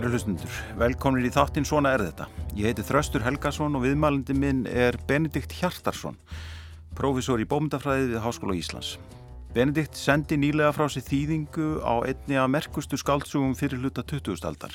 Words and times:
Kæru 0.00 0.14
hlustundur, 0.14 0.52
velkomin 0.80 1.26
í 1.28 1.30
þáttinn 1.34 1.66
Svona 1.68 1.90
er 1.92 2.00
þetta. 2.06 2.24
Ég 2.56 2.70
heiti 2.70 2.84
Þröstur 2.88 3.20
Helgason 3.20 3.74
og 3.76 3.82
viðmælindi 3.84 4.32
minn 4.32 4.62
er 4.64 4.96
Benedikt 5.04 5.52
Hjartarsson, 5.58 6.16
prófessor 6.96 7.42
í 7.42 7.44
bómyndafræði 7.44 8.06
við 8.14 8.22
Háskóla 8.24 8.56
Íslands. 8.56 8.94
Benedikt 9.52 10.00
sendi 10.00 10.38
nýlega 10.40 10.72
frá 10.72 10.86
sér 10.88 11.04
þýðingu 11.04 11.68
á 11.84 12.00
einni 12.08 12.40
af 12.40 12.48
merkustu 12.48 12.96
skáldsugum 12.96 13.52
fyrir 13.60 13.84
hluta 13.84 14.00
20. 14.00 14.40
aldar. 14.48 14.72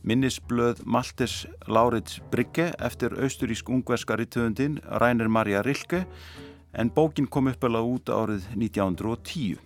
Minnisblöð 0.00 0.80
Maltes 0.88 1.42
Laurits 1.68 2.22
Brygge 2.32 2.70
eftir 2.80 3.12
austurísk 3.12 3.68
ungverska 3.68 4.16
rittöfundin 4.16 4.80
Rainer 5.04 5.28
Maria 5.28 5.60
Rilke 5.68 6.06
en 6.72 6.88
bókin 6.96 7.28
kom 7.28 7.52
uppelað 7.52 7.92
út 7.92 8.08
árið 8.08 8.48
1910. 8.56 9.60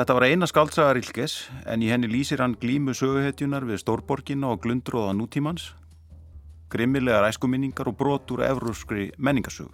Þetta 0.00 0.14
var 0.16 0.24
eina 0.24 0.46
skaldsaga 0.48 0.92
Rilkes 0.96 1.32
en 1.68 1.82
í 1.84 1.90
henni 1.92 2.08
lýsir 2.08 2.40
hann 2.40 2.54
glímu 2.56 2.94
söguhetjunar 2.96 3.66
við 3.68 3.82
stórborginna 3.82 4.48
og 4.48 4.62
glundróða 4.64 5.10
nútímans, 5.12 5.74
grimmilegar 6.72 7.26
æskuminningar 7.28 7.90
og 7.90 7.98
brotur 7.98 8.40
efruskri 8.46 9.10
menningasögu. 9.20 9.68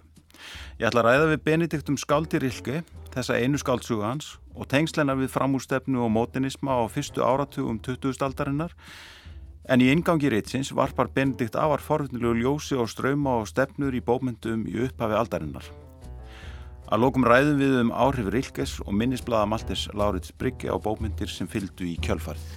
Ég 0.81 0.89
ætla 0.89 1.05
að 1.05 1.07
ræða 1.07 1.31
við 1.31 1.45
Benedikt 1.47 1.93
um 1.93 2.01
skáldi 2.03 2.43
Rilke, 2.43 2.83
þessa 3.15 3.39
einu 3.39 3.55
skáldsögu 3.63 4.03
hans 4.03 4.33
og 4.51 4.67
tengslenar 4.67 5.15
við 5.15 5.31
framústefnu 5.31 6.03
og 6.03 6.11
mótinisma 6.11 6.75
á 6.75 6.83
fyrstu 6.91 7.23
áratugum 7.23 7.79
20. 7.79 8.19
aldarinnar 8.19 8.75
en 9.71 9.79
í 9.79 9.93
ingangi 9.95 10.27
reytsins 10.27 10.75
varpar 10.75 11.07
Benedikt 11.07 11.55
afar 11.55 11.79
forvitnilegu 11.79 12.43
ljósi 12.43 12.75
og 12.75 12.91
ströyma 12.91 13.39
og 13.39 13.47
stefnur 13.47 13.95
í 13.95 14.03
bómyndum 14.03 14.67
í 14.67 14.75
upphafi 14.91 15.23
aldarinnar. 15.23 15.86
Að 16.87 17.01
lókum 17.03 17.25
ræðum 17.27 17.57
við 17.59 17.73
um 17.81 17.89
áhrif 17.91 18.29
Rilkes 18.31 18.77
og 18.85 18.93
minnisblada 18.95 19.43
Maltes 19.51 19.89
Laurits 19.91 20.31
Brygge 20.31 20.71
á 20.71 20.79
bókmyndir 20.79 21.27
sem 21.27 21.49
fylgdu 21.51 21.83
í 21.83 21.97
kjölfarið. 21.99 22.47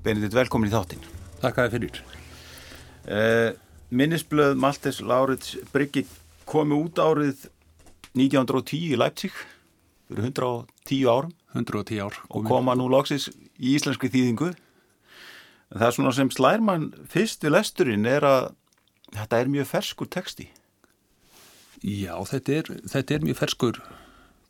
Benedikt, 0.00 0.32
velkomin 0.32 0.72
í 0.72 0.72
þáttinn. 0.72 1.04
Takk 1.44 1.60
að 1.60 1.68
þið 1.68 1.76
fyrir. 1.76 2.00
Eh, 3.04 3.52
minnisblöð 3.92 4.56
Maltes 4.64 5.04
Laurits 5.04 5.58
Brygge 5.76 6.06
komi 6.48 6.80
út 6.80 6.96
árið 6.96 7.50
1910 8.16 8.96
í 8.96 8.96
Leipzig 8.96 9.36
fyrir 10.08 10.32
110 10.32 11.04
árum 11.04 11.36
110 11.52 12.00
ár. 12.00 12.16
og 12.32 12.48
koma 12.48 12.72
nú 12.72 12.88
loksis 12.88 13.28
í 13.60 13.76
íslenski 13.76 14.08
þýðingu. 14.08 14.54
En 15.72 15.80
það 15.80 15.86
er 15.88 15.96
svona 15.96 16.12
sem 16.16 16.30
slærmann 16.32 16.90
fyrst 17.08 17.44
við 17.44 17.54
lesturinn 17.56 18.08
er 18.08 18.26
að 18.28 18.50
þetta 19.16 19.40
er 19.40 19.52
mjög 19.52 19.70
ferskur 19.70 20.10
texti. 20.12 20.48
Já, 21.82 22.14
þetta 22.28 22.58
er, 22.58 22.70
þetta 22.92 23.14
er 23.16 23.24
mjög 23.26 23.38
ferskur 23.40 23.80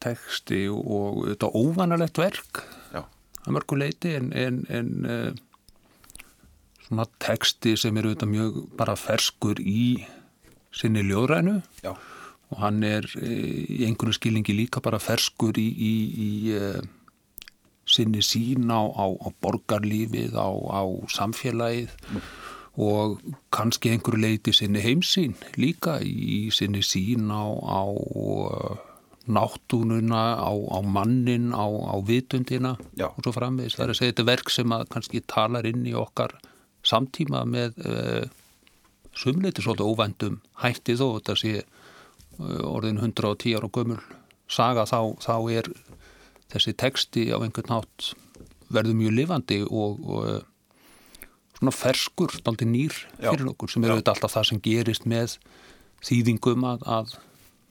texti 0.03 0.67
og 0.69 1.23
þetta 1.31 1.49
er 1.49 1.57
óvanalegt 1.57 2.21
verk 2.21 2.63
Já. 2.93 3.05
að 3.47 3.55
mörgu 3.57 3.79
leiti 3.79 4.17
en, 4.19 4.33
en, 4.37 4.59
en 4.69 4.91
uh, 5.07 6.25
svona 6.89 7.07
texti 7.23 7.77
sem 7.81 7.97
er 7.97 8.11
auðvitað 8.11 8.33
mjög 8.35 8.59
bara 8.79 8.99
ferskur 8.99 9.63
í 9.63 10.03
sinni 10.75 11.05
ljóðrænu 11.07 11.61
Já. 11.85 11.95
og 11.95 12.61
hann 12.61 12.83
er 12.85 13.07
uh, 13.07 13.23
í 13.23 13.85
einhverju 13.87 14.19
skilningi 14.19 14.59
líka 14.59 14.83
bara 14.85 15.01
ferskur 15.03 15.57
í, 15.63 15.69
í, 15.71 15.95
í 16.27 16.31
uh, 16.59 16.83
sinni 17.87 18.23
sín 18.23 18.71
á, 18.71 18.81
á, 18.81 19.07
á 19.11 19.29
borgarlífið, 19.43 20.39
á, 20.39 20.49
á 20.49 20.83
samfélagið 21.11 21.93
og 22.81 23.19
kannski 23.53 23.93
einhverju 23.93 24.23
leiti 24.23 24.55
sinni 24.57 24.81
heimsín 24.81 25.35
líka 25.61 25.99
í 26.01 26.49
sinni 26.55 26.81
sín 26.87 27.29
á, 27.29 27.45
á 27.45 27.83
náttúnuna, 29.27 30.23
á, 30.41 30.51
á 30.51 30.79
mannin, 30.83 31.53
á, 31.55 31.63
á 31.63 31.95
vitundina 32.03 32.77
Já. 32.99 33.07
og 33.07 33.23
svo 33.23 33.33
framvegis. 33.33 33.77
Það 33.77 33.85
er 33.85 33.93
að 33.93 33.99
segja 33.99 34.13
þetta 34.13 34.31
verk 34.31 34.51
sem 34.51 34.75
kannski 34.91 35.23
talar 35.31 35.67
inn 35.69 35.87
í 35.87 35.95
okkar 35.95 36.35
samtíma 36.83 37.45
með 37.47 37.79
uh, 37.87 38.25
sumleiti 39.15 39.63
svolítið 39.63 39.93
óvændum 39.93 40.41
hætti 40.65 40.97
þó 40.99 41.07
þetta 41.21 41.37
sé 41.39 41.55
uh, 41.63 42.67
orðin 42.67 42.99
110 42.99 43.59
ára 43.59 43.71
gömul 43.71 44.01
saga 44.51 44.85
þá, 44.89 45.15
þá 45.23 45.37
er 45.55 45.71
þessi 46.53 46.75
teksti 46.79 47.27
á 47.33 47.39
einhvern 47.41 47.71
nátt 47.73 48.13
verður 48.73 48.99
mjög 48.99 49.17
lifandi 49.19 49.59
og, 49.67 50.01
og 50.07 50.31
eh, 50.31 51.27
svona 51.59 51.75
ferskur, 51.77 52.39
daldi 52.45 52.69
nýr 52.69 52.95
Já. 53.19 53.31
fyrir 53.31 53.53
okkur 53.53 53.73
sem 53.73 53.85
er 53.85 53.93
Já. 53.93 53.97
auðvitað 53.97 54.15
alltaf 54.17 54.35
það 54.37 54.49
sem 54.51 54.63
gerist 54.65 55.07
með 55.09 55.37
þýðingum 56.03 56.67
að, 56.67 56.89
að 56.99 57.15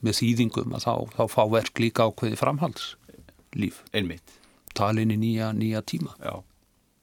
með 0.06 0.20
þýðingum 0.22 0.78
að 0.78 0.86
þá, 0.86 0.94
þá 1.18 1.24
fá 1.34 1.42
verk 1.52 1.82
líka 1.84 2.08
ákveði 2.08 2.40
framhaldslíf 2.40 3.84
Einmitt. 3.94 4.38
talin 4.78 5.14
í 5.14 5.20
nýja, 5.20 5.52
nýja 5.58 5.84
tíma 5.86 6.16
Já. 6.22 6.40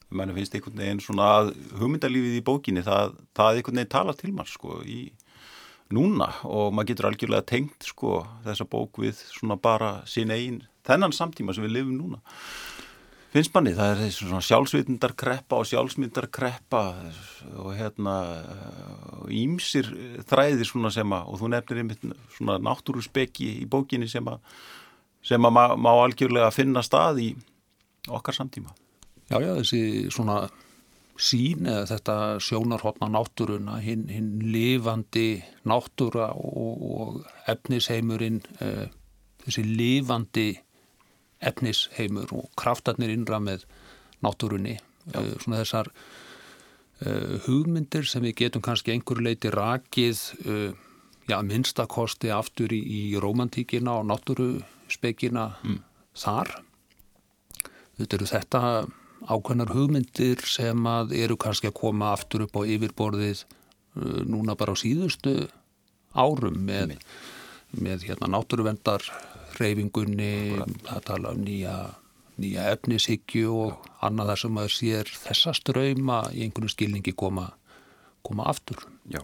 Menni 0.09 0.33
finnst 0.33 0.55
einhvern 0.57 0.79
veginn 0.81 1.01
svona 1.05 1.25
að 1.37 1.51
hugmyndalífið 1.77 2.39
í 2.39 2.45
bókinni 2.45 2.81
það, 2.81 3.13
það 3.37 3.59
einhvern 3.59 3.77
veginn 3.77 3.93
tala 3.93 4.15
til 4.17 4.31
mann 4.33 4.49
sko 4.49 4.79
í 4.81 5.03
núna 5.93 6.31
og 6.49 6.73
maður 6.73 6.91
getur 6.91 7.09
algjörlega 7.09 7.45
tengt 7.49 7.85
sko 7.91 8.23
þessa 8.45 8.65
bók 8.69 8.97
við 9.01 9.21
svona 9.21 9.57
bara 9.61 9.99
sín 10.09 10.33
eigin 10.33 10.63
þennan 10.89 11.15
samtíma 11.15 11.55
sem 11.55 11.65
við 11.67 11.77
lifum 11.77 11.95
núna. 11.97 12.21
Finnst 13.29 13.53
manni, 13.53 13.75
það 13.77 13.91
er 13.91 14.13
svona 14.15 14.41
sjálfsvitundarkreppa 14.41 15.59
og 15.61 15.67
sjálfsmyndarkreppa 15.69 16.79
og 17.61 17.75
hérna 17.77 18.15
ímsir 19.29 19.91
þræðir 20.31 20.65
svona 20.65 20.89
sem 20.93 21.13
að, 21.13 21.27
og 21.29 21.37
þú 21.37 21.49
nefnir 21.53 21.81
einmitt 21.83 22.07
svona 22.33 22.55
náttúruspekki 22.65 23.51
í 23.61 23.67
bókinni 23.69 24.09
sem 24.09 24.25
að, 24.31 24.39
sem 25.21 25.45
að 25.45 25.53
má, 25.53 25.61
má 25.77 25.91
algjörlega 25.91 26.49
finna 26.55 26.81
stað 26.85 27.21
í 27.21 27.27
okkar 28.09 28.33
samtíma. 28.39 28.73
Já, 29.29 29.37
já, 29.37 29.51
þessi 29.59 29.81
svona 30.09 30.39
sín 31.19 31.67
eða 31.69 31.83
þetta 31.91 32.15
sjónarhóttna 32.41 33.11
náttúruna, 33.13 33.77
hinn 33.83 34.07
hin 34.09 34.31
lifandi 34.41 35.43
náttúra 35.69 36.31
og, 36.33 36.81
og 36.95 37.51
efnisheimurinn, 37.51 38.41
uh, 38.63 38.87
þessi 39.45 39.67
lifandi 39.69 40.47
efnisheimur 41.39 42.31
og 42.35 42.49
kraftarnir 42.59 43.13
innra 43.13 43.39
með 43.43 43.65
náttúrunni, 44.25 44.77
uh, 45.13 45.33
svona 45.39 45.61
þessar 45.63 45.91
uh, 45.91 47.35
hugmyndir 47.47 48.07
sem 48.07 48.25
við 48.27 48.37
getum 48.43 48.65
kannski 48.65 48.93
einhverju 48.95 49.25
leiti 49.25 49.51
rakið, 49.53 50.23
já, 51.29 51.37
minnstakosti 51.45 52.31
aftur 52.33 52.73
í, 52.73 52.79
í 52.79 53.03
romantíkina 53.21 53.99
og 53.99 54.09
náttúruspekina 54.09 55.51
þar. 56.17 56.57
Þetta 57.99 58.17
eru 58.17 58.27
þetta 58.29 58.61
ákveðnar 59.27 59.73
hugmyndir 59.75 60.43
sem 60.47 60.85
að 60.87 61.13
eru 61.19 61.37
kannski 61.39 61.69
að 61.69 61.79
koma 61.79 62.13
aftur 62.15 62.45
upp 62.45 62.55
á 62.55 62.61
yfirborðið 62.63 63.43
uh, 63.43 64.21
núna 64.27 64.55
bara 64.59 64.75
á 64.75 64.77
síðustu 64.79 65.49
árum 66.15 66.57
með, 66.65 66.95
með 67.75 68.07
hérna 68.09 68.31
náttúruvendar 68.33 69.03
reyfingunni, 69.61 70.59
það 70.87 71.03
tala 71.07 71.33
um 71.35 71.43
nýja, 71.45 71.75
nýja 72.39 72.69
efnishyggju 72.75 73.57
og 73.65 73.89
annað 74.05 74.33
þar 74.33 74.41
sem 74.43 74.55
maður 74.57 74.75
sér 74.75 75.11
þessa 75.25 75.53
ströyma 75.57 76.21
í 76.33 76.45
einhvern 76.45 76.71
skilningi 76.71 77.15
koma, 77.17 77.49
koma 78.25 78.47
aftur. 78.51 78.85
Já. 79.11 79.21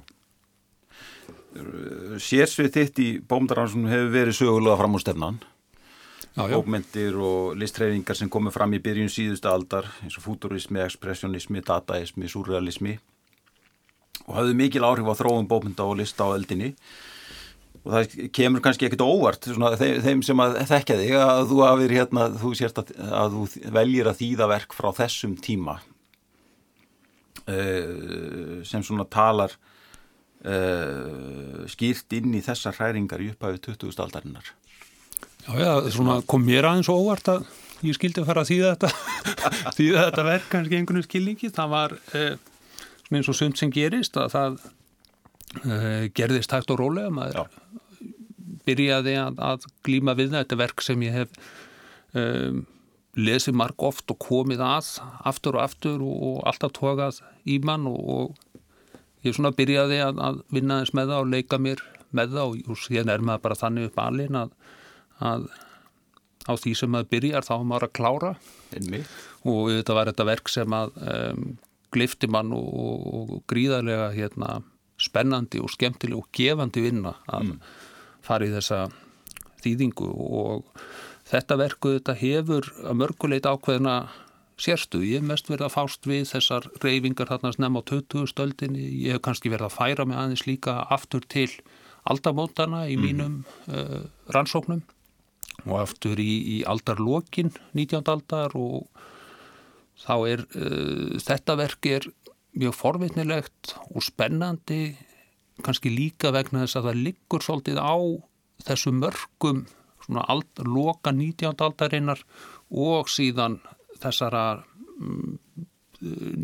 Sérsvið 2.20 2.72
þitt 2.76 3.00
í 3.00 3.10
bómdaransunum 3.24 3.92
hefur 3.92 4.16
verið 4.16 4.40
sögulega 4.42 4.80
fram 4.82 4.98
á 4.98 5.00
stefnan. 5.04 5.44
Já, 6.36 6.50
já, 6.52 6.58
Bókmyndir 6.58 7.16
og 7.24 7.56
listreifingar 7.56 8.18
sem 8.20 8.28
komið 8.28 8.58
fram 8.58 8.74
í 8.76 8.82
byrjun 8.84 9.12
síðustu 9.12 9.48
aldar 9.48 9.86
eins 10.04 10.18
og 10.20 10.26
futurismi, 10.26 10.82
ekspressionismi, 10.84 11.62
dataismi, 11.64 12.28
surrealismi 12.28 12.98
og 14.26 14.34
hafðu 14.36 14.56
mikil 14.60 14.84
áhrif 14.84 15.08
á 15.08 15.16
þróum 15.16 15.48
bókmynda 15.48 15.86
og 15.88 16.00
lista 16.02 16.28
á 16.28 16.36
eldinni 16.36 16.74
og 17.86 17.92
það 17.94 18.30
kemur 18.34 18.64
kannski 18.66 18.88
ekkert 18.88 19.06
óvart 19.06 19.46
svona, 19.46 19.76
þeim, 19.78 20.00
þeim 20.02 20.24
sem 20.26 20.42
að 20.42 20.58
þekkja 20.72 20.98
þig 21.02 21.18
að 21.22 21.42
þú 21.52 21.60
hafið 21.62 21.94
hérna, 22.00 22.24
þú 22.42 22.54
að, 22.66 22.94
að 23.22 23.36
þú 23.36 23.44
veljir 23.78 24.10
að 24.10 24.20
þýða 24.22 24.50
verk 24.56 24.74
frá 24.78 24.90
þessum 24.98 25.36
tíma 25.46 25.76
uh, 27.46 28.62
sem 28.66 28.86
svona 28.86 29.06
talar 29.06 29.54
uh, 30.46 31.62
skýrt 31.70 32.18
inn 32.18 32.34
í 32.34 32.42
þessar 32.46 32.78
hræringar 32.80 33.22
í 33.22 33.30
upphæfið 33.36 33.62
20. 33.70 34.02
aldarinnar 34.08 34.50
já, 35.46 35.54
já 35.62 35.74
svona 35.94 36.22
kom 36.26 36.42
mér 36.48 36.72
aðeins 36.72 36.90
óvart 36.90 37.30
að 37.36 37.46
ég 37.86 37.98
skildi 37.98 38.24
að 38.24 38.30
fara 38.32 38.42
að 38.42 38.50
þýða 38.50 38.72
þetta, 38.74 38.90
þýða 39.78 40.08
þetta 40.08 40.26
verk 40.30 40.50
kannski 40.54 40.80
einhvern 40.80 41.06
skilningi. 41.06 41.52
Það 41.54 41.74
var 41.74 41.96
svona 42.16 43.20
eins 43.20 43.30
og 43.30 43.38
sund 43.38 43.60
sem 43.60 43.74
gerist 43.74 44.18
að 44.18 44.32
það 44.34 44.58
gerðist 46.18 46.56
hægt 46.56 46.72
og 46.74 46.80
rólega. 46.82 47.12
Maður 47.14 47.44
Já. 47.44 47.65
Byrjaði 48.68 49.18
að, 49.22 49.42
að 49.50 49.68
glíma 49.86 50.16
við. 50.18 50.34
Þetta 50.36 50.58
er 50.58 50.62
verk 50.64 50.86
sem 50.86 51.06
ég 51.06 51.20
hef 51.20 51.36
um, 52.18 52.64
lesið 53.16 53.56
marg 53.56 53.86
oft 53.88 54.12
og 54.12 54.20
komið 54.26 54.64
að 54.66 54.90
aftur 55.32 55.60
og 55.60 55.66
aftur 55.66 56.04
og, 56.04 56.16
og 56.30 56.40
alltaf 56.50 56.76
tókað 56.76 57.22
í 57.48 57.60
mann 57.64 57.88
og, 57.90 58.00
og 58.02 59.26
ég 59.26 59.36
svona 59.36 59.56
byrjaði 59.56 60.02
að, 60.04 60.20
að 60.22 60.42
vinna 60.54 60.82
eins 60.82 60.94
með 60.98 61.14
það 61.14 61.24
og 61.24 61.32
leika 61.32 61.62
mér 61.62 61.84
með 62.16 62.36
það 62.36 62.50
og, 62.50 62.58
og 62.72 62.82
síðan 62.82 63.14
er 63.14 63.24
maður 63.26 63.46
bara 63.46 63.60
þannig 63.60 63.90
upp 63.90 64.02
alin 64.04 64.40
að, 64.42 64.52
að 65.32 65.48
á 66.46 66.54
því 66.62 66.76
sem 66.78 66.92
maður 66.94 67.12
byrjar 67.16 67.48
þá 67.48 67.56
maður 67.64 67.88
að 67.88 67.96
klára 67.98 68.34
og 69.46 69.72
þetta 69.72 69.98
var 69.98 70.12
þetta 70.12 70.28
verk 70.30 70.52
sem 70.52 70.78
að 70.78 70.94
um, 71.02 71.48
glifti 71.96 72.30
mann 72.32 72.54
og, 72.56 72.68
og, 72.68 73.10
og 73.16 73.44
gríðarlega 73.50 74.12
hérna, 74.16 74.60
spennandi 75.02 75.62
og 75.64 75.72
skemmtileg 75.74 76.20
og 76.20 76.30
gefandi 76.36 76.84
vinna 76.84 77.16
að 77.26 77.50
mm. 77.50 77.60
Fara 78.26 78.48
í 78.48 78.54
þessa 78.54 78.86
þýðingu 79.64 80.12
og 80.12 80.68
þetta 81.30 81.58
verku 81.62 81.96
þetta 81.96 82.16
hefur 82.20 82.70
að 82.86 83.00
mörguleit 83.02 83.48
ákveðina 83.50 83.96
sérstu. 84.62 85.02
Ég 85.04 85.20
hef 85.20 85.28
mest 85.28 85.50
verið 85.52 85.68
að 85.68 85.74
fást 85.76 86.08
við 86.08 86.28
þessar 86.30 86.68
reyfingar 86.84 87.32
þarna 87.32 87.52
snem 87.56 87.80
á 87.80 87.82
20. 87.84 88.28
stöldinni. 88.32 88.86
Ég 89.04 89.18
hef 89.18 89.24
kannski 89.26 89.52
verið 89.52 89.70
að 89.70 89.78
færa 89.78 90.06
mig 90.08 90.20
aðeins 90.20 90.46
líka 90.48 90.78
aftur 90.94 91.26
til 91.28 91.50
aldamótana 92.06 92.86
í 92.92 93.00
mínum 93.02 93.42
mm. 93.42 93.74
uh, 93.74 94.06
rannsóknum 94.34 94.84
og 95.66 95.80
aftur 95.80 96.20
í, 96.22 96.32
í 96.54 96.64
aldarlokin 96.68 97.50
19. 97.74 98.04
aldar 98.12 98.54
og 98.60 98.86
þá 100.04 100.16
er 100.30 100.46
uh, 100.46 101.18
þetta 101.24 101.58
verk 101.58 101.90
er 101.90 102.08
mjög 102.56 102.78
forvitnilegt 102.78 103.74
og 103.90 104.06
spennandi 104.06 104.96
kannski 105.64 105.92
líka 105.94 106.34
vegna 106.36 106.66
þess 106.66 106.80
að 106.80 106.90
það 106.90 107.02
liggur 107.08 107.46
svolítið 107.46 107.80
á 107.80 107.96
þessu 108.66 108.92
mörgum 108.96 109.66
svona 110.06 110.26
ald, 110.30 110.52
loka 110.62 111.12
19. 111.12 111.56
aldarinnar 111.66 112.22
og 112.70 113.10
síðan 113.10 113.60
þessara 114.02 114.44
mm, 115.00 115.38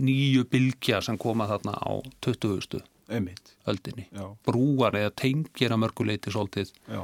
nýju 0.02 0.46
bylgja 0.50 1.02
sem 1.06 1.20
koma 1.22 1.48
þarna 1.50 1.76
á 1.78 1.92
20. 2.24 2.82
Einmitt. 3.12 3.58
öldinni. 3.68 4.08
Já. 4.16 4.30
Brúar 4.48 4.96
eða 4.96 5.12
tengir 5.20 5.74
að 5.74 5.82
mörguleiti 5.84 6.32
svolítið 6.32 6.72
Já. 6.88 7.04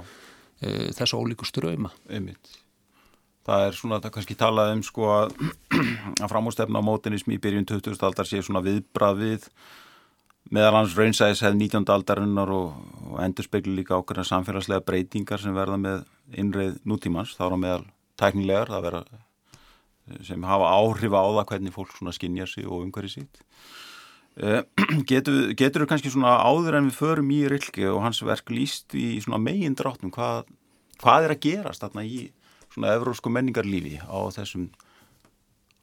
e, 0.61 0.69
þessu 0.95 1.19
ólíku 1.19 1.45
ströyma. 1.45 1.91
Einmitt. 2.09 2.53
Það 3.47 3.65
er 3.65 3.75
svona, 3.75 3.99
það 4.03 4.13
kannski 4.15 4.37
talað 4.39 4.71
um 4.75 4.85
sko 4.87 5.09
að, 5.11 5.35
að 6.23 6.31
framústefna 6.31 6.79
á 6.79 6.87
mótinismi 6.87 7.35
í 7.35 7.41
byrjun 7.43 7.67
20. 7.67 7.99
aldar 8.07 8.27
sé 8.27 8.41
svona 8.43 8.63
viðbrað 8.63 9.21
við 9.21 9.49
meðal 10.53 10.75
hans 10.79 10.95
raunsæðis 10.97 11.43
hefð 11.45 11.59
19. 11.59 11.87
aldarinnar 11.93 12.51
og, 12.53 12.75
og 13.07 13.21
endur 13.23 13.47
speklu 13.47 13.75
líka 13.77 13.97
ákveðna 13.97 14.25
samfélagslega 14.27 14.85
breytingar 14.87 15.41
sem 15.41 15.55
verða 15.55 15.79
með 15.81 16.03
innreið 16.37 16.77
nútímans, 16.87 17.35
þá 17.37 17.47
er 17.47 17.55
á 17.55 17.63
meðal 17.63 17.85
tæknilegar, 18.19 18.71
það 18.73 18.85
vera 18.87 19.01
sem 20.23 20.47
hafa 20.47 20.71
áhrif 20.71 21.15
á 21.15 21.23
það 21.25 21.45
hvernig 21.51 21.75
fólk 21.75 21.93
svona 21.95 22.15
skinnjar 22.15 22.51
sig 22.51 22.67
og 22.67 22.85
umhverju 22.85 23.13
sitt. 23.17 23.41
Uh, 24.37 24.61
getur, 25.09 25.55
þú 25.57 25.89
kannski 25.89 26.11
svona 26.13 26.37
áður 26.45 26.79
en 26.79 26.91
við 26.91 26.99
förum 26.99 27.31
í 27.33 27.41
Rilke 27.49 27.87
og 27.89 28.03
hans 28.05 28.21
verk 28.25 28.51
líst 28.53 28.93
í 28.95 29.17
svona 29.23 29.41
megin 29.41 29.75
dráttum 29.77 30.13
hvað, 30.13 30.45
hvað 31.01 31.25
er 31.25 31.33
að 31.33 31.41
gerast 31.47 31.83
þarna 31.83 32.05
í 32.05 32.27
svona 32.69 32.93
evrósku 32.93 33.33
menningarlífi 33.33 33.97
á 34.05 34.17
þessum 34.35 34.69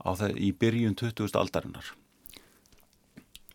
á 0.05 0.15
þess, 0.15 0.39
í 0.39 0.53
byrjun 0.55 0.95
20. 1.01 1.35
aldarinnar 1.41 1.91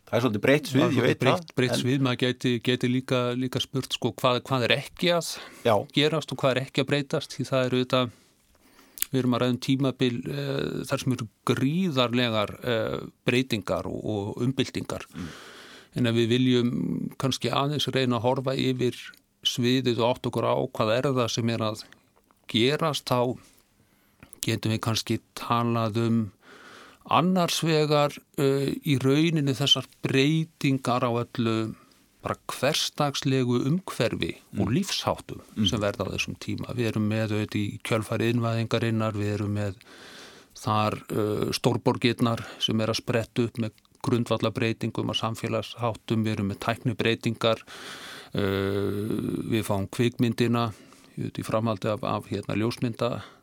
það 0.10 0.16
er 0.18 0.24
svolítið 0.24 0.44
breytt 0.46 0.72
svið, 0.72 0.96
ég 0.98 1.06
veit 1.06 1.22
það. 1.24 1.52
breytt 1.58 1.76
svið, 1.80 2.00
maður 2.06 2.22
geti, 2.24 2.56
geti 2.66 2.90
líka, 2.90 3.20
líka 3.38 3.62
spurt 3.64 3.94
sko 3.96 4.12
hvað, 4.18 4.42
hvað 4.48 4.66
er 4.68 4.76
ekki 4.80 5.14
að 5.16 5.36
Já, 5.66 5.76
gerast 5.96 6.34
og 6.34 6.42
hvað 6.42 6.56
er 6.56 6.62
ekki 6.66 6.84
að 6.84 6.90
breytast? 6.90 7.36
Því 7.38 7.48
það 7.50 7.68
eru 7.70 7.84
þetta 7.84 8.02
við 9.10 9.22
erum 9.22 9.36
að 9.36 9.44
ræðum 9.44 9.62
tímabil 9.66 10.18
uh, 10.30 10.82
þar 10.90 11.04
sem 11.04 11.16
eru 11.16 11.30
gríðarlegar 11.50 12.56
uh, 12.60 12.98
breytingar 13.26 13.90
og, 13.90 14.02
og 14.02 14.44
umbyltingar. 14.46 15.06
En 15.98 16.10
ef 16.10 16.18
við 16.18 16.34
viljum 16.36 16.74
kannski 17.22 17.50
aðeins 17.50 17.90
reyna 17.90 18.20
að 18.20 18.28
horfa 18.28 18.54
yfir 18.58 18.98
sviðið 19.48 20.04
og 20.04 20.12
átt 20.14 20.30
okkur 20.30 20.46
á 20.46 20.56
hvað 20.76 20.92
er 20.98 21.10
það 21.16 21.32
sem 21.34 21.54
er 21.54 21.64
að 21.70 21.86
gerast 22.50 23.10
þá 23.10 23.38
getum 24.46 24.74
við 24.74 24.84
kannski 24.86 25.20
talað 25.38 26.00
um 26.04 26.20
annars 27.10 27.62
vegar 27.66 28.14
uh, 28.16 28.70
í 28.70 28.98
rauninu 29.02 29.56
þessar 29.58 29.88
breytingar 30.06 31.06
á 31.06 31.12
öllu 31.12 31.74
bara 32.20 32.36
hverstagslegu 32.52 33.62
umhverfi 33.70 34.34
og 34.60 34.74
lífsháttum 34.76 35.40
sem 35.56 35.80
verða 35.80 36.10
á 36.10 36.12
þessum 36.12 36.36
tíma. 36.44 36.74
Við 36.76 36.92
erum 36.92 37.06
með 37.08 37.36
auðvitað 37.38 37.62
í 37.62 37.80
kjölfæri 37.88 38.32
innvæðingarinnar, 38.34 39.16
við 39.16 39.36
erum 39.38 39.54
með 39.56 39.78
þar 40.60 41.00
uh, 41.16 41.48
stórborgirnar 41.56 42.44
sem 42.60 42.84
er 42.84 42.92
að 42.92 43.00
spretta 43.00 43.48
upp 43.48 43.62
með 43.64 43.86
grundvallabreitingum 44.04 45.12
og 45.12 45.20
samfélagsháttum, 45.20 46.28
við 46.28 46.36
erum 46.36 46.52
með 46.52 46.62
tæknibreitingar, 46.68 47.64
uh, 48.36 49.10
við 49.56 49.66
fáum 49.68 49.88
kvikmyndina 49.88 50.70
í 51.20 51.44
framhaldi 51.44 51.92
af, 51.92 52.04
af 52.04 52.30
hérna, 52.32 52.56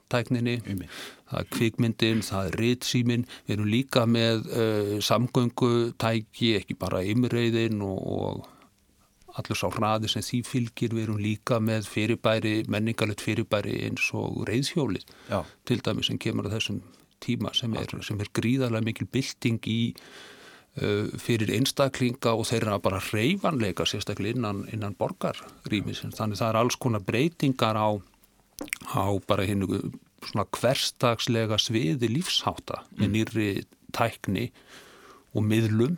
ljósmyndatækninni, 0.06 0.62
Einmitt. 0.67 0.91
það 1.31 1.41
er 1.41 1.47
kvikmyndin, 1.50 2.23
það 2.23 2.47
er 2.47 2.58
ritsýmin, 2.61 3.26
við 3.47 3.55
erum 3.56 3.70
líka 3.70 4.06
með 4.06 4.47
uh, 4.47 5.00
samgöngutæki, 5.00 6.56
ekki 6.61 6.76
bara 6.79 7.03
ymreiðin 7.03 7.82
og, 7.82 7.99
og 8.06 8.47
allur 9.37 9.56
sá 9.56 9.69
hraði 9.69 10.08
sem 10.08 10.23
því 10.23 10.43
fylgir, 10.47 10.94
við 10.94 11.08
erum 11.08 11.19
líka 11.19 11.58
með 11.61 11.88
fyrirbæri, 11.91 12.64
menningarlegt 12.69 13.20
fyrirbæri 13.20 13.82
eins 13.87 14.12
og 14.14 14.47
reyðhjólið 14.49 15.05
já, 15.29 15.43
til 15.64 15.81
dæmi 15.82 16.05
sem 16.05 16.19
kemur 16.19 16.49
á 16.49 16.55
þessum 16.56 16.81
tíma 17.20 17.53
sem 17.55 17.75
er, 17.75 17.91
sem 18.03 18.20
er 18.20 18.31
gríðarlega 18.32 18.85
mikil 18.85 19.08
bylting 19.11 19.61
í 19.67 19.81
uh, 19.93 21.11
fyrir 21.19 21.53
einstaklinga 21.58 22.37
og 22.37 22.47
þeirra 22.49 22.79
bara 22.81 23.03
reyfanleika 23.03 23.85
sérstaklega 23.88 24.38
innan, 24.38 24.67
innan 24.73 24.97
borgarrýmisins. 24.97 26.17
Þannig 26.17 26.41
það 26.41 26.53
er 26.53 26.61
alls 26.62 26.76
konar 26.81 27.05
breytingar 27.05 27.76
á, 27.76 27.88
á 28.88 29.06
bara 29.29 29.47
hinnu 29.47 29.69
svona 30.25 30.47
hverstagslega 30.56 31.58
sviði 31.61 32.11
lífsháta 32.11 32.82
með 32.97 33.12
nýri 33.14 33.49
tækni 33.97 34.50
og 35.37 35.44
miðlum. 35.47 35.97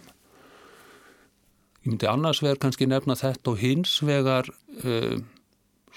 Ég 1.85 1.93
myndi 1.93 2.11
annars 2.11 2.43
vegar 2.43 2.61
kannski 2.65 2.89
nefna 2.91 3.17
þetta 3.19 3.55
og 3.55 3.63
hins 3.63 3.95
vegar 4.05 4.51
uh, 4.83 5.17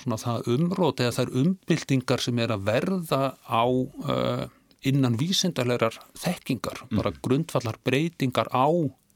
svona 0.02 0.20
það 0.22 0.50
umrót 0.56 1.04
eða 1.04 1.18
þær 1.20 1.36
umbyltingar 1.44 2.24
sem 2.24 2.40
er 2.42 2.54
að 2.56 2.68
verða 2.70 3.22
á 3.44 3.66
uh, 3.68 4.46
innan 4.88 5.18
vísindarlegar 5.20 5.98
þekkingar, 6.18 6.86
bara 6.96 7.14
grundvallar 7.22 7.78
breytingar 7.86 8.50
á 8.50 8.66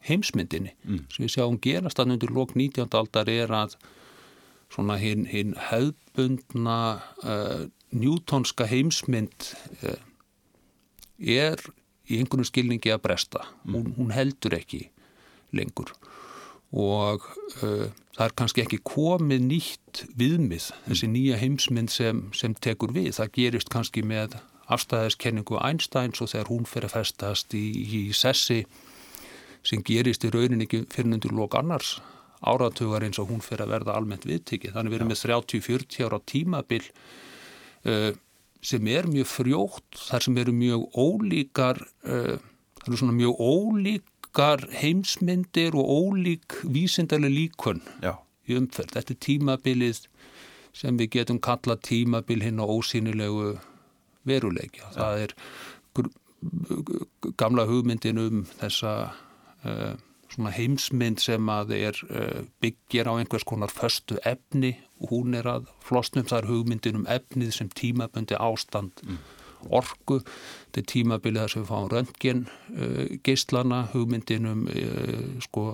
heimsmyndinni 0.06 0.76
sem 1.10 1.24
við 1.26 1.32
sjáum 1.34 1.56
gerast 1.62 2.00
að 2.00 2.16
undir 2.16 2.34
lók 2.34 2.54
19. 2.54 2.86
aldar 2.94 3.32
er 3.32 3.54
að 3.56 3.74
svona 4.74 4.98
hinn 5.00 5.26
hin 5.30 5.54
hefðbundna 5.70 6.80
uh, 7.24 7.66
njútonska 7.96 8.68
heimsmynd 8.70 9.52
uh, 9.86 10.00
er 11.20 11.62
í 12.06 12.20
einhvern 12.20 12.46
skilningi 12.46 12.94
að 12.94 13.04
bresta. 13.08 13.46
Hún, 13.66 13.94
hún 13.98 14.12
heldur 14.14 14.58
ekki 14.58 14.88
lengur. 15.56 15.94
Og 16.76 17.24
uh, 17.64 17.88
það 18.16 18.26
er 18.26 18.36
kannski 18.42 18.66
ekki 18.66 18.82
komið 18.86 19.46
nýtt 19.46 20.04
viðmið 20.18 20.72
þessi 20.88 21.10
nýja 21.12 21.40
heimsmynd 21.40 21.94
sem, 21.94 22.26
sem 22.36 22.56
tekur 22.58 22.94
við, 22.96 23.14
það 23.20 23.34
gerist 23.38 23.72
kannski 23.74 24.04
með 24.06 24.38
afstæðiskenningu 24.72 25.60
Einsteins 25.62 26.22
og 26.24 26.32
þegar 26.32 26.50
hún 26.50 26.68
fyrir 26.70 26.90
að 26.90 26.98
festast 26.98 27.54
í, 27.58 27.66
í 27.86 28.02
sessi 28.18 28.64
sem 29.66 29.84
gerist 29.86 30.26
í 30.26 30.32
raunin 30.34 30.66
ekki 30.66 30.84
fyrir 30.94 31.14
undir 31.14 31.34
lók 31.38 31.58
annars 31.58 31.96
áratugar 32.46 33.06
eins 33.06 33.20
og 33.22 33.32
hún 33.32 33.44
fyrir 33.44 33.66
að 33.66 33.74
verða 33.76 33.96
almennt 33.98 34.28
viðtikið. 34.28 34.76
Þannig 34.76 34.94
við 34.94 35.00
erum 35.00 35.12
með 35.12 35.22
30-40 35.26 36.08
ára 36.08 36.20
tímabil 36.32 36.82
uh, 36.86 38.12
sem 38.66 38.90
er 38.90 39.10
mjög 39.10 39.30
frjótt, 39.30 40.02
þar 40.08 40.26
sem 40.26 40.42
eru 40.42 40.56
mjög 40.56 40.86
ólíkar, 40.98 41.82
uh, 42.10 42.36
eru 42.86 43.00
svona 43.02 43.18
mjög 43.18 43.42
ólíkar 43.42 44.66
heimsmyndir 44.82 45.78
og 45.78 45.92
ólík 46.00 46.60
vísindarlega 46.64 47.36
líkun 47.36 47.84
já, 48.04 48.16
í 48.50 48.58
umferð. 48.60 48.96
Þetta 48.98 49.16
er 49.16 49.22
tímabilið 49.28 50.04
sem 50.76 50.98
við 51.00 51.14
getum 51.20 51.40
kallað 51.44 51.86
tímabil 51.88 52.42
hinn 52.44 52.60
á 52.60 52.66
ósýnilegu 52.68 53.56
veruleikja. 54.28 54.90
Það 54.96 55.24
er 55.26 55.36
gamla 57.40 57.66
hugmyndin 57.70 58.20
um 58.22 58.44
þessa 58.60 58.92
uh, 59.66 59.94
svona 60.36 60.54
heimsmynd 60.56 61.24
sem 61.24 61.50
að 61.52 61.74
er 61.78 62.02
uh, 62.10 62.44
byggir 62.64 63.10
á 63.10 63.14
einhvers 63.16 63.48
konar 63.48 63.74
föstu 63.74 64.20
efni. 64.24 64.76
Og 65.02 65.12
hún 65.12 65.36
er 65.36 65.48
að 65.50 65.72
flosnum 65.84 66.28
það 66.28 66.44
er 66.44 66.52
hugmyndin 66.52 67.02
um 67.02 67.10
efnið 67.12 67.52
sem 67.58 67.72
tímabundi 67.74 68.38
ástand 68.40 69.04
orku, 69.74 70.20
þetta 70.22 70.82
er 70.82 70.88
tímabilið 70.92 71.42
þar 71.42 71.52
sem 71.52 71.64
við 71.64 71.70
fáum 71.72 71.90
röntgen 71.92 72.46
uh, 72.76 73.04
geislana, 73.26 73.82
hugmyndin 73.96 74.50
um 74.52 74.66
uh, 74.70 75.28
sko 75.44 75.66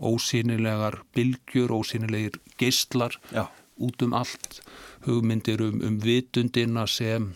ósýnilegar 0.00 1.00
bylgjur, 1.14 1.72
ósýnilegir 1.76 2.38
geislar 2.60 3.16
já, 3.32 3.44
út 3.76 4.02
um 4.02 4.14
allt. 4.16 4.60
Hugmyndir 5.04 5.60
um, 5.64 5.80
um 5.84 5.98
vitundina 6.00 6.86
sem 6.88 7.30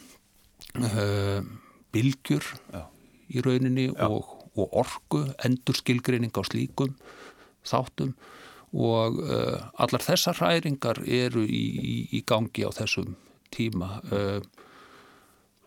uh, 0.81 1.45
bylgjur 1.93 2.45
já, 2.73 2.87
í 3.29 3.45
rauninni 3.45 3.91
Já. 3.91 4.09
og, 4.09 4.34
og 4.55 4.79
orku, 4.85 5.25
endurskilgreining 5.47 6.35
á 6.35 6.43
slíkum 6.47 6.95
þáttum 7.67 8.15
og 8.75 9.21
uh, 9.23 9.71
allar 9.79 10.03
þessar 10.03 10.39
hræringar 10.41 11.01
eru 11.07 11.45
í, 11.47 11.65
í, 11.79 11.97
í 12.19 12.23
gangi 12.27 12.67
á 12.67 12.71
þessum 12.75 13.15
tíma 13.55 14.01
uh, 14.11 14.41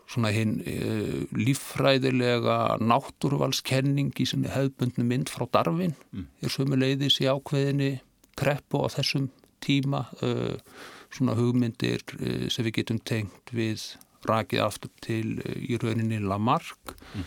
svona 0.08 0.32
hinn 0.34 0.58
uh, 0.60 1.24
líffræðilega 1.36 2.78
náttúruvalskenning 2.84 4.12
í 4.20 4.28
sinni 4.28 4.52
hefðbundnu 4.52 5.06
mynd 5.08 5.32
frá 5.32 5.46
Darvin 5.56 5.96
mm. 6.12 6.28
er 6.44 6.52
sömuleiðis 6.52 7.20
í 7.24 7.30
ákveðinni 7.32 7.94
kreppu 8.38 8.84
á 8.84 8.92
þessum 8.92 9.32
tíma 9.64 10.04
svona 11.10 11.32
hugmyndir 11.34 12.04
sem 12.46 12.62
við 12.62 12.76
getum 12.76 13.00
tengt 13.02 13.50
við 13.50 13.82
rakið 14.28 14.60
aftur 14.62 14.92
til 15.02 15.40
í 15.42 15.74
rauninni 15.82 16.20
Lamarck 16.22 16.92
mm. 16.94 17.24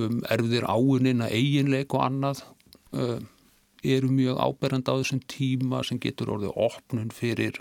Um 0.00 0.20
erfðir 0.30 0.66
áunina 0.66 1.28
eiginleik 1.30 1.94
og 1.94 2.06
annað 2.08 2.42
eru 3.84 4.08
mjög 4.08 4.40
áberend 4.40 4.88
á 4.88 4.94
þessum 4.96 5.20
tíma 5.28 5.82
sem 5.84 6.00
getur 6.00 6.32
orðið 6.34 6.56
opnun 6.66 7.10
fyrir 7.14 7.60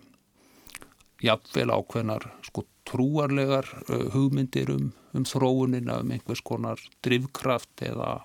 jafnvel 1.24 1.72
ákveðnar 1.72 2.28
sko 2.48 2.66
trúarlegar 2.88 3.68
uh, 3.88 4.10
hugmyndir 4.14 4.72
um, 4.74 4.92
um 5.16 5.26
þróunina 5.28 6.02
um 6.04 6.12
einhvers 6.16 6.44
konar 6.44 6.82
drivkraft 7.06 7.86
eða 7.86 8.18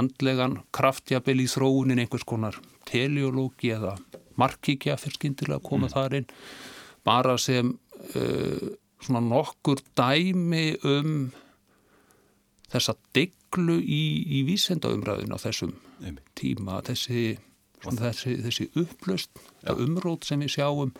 andlegan 0.00 0.58
kraftjafel 0.74 1.40
í 1.44 1.48
þróunin 1.50 2.02
einhvers 2.02 2.26
konar 2.28 2.58
teleológi 2.88 3.72
eða 3.76 3.96
markíkja 4.40 4.98
fyrir 5.00 5.18
skindilega 5.18 5.60
að 5.60 5.68
koma 5.68 5.88
mm. 5.88 5.94
þar 5.94 6.18
inn 6.20 6.28
bara 7.04 7.38
sem 7.40 7.72
uh, 7.72 8.68
svona 9.04 9.24
nokkur 9.24 9.80
dæmi 9.96 10.66
um 10.88 11.16
þessa 12.74 12.96
deglu 13.16 13.78
í, 13.80 14.02
í 14.38 14.44
vísendaumræðin 14.48 15.34
á 15.34 15.38
þessum 15.40 15.74
Einmitt. 16.02 16.26
tíma 16.38 16.80
þessi, 16.86 17.36
þessi, 17.84 18.36
þessi 18.44 18.68
upplöst 18.80 19.42
umrót 19.74 20.26
sem 20.28 20.42
við 20.42 20.56
sjáum 20.58 20.94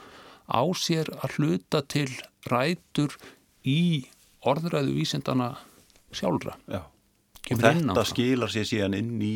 á 0.47 0.63
sér 0.79 1.11
að 1.21 1.39
hluta 1.39 1.83
til 1.89 2.11
rætur 2.51 3.17
í 3.65 4.05
orðræðu 4.45 4.93
vísendana 4.99 5.55
sjálfra. 6.15 6.59
Og 6.71 7.61
þetta 7.61 8.05
skilar 8.09 8.53
sér 8.53 8.69
síðan 8.69 8.97
inn 8.99 9.19
í 9.25 9.35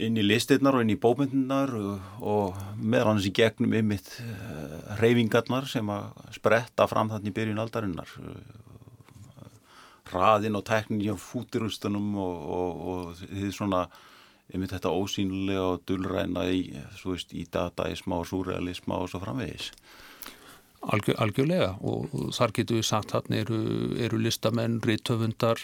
inn 0.00 0.16
í 0.16 0.22
listirnar 0.24 0.78
og 0.78 0.84
inn 0.84 0.92
í 0.94 0.98
bómyndunar 1.00 1.72
og, 1.76 2.10
og 2.22 2.60
meðan 2.78 3.20
í 3.26 3.32
gegnum 3.34 3.74
ymitt 3.76 4.12
uh, 4.22 4.94
reyfingarnar 5.00 5.66
sem 5.68 5.90
að 5.92 6.30
spretta 6.36 6.86
fram 6.88 7.10
þannig 7.10 7.32
í 7.32 7.36
byrjun 7.36 7.60
aldarinnar 7.60 8.12
hraðin 10.10 10.58
og 10.58 10.66
tekník 10.68 11.14
á 11.14 11.16
fútirustunum 11.18 12.14
og, 12.20 12.46
og, 12.60 12.86
og 12.92 13.20
því 13.22 13.52
svona 13.54 13.84
einmitt 14.50 14.74
þetta 14.74 14.92
ósýnulega 14.92 15.66
og 15.74 15.82
dullræna 15.88 16.46
í, 16.50 16.62
veist, 17.04 17.34
í 17.34 17.46
dataisma 17.52 18.20
og 18.20 18.28
surrealisma 18.30 18.98
og 18.98 19.10
svo 19.12 19.22
framvegis. 19.22 19.70
Algjör, 20.80 21.18
algjörlega 21.20 21.74
og, 21.84 22.08
þar 22.34 22.54
getur 22.56 22.80
við 22.80 22.86
sagt 22.88 23.12
hann 23.14 23.36
eru, 23.36 23.60
eru 24.00 24.20
listamenn, 24.22 24.80
rítöfundar 24.82 25.60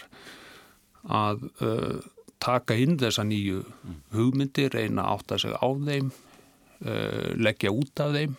að 1.03 1.47
uh, 1.63 1.97
taka 2.43 2.77
inn 2.77 2.99
þessa 3.01 3.25
nýju 3.25 3.63
mm. 3.65 3.97
hugmyndir, 4.13 4.71
reyna 4.75 5.07
að 5.07 5.17
átta 5.17 5.39
sig 5.41 5.57
á 5.57 5.67
þeim, 5.89 6.11
uh, 6.85 7.33
leggja 7.39 7.73
út 7.73 8.03
af 8.03 8.13
þeim 8.13 8.37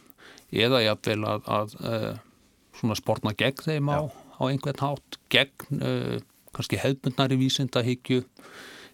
eða 0.55 0.85
jáfnvel 0.87 1.21
að, 1.29 1.51
að 1.59 1.77
uh, 1.83 2.13
svona 2.79 2.97
sportna 2.97 3.35
gegn 3.37 3.65
þeim 3.67 3.91
á, 3.91 4.07
á 4.39 4.43
einhvern 4.47 4.83
hátt, 4.83 5.19
gegn 5.35 5.83
uh, 5.83 6.19
kannski 6.55 6.81
hefðbundnari 6.81 7.39
vísindahyggju 7.39 8.23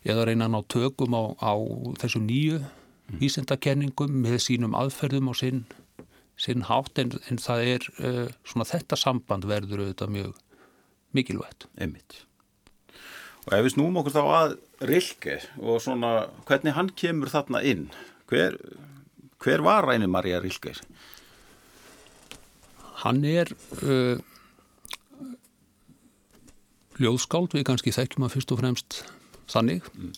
eða 0.04 0.26
reyna 0.28 0.48
að 0.48 0.54
ná 0.56 0.60
tökum 0.72 1.16
á, 1.16 1.22
á 1.40 1.54
þessu 2.00 2.20
nýju 2.24 2.60
mm. 2.60 3.18
vísindakenningum 3.22 4.20
með 4.24 4.40
sínum 4.48 4.76
aðferðum 4.76 5.30
og 5.32 5.38
sinn, 5.40 5.64
sinn 6.40 6.66
hátt 6.68 7.00
en, 7.00 7.14
en 7.30 7.40
það 7.40 7.68
er 7.74 7.88
uh, 8.00 8.26
svona 8.44 8.68
þetta 8.68 9.00
samband 9.00 9.48
verður 9.48 9.84
auðvitað 9.84 10.14
mjög 10.16 10.38
mikilvægt. 11.14 11.68
Emmitt. 11.78 12.24
Og 13.44 13.54
ef 13.54 13.66
við 13.66 13.74
snúum 13.76 14.00
okkur 14.00 14.16
þá 14.16 14.22
að 14.24 14.56
Rilke 14.88 15.38
og 15.60 15.80
svona 15.84 16.12
hvernig 16.48 16.76
hann 16.76 16.90
kemur 16.96 17.30
þarna 17.32 17.60
inn, 17.64 17.88
hver, 18.30 18.56
hver 19.40 19.64
var 19.64 19.86
Ræni 19.88 20.08
Marja 20.10 20.40
Rilke? 20.42 20.74
Hann 23.04 23.20
er 23.28 23.50
uh, 23.84 24.16
ljóðskáld, 27.02 27.56
við 27.56 27.66
kannski 27.68 27.94
þekkjum 27.94 28.26
að 28.26 28.36
fyrst 28.36 28.54
og 28.54 28.60
fremst 28.60 29.00
þannig 29.50 29.88
mm. 29.94 30.12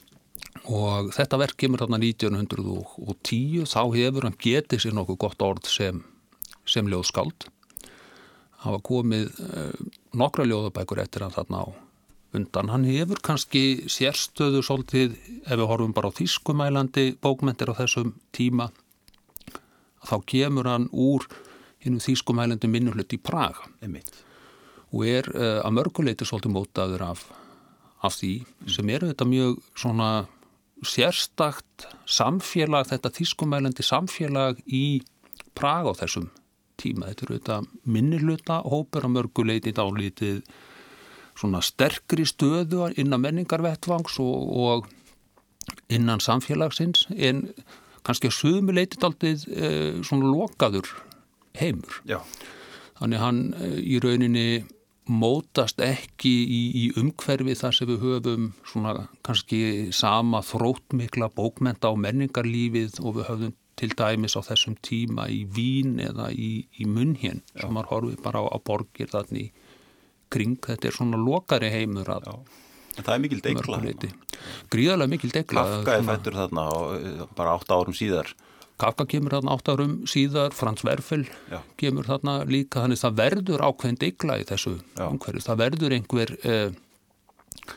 og 0.76 1.10
þetta 1.16 1.40
verk 1.40 1.58
kemur 1.60 1.82
þarna 1.82 2.00
1910 2.02 3.66
þá 3.70 3.82
hefur 3.96 4.28
hann 4.28 4.38
getið 4.42 4.84
sér 4.84 4.96
nokkuð 4.98 5.20
gott 5.24 5.46
orð 5.46 5.70
sem, 5.70 6.02
sem 6.68 6.88
ljóðskáld 6.90 7.48
hafa 8.66 8.82
komið 8.84 9.28
uh, 9.42 9.72
nokkra 10.16 10.46
ljóðabækur 10.48 11.02
eftir 11.02 11.26
hann 11.26 11.34
þarna 11.34 11.64
á 11.64 11.66
undan. 12.36 12.70
Hann 12.72 12.86
hefur 12.88 13.20
kannski 13.24 13.86
sérstöðu 13.90 14.62
svolítið 14.64 15.16
ef 15.44 15.54
við 15.54 15.68
horfum 15.70 15.94
bara 15.96 16.10
á 16.12 16.16
þýskumælandi 16.16 17.06
bókmentir 17.22 17.72
á 17.72 17.78
þessum 17.78 18.14
tíma 18.36 18.70
þá 20.06 20.16
kemur 20.28 20.68
hann 20.70 20.88
úr 20.92 21.26
hinnum 21.84 22.02
þýskumælandi 22.02 22.70
minnulegt 22.70 23.14
í 23.16 23.20
Praga 23.22 23.68
Einmitt. 23.80 24.12
Og 24.96 25.04
er 25.04 25.28
uh, 25.34 25.60
að 25.60 25.76
mörguleiti 25.76 26.26
svolítið 26.26 26.56
mótaður 26.56 27.04
af 27.12 27.26
af 28.04 28.16
því 28.20 28.32
sem 28.70 28.90
eru 28.92 29.10
þetta 29.10 29.28
mjög 29.28 29.60
svona 29.78 30.10
sérstakt 30.86 31.86
samfélag, 32.04 32.88
þetta 32.90 33.12
þýskumælandi 33.16 33.86
samfélag 33.86 34.60
í 34.66 35.02
Praga 35.56 35.94
á 35.96 36.00
þessum 36.02 36.28
tíma. 36.80 37.08
Þetta 37.08 37.24
eru 37.24 37.38
þetta 37.38 37.56
minniluta 37.88 38.58
hópur 38.68 39.08
á 39.08 39.10
mörguleiti 39.10 39.72
dálítið 39.76 40.42
svona 41.36 41.62
sterkri 41.64 42.26
stöðu 42.28 42.90
innan 43.00 43.24
menningarvettvangs 43.24 44.18
og, 44.20 44.52
og 44.52 45.80
innan 45.92 46.20
samfélagsins 46.20 47.06
en 47.16 47.46
kannski 48.06 48.28
að 48.30 48.36
sömuleiti 48.36 49.00
dálítið 49.00 49.48
eh, 49.56 49.96
svona 50.04 50.28
lokaður 50.28 50.92
heimur. 51.56 52.02
Já. 52.08 52.20
Þannig 53.00 53.24
hann 53.24 53.42
eh, 53.56 53.78
í 53.80 54.00
rauninni 54.04 54.48
mótast 55.06 55.80
ekki 55.84 56.32
í, 56.32 56.62
í 56.74 56.84
umhverfi 56.98 57.54
þar 57.58 57.76
sem 57.76 57.90
við 57.90 58.02
höfum 58.02 58.48
svona 58.66 59.06
kannski 59.26 59.60
sama 59.94 60.42
þróttmikla 60.46 61.30
bókmenta 61.36 61.92
á 61.92 61.94
menningarlífið 61.94 62.98
og 63.04 63.20
við 63.20 63.30
höfum 63.30 63.54
til 63.76 63.90
dæmis 63.92 64.34
á 64.34 64.40
þessum 64.42 64.76
tíma 64.82 65.28
í 65.30 65.44
Vín 65.52 66.00
eða 66.02 66.30
í, 66.32 66.66
í 66.80 66.88
Munhén 66.88 67.42
sem 67.52 67.72
maður 67.72 67.90
horfið 67.92 68.22
bara 68.24 68.42
á, 68.42 68.44
á 68.50 68.58
borgir 68.58 69.12
þannig 69.12 69.52
kring, 70.32 70.56
þetta 70.58 70.88
er 70.88 70.96
svona 70.96 71.20
lokari 71.20 71.70
heimur 71.70 72.08
að 72.16 72.26
Já. 72.26 72.36
Það 72.96 73.12
er 73.12 73.22
mikil 73.22 73.40
deikla 73.44 73.78
Gríðarlega 74.72 75.12
mikil 75.12 75.30
deikla 75.34 75.64
Kafka 75.68 75.96
er 75.98 76.06
fættur 76.06 76.38
þarna 76.38 76.64
bara 77.36 77.56
8 77.60 77.76
árum 77.76 77.96
síðar 77.96 78.32
Kafka 78.76 79.06
kemur 79.08 79.32
þarna 79.32 79.54
átt 79.56 79.70
árum 79.72 79.94
síðar, 80.08 80.52
Frans 80.52 80.84
Werfel 80.84 81.22
Já. 81.48 81.60
kemur 81.80 82.08
þarna 82.08 82.42
líka, 82.44 82.82
þannig 82.84 83.00
það 83.00 83.20
verður 83.22 83.64
ákveðin 83.64 84.00
digla 84.02 84.36
í 84.42 84.44
þessu 84.48 84.74
umhverju, 85.00 85.44
það 85.46 85.62
verður 85.62 85.94
einhver, 85.96 86.34
eh, 86.44 87.70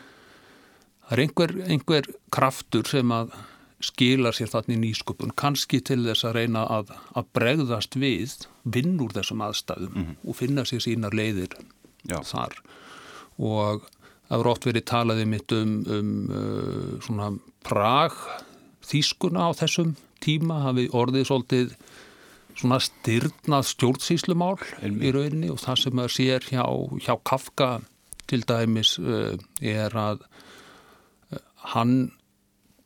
það 1.07 1.15
er 1.15 1.23
einhver, 1.23 1.55
einhver 1.71 2.09
kraftur 2.35 2.91
sem 2.91 3.15
að 3.15 3.31
skila 3.79 4.33
sér 4.35 4.51
þarna 4.51 4.75
í 4.75 4.81
nýsköpun, 4.81 5.31
kannski 5.39 5.79
til 5.87 6.01
þess 6.03 6.27
að 6.27 6.35
reyna 6.41 6.65
að, 6.67 6.91
að 7.15 7.29
bregðast 7.37 7.95
við, 7.95 8.35
vinn 8.67 8.99
úr 8.99 9.15
þessum 9.15 9.45
aðstæðum 9.45 9.93
mm 9.93 10.03
-hmm. 10.03 10.19
og 10.27 10.35
finna 10.35 10.67
sér 10.67 10.83
sínar 10.83 11.15
leiðir 11.15 11.55
Já. 12.03 12.19
þar 12.23 12.59
og 13.39 13.87
það 14.27 14.37
voru 14.41 14.51
oft 14.51 14.67
verið 14.67 14.85
talaðið 14.91 15.31
mitt 15.31 15.55
um, 15.55 15.73
um 15.87 16.11
uh, 16.27 16.99
svona 17.05 17.31
Prag 17.63 18.15
þýskuna 18.83 19.47
á 19.47 19.51
þessum 19.55 19.95
tíma 20.23 20.61
hafi 20.67 20.89
orðið 20.95 21.27
svolítið 21.29 21.75
svona 22.59 22.79
styrnað 22.83 23.67
stjórnsýslumál 23.71 24.57
í 24.83 25.11
rauninni 25.15 25.51
og 25.53 25.61
það 25.63 25.83
sem 25.83 26.01
að 26.03 26.13
sér 26.15 26.47
hjá, 26.49 26.63
hjá 27.05 27.13
Kafka 27.27 27.69
til 28.29 28.41
dæmis 28.47 28.95
uh, 28.99 29.35
er 29.61 29.95
að 29.97 30.23
uh, 30.25 31.43
hann 31.73 32.11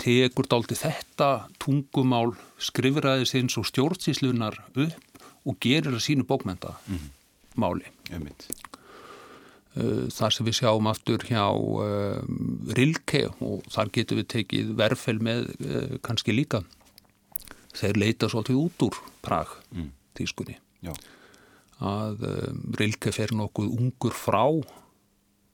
tekur 0.02 0.48
daldi 0.50 0.78
þetta 0.78 1.48
tungumál 1.64 2.34
skrifraði 2.62 3.28
sinns 3.30 3.58
og 3.60 3.68
stjórnsýslunar 3.70 4.60
upp 4.74 5.26
og 5.44 5.58
gerir 5.64 5.92
það 5.96 6.06
sínu 6.10 6.28
bókmenta 6.28 6.78
mm 6.88 6.98
-hmm. 6.98 7.10
Uh, 9.74 10.06
þar 10.14 10.30
sem 10.30 10.46
við 10.46 10.54
sjáum 10.54 10.88
aftur 10.88 11.18
hjá 11.18 11.50
Rilke 12.78 13.34
og 13.42 13.64
þar 13.74 13.90
getur 13.90 14.18
við 14.18 14.28
tekið 14.28 14.76
verfel 14.78 15.18
með 15.18 15.48
kannski 16.06 16.32
líka 16.32 16.62
þeir 17.78 18.00
leita 18.00 18.30
svolítið 18.32 18.62
út 18.62 18.88
úr 18.88 19.02
Prag 19.26 19.52
mm. 19.74 19.90
tískunni 20.18 20.58
Já. 20.84 20.94
að 21.84 22.26
um, 22.30 22.64
Rilke 22.80 23.14
fer 23.16 23.34
nokkuð 23.36 23.76
ungur 23.78 24.16
frá 24.18 24.46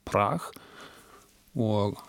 Prag 0.10 0.50
og 1.60 2.00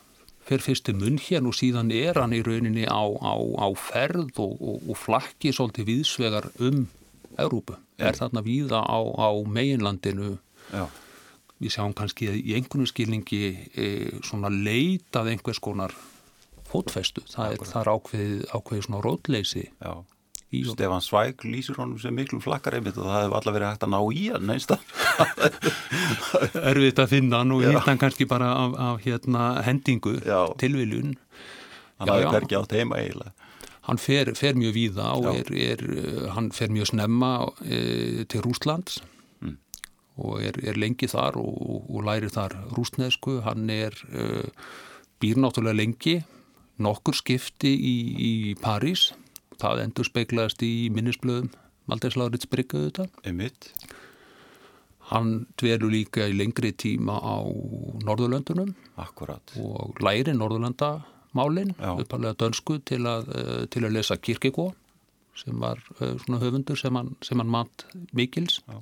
fer 0.47 0.63
fyrst 0.65 0.89
til 0.89 0.97
munn 0.99 1.21
hérna 1.21 1.53
og 1.53 1.59
síðan 1.59 1.93
er 1.95 2.19
hann 2.19 2.35
í 2.35 2.43
rauninni 2.43 2.87
á, 2.89 3.03
á, 3.07 3.35
á 3.39 3.69
ferð 3.79 4.41
og, 4.43 4.57
og, 4.59 4.89
og 4.91 4.99
flakki 4.99 5.53
svolítið 5.55 5.93
viðsvegar 5.93 6.49
um 6.59 6.89
Európu. 7.39 7.77
Er 8.01 8.17
þarna 8.19 8.43
víða 8.43 8.81
á, 8.83 8.99
á 8.99 9.31
meginlandinu 9.47 10.39
Já, 10.73 10.89
við 11.61 11.75
sjáum 11.75 11.95
kannski 11.97 12.31
í 12.33 12.55
einhvern 12.57 12.89
skilningi 12.89 13.43
e, 13.77 13.87
svona 14.25 14.51
leitað 14.53 15.35
einhvers 15.35 15.61
konar 15.63 15.95
fótfestu. 16.71 17.25
Það 17.31 17.53
er, 17.55 17.67
það 17.73 17.83
er 17.83 17.93
ákveðið, 17.97 18.41
ákveðið 18.55 18.87
svona 18.87 19.05
rótleysi 19.07 19.67
já. 19.69 19.93
Stefan 20.51 21.03
Svæk 21.05 21.45
lýsir 21.47 21.77
honum 21.79 21.99
sem 22.03 22.15
miklum 22.15 22.41
flakkar 22.43 22.75
einmitt 22.75 22.97
og 22.99 23.07
það 23.07 23.21
hefur 23.21 23.37
allar 23.39 23.55
verið 23.55 23.69
hægt 23.69 23.85
að 23.87 23.93
ná 23.93 24.01
í 24.11 24.25
hann 24.35 24.51
einst 24.51 24.73
Erfitt 26.73 26.99
að 26.99 27.13
finna 27.13 27.43
hann 27.45 27.55
og 27.55 27.63
hitta 27.63 27.85
hann 27.87 28.01
kannski 28.03 28.27
bara 28.27 28.49
af, 28.65 28.75
af 28.75 29.05
hérna, 29.05 29.45
hendingu, 29.63 30.17
tilviljun. 30.59 31.15
Hann 32.01 32.11
já. 32.11 32.31
hvergi 32.33 32.59
átt 32.59 32.75
heima 32.75 32.99
eiginlega. 32.99 33.49
Hann 33.87 34.01
fer, 34.01 34.33
fer 34.37 34.59
mjög 34.59 34.75
víða 34.75 35.13
og 35.19 35.31
er, 35.33 35.55
er, 35.55 35.87
uh, 35.87 36.27
hann 36.35 36.51
fer 36.55 36.71
mjög 36.73 36.91
snemma 36.93 37.31
e, 37.65 38.27
til 38.31 38.45
Rúslands 38.45 39.01
Mm. 39.41 39.57
og 40.21 40.43
er, 40.45 40.59
er 40.69 40.77
lengi 40.77 41.09
þar 41.09 41.39
og, 41.41 41.87
og, 41.89 42.03
lærir 42.05 42.29
þar 42.29 42.59
rúsnesku. 42.77 43.41
Hann 43.47 43.71
er 43.73 43.97
uh, 44.13 44.45
býr 45.21 45.41
náttúrulega 45.41 45.79
lengi, 45.79 46.19
nokkur 46.81 47.17
skipti 47.17 47.73
í, 47.77 47.97
í 48.17 48.33
París. 48.61 49.11
Það 49.61 49.85
endur 49.85 50.09
speiklaðist 50.09 50.63
í 50.65 50.75
minnisblöðum 50.95 51.51
Maldeislárits 51.91 52.49
Bryggu 52.51 52.87
þetta. 52.87 53.09
Einmitt. 53.27 53.73
Hann 55.11 55.47
dvelur 55.59 55.91
líka 55.91 56.29
í 56.31 56.37
lengri 56.39 56.71
tíma 56.79 57.17
á 57.19 57.43
Norðurlöndunum 58.07 58.75
Akkurat. 59.03 59.43
og 59.59 59.99
læri 60.05 60.35
Norðurlandamálin 60.37 61.75
uppalega 61.81 62.37
dönsku 62.39 62.79
til 62.87 63.03
að, 63.11 63.33
eh, 63.35 63.67
til 63.67 63.83
að 63.85 63.97
lesa 63.99 64.17
Kirkegó 64.17 64.71
sem 65.35 65.59
var 65.59 65.83
eh, 66.01 66.15
svona 66.23 66.39
höfundur 66.39 66.79
sem 66.79 66.95
hann, 66.95 67.17
sem 67.23 67.39
hann 67.39 67.51
mat 67.51 67.85
mikils 68.15 68.61
Já. 68.69 68.79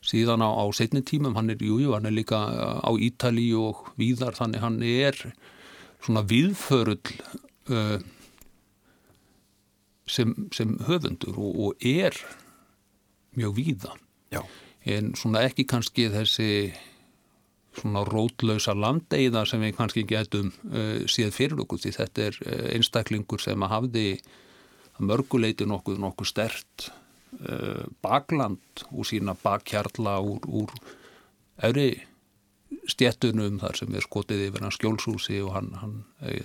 síðan 0.00 0.40
á, 0.40 0.48
á 0.48 0.64
setni 0.72 1.02
tímum 1.02 1.36
hann 1.36 1.50
er, 1.50 1.60
jújú, 1.60 1.88
jú, 1.88 1.92
hann 1.92 2.08
er 2.08 2.16
líka 2.16 2.40
eh, 2.48 2.80
á 2.88 2.90
Ítali 2.96 3.50
og 3.52 3.92
víðar 4.00 4.32
þannig 4.38 4.64
hann 4.64 4.82
er 4.82 5.34
svona 6.04 6.24
viðförull 6.28 7.00
uh, 7.72 7.98
sem, 10.08 10.34
sem 10.54 10.76
höfundur 10.88 11.38
og, 11.38 11.58
og 11.68 11.86
er 11.86 12.16
mjög 13.38 13.56
víða 13.58 13.96
Já. 14.32 14.42
en 14.88 15.12
svona 15.18 15.44
ekki 15.46 15.66
kannski 15.68 16.08
þessi 16.12 16.50
svona 17.78 18.02
rótlausa 18.08 18.74
landeiða 18.74 19.44
sem 19.46 19.62
við 19.62 19.76
kannski 19.78 20.04
getum 20.08 20.52
uh, 20.72 21.04
séð 21.10 21.34
fyrir 21.36 21.64
okkur 21.64 21.82
því 21.82 21.94
þetta 21.98 22.28
er 22.28 22.38
uh, 22.44 22.68
einstaklingur 22.76 23.42
sem 23.42 23.66
að 23.66 23.74
hafði 23.74 24.06
að 24.98 25.10
mörguleiti 25.12 25.68
nokkuð 25.68 26.00
nokkuð 26.02 26.30
stert 26.32 26.88
uh, 26.88 27.84
bakland 28.02 28.86
úr 28.90 29.06
sína 29.08 29.36
bakkjarla 29.38 30.18
úr, 30.24 30.48
úr 30.48 30.74
öðri 31.68 31.90
stjettunum 32.88 33.58
þar 33.62 33.78
sem 33.80 33.96
er 33.96 34.04
skotið 34.04 34.44
yfir 34.48 34.64
hans 34.64 34.78
skjólshúsi 34.78 35.40
og 35.44 35.54
hann, 35.56 35.72
hann 35.82 35.96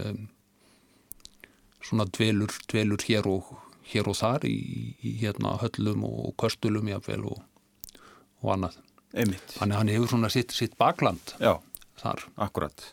um, 0.07 0.23
svona 1.83 2.07
dvelur, 2.11 2.53
dvelur 2.71 3.03
hér 3.07 3.27
og, 3.29 3.53
hér 3.91 4.09
og 4.11 4.17
þar 4.19 4.47
í, 4.47 4.57
í 5.03 5.15
hérna 5.21 5.57
höllum 5.61 6.05
og 6.07 6.33
köstulum 6.39 6.89
jáfnvel 6.91 7.27
og, 7.31 7.41
og 8.43 8.53
annað. 8.55 8.79
Einmitt. 9.13 9.55
Þannig 9.59 9.75
að 9.75 9.81
hann 9.81 9.93
hefur 9.93 10.13
svona 10.15 10.31
sitt, 10.33 10.53
sitt 10.55 10.77
bakland 10.79 11.35
Já. 11.37 11.57
þar. 12.01 12.23
Akkurat. 12.47 12.85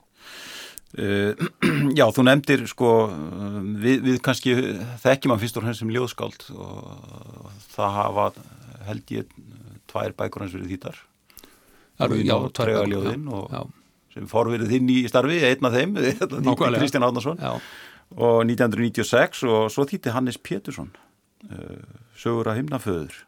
Uh, 0.91 1.39
já, 1.99 2.09
þú 2.11 2.27
nefndir 2.27 2.67
sko, 2.71 2.91
við, 3.79 4.03
við 4.09 4.19
kannski 4.27 4.57
þekkjum 5.05 5.37
hann 5.37 5.43
fyrst 5.43 5.61
og 5.61 5.69
hans 5.69 5.83
sem 5.83 5.93
ljóðskáld 5.95 6.49
og 6.51 7.53
það 7.71 7.95
hafa 7.95 8.27
held 8.89 9.15
ég 9.15 9.31
tvær 9.91 10.17
bækur 10.19 10.45
hans 10.45 10.57
verið 10.57 10.75
þýtar 10.75 10.99
Já, 12.27 12.35
og 12.37 12.51
Tregaljóðin 12.57 13.29
sem 14.11 14.27
forverið 14.31 14.73
þinn 14.75 14.91
í 14.91 14.99
starfi, 15.07 15.39
einn 15.47 15.69
af 15.69 15.77
þeim. 15.77 15.95
Kristján 16.81 17.07
Já, 17.39 17.53
og 18.17 18.43
1996 18.43 19.45
og 19.47 19.69
svo 19.71 19.87
þýtti 19.87 20.15
Hannes 20.15 20.39
Pétursson 20.43 20.91
uh, 21.47 21.83
sögur 22.19 22.51
að 22.51 22.59
himnaföður 22.63 23.21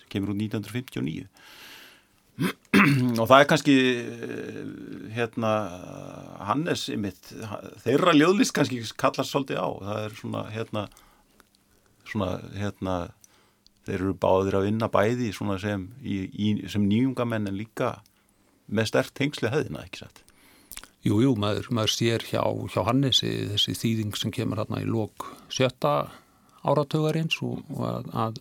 sem 0.00 0.08
kemur 0.10 0.32
úr 0.32 0.40
1959 0.40 1.28
og 3.20 3.26
það 3.28 3.36
er 3.36 3.48
kannski 3.52 3.76
uh, 4.00 4.64
hérna 5.14 5.52
Hannes 6.48 6.88
ymitt, 6.90 7.30
þeirra 7.84 8.16
ljóðlist 8.16 8.56
kannski 8.56 8.82
kallast 8.98 9.30
svolítið 9.30 9.62
á. 9.62 9.68
Það 9.86 10.02
er 10.08 10.18
svona 10.18 10.44
hérna 10.50 10.88
svona 12.10 12.30
hérna 12.56 12.96
þeir 13.88 13.98
eru 13.98 14.16
báðir 14.20 14.58
að 14.58 14.66
vinna 14.68 14.90
bæði 14.92 15.30
sem, 15.34 15.86
í, 16.02 16.16
í, 16.30 16.48
sem 16.70 16.84
nýjungamenn 16.88 17.48
en 17.50 17.58
líka 17.58 17.98
með 18.70 18.92
stert 18.92 19.14
tengsli 19.18 19.50
hefðina, 19.50 19.84
ekki 19.86 20.04
satt 20.04 20.24
jú, 21.06 21.20
jú, 21.24 21.34
maður, 21.40 21.70
maður 21.74 21.94
sér 21.94 22.24
hjá, 22.28 22.42
hjá 22.72 22.80
Hannesi 22.88 23.32
þessi 23.54 23.76
þýðing 23.78 24.16
sem 24.18 24.32
kemur 24.34 24.60
hérna 24.60 24.82
í 24.82 24.88
lok 24.88 25.30
sjötta 25.52 26.10
áratugarins 26.60 27.38
og, 27.44 27.62
og 27.72 27.84
að, 27.88 28.10
að 28.24 28.40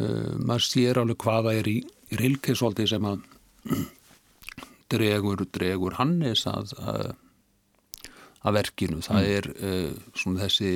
uh, 0.00 0.36
maður 0.40 0.66
sér 0.66 1.00
alveg 1.02 1.20
hvaða 1.24 1.56
er 1.60 1.68
í, 1.68 1.78
í 1.84 2.20
rilkesóldi 2.20 2.88
sem 2.88 3.08
að 3.08 3.26
dregur, 4.92 5.44
dregur 5.52 5.98
Hannes 6.00 6.46
að, 6.50 6.72
að, 6.80 7.10
að 8.40 8.56
verkinu. 8.56 9.04
Það 9.04 9.28
er 9.36 9.50
uh, 9.52 9.92
svona 10.16 10.46
þessi 10.46 10.72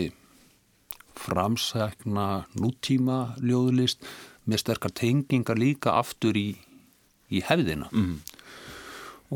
framsækna 1.20 2.44
nútíma 2.58 3.34
ljóðlist 3.42 4.04
með 4.48 4.64
sterkar 4.64 4.92
tengingar 4.96 5.58
líka 5.60 5.96
aftur 5.98 6.36
í, 6.36 6.50
í 7.32 7.42
hefðina 7.44 7.88
mm. 7.92 8.16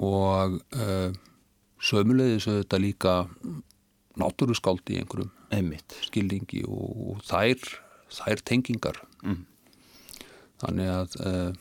og 0.03 0.59
uh, 0.77 1.11
sömulegðis 1.79 2.49
auðvitað 2.51 2.85
líka 2.85 3.15
náttúruskáld 4.19 4.91
í 4.93 4.99
einhverjum 5.01 5.33
einmitt 5.55 5.97
skilningi 6.05 6.65
og, 6.69 7.23
þær, 7.29 7.63
þær 8.13 8.45
tengingar 8.51 9.01
mm. 9.23 9.45
þannig 10.65 10.93
að 10.93 11.17
uh, 11.23 11.53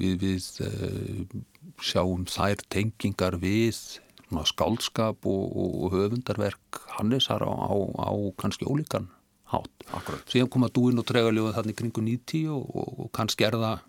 við, 0.00 0.20
við 0.22 0.50
uh, 0.66 1.40
sjáum 1.82 2.28
þær 2.30 2.62
tengingar 2.70 3.40
við 3.42 3.98
skáldskap 4.46 5.26
og, 5.26 5.56
og 5.58 5.94
höfundarverk 5.96 6.84
Hannesar 6.94 7.42
á, 7.42 7.50
á, 7.50 7.74
á 7.74 8.12
kannski 8.38 8.68
ólíkan 8.68 9.08
hátt. 9.50 9.86
Akkurat. 9.96 10.24
Síðan 10.30 10.50
koma 10.52 10.70
dúin 10.72 11.00
og 11.00 11.06
tregaljóðin 11.08 11.56
þannig 11.56 11.78
kringu 11.78 12.04
90 12.06 12.50
og, 12.54 12.66
og, 12.70 12.92
og 13.04 13.10
kannski 13.16 13.46
er 13.48 13.56
það 13.58 13.86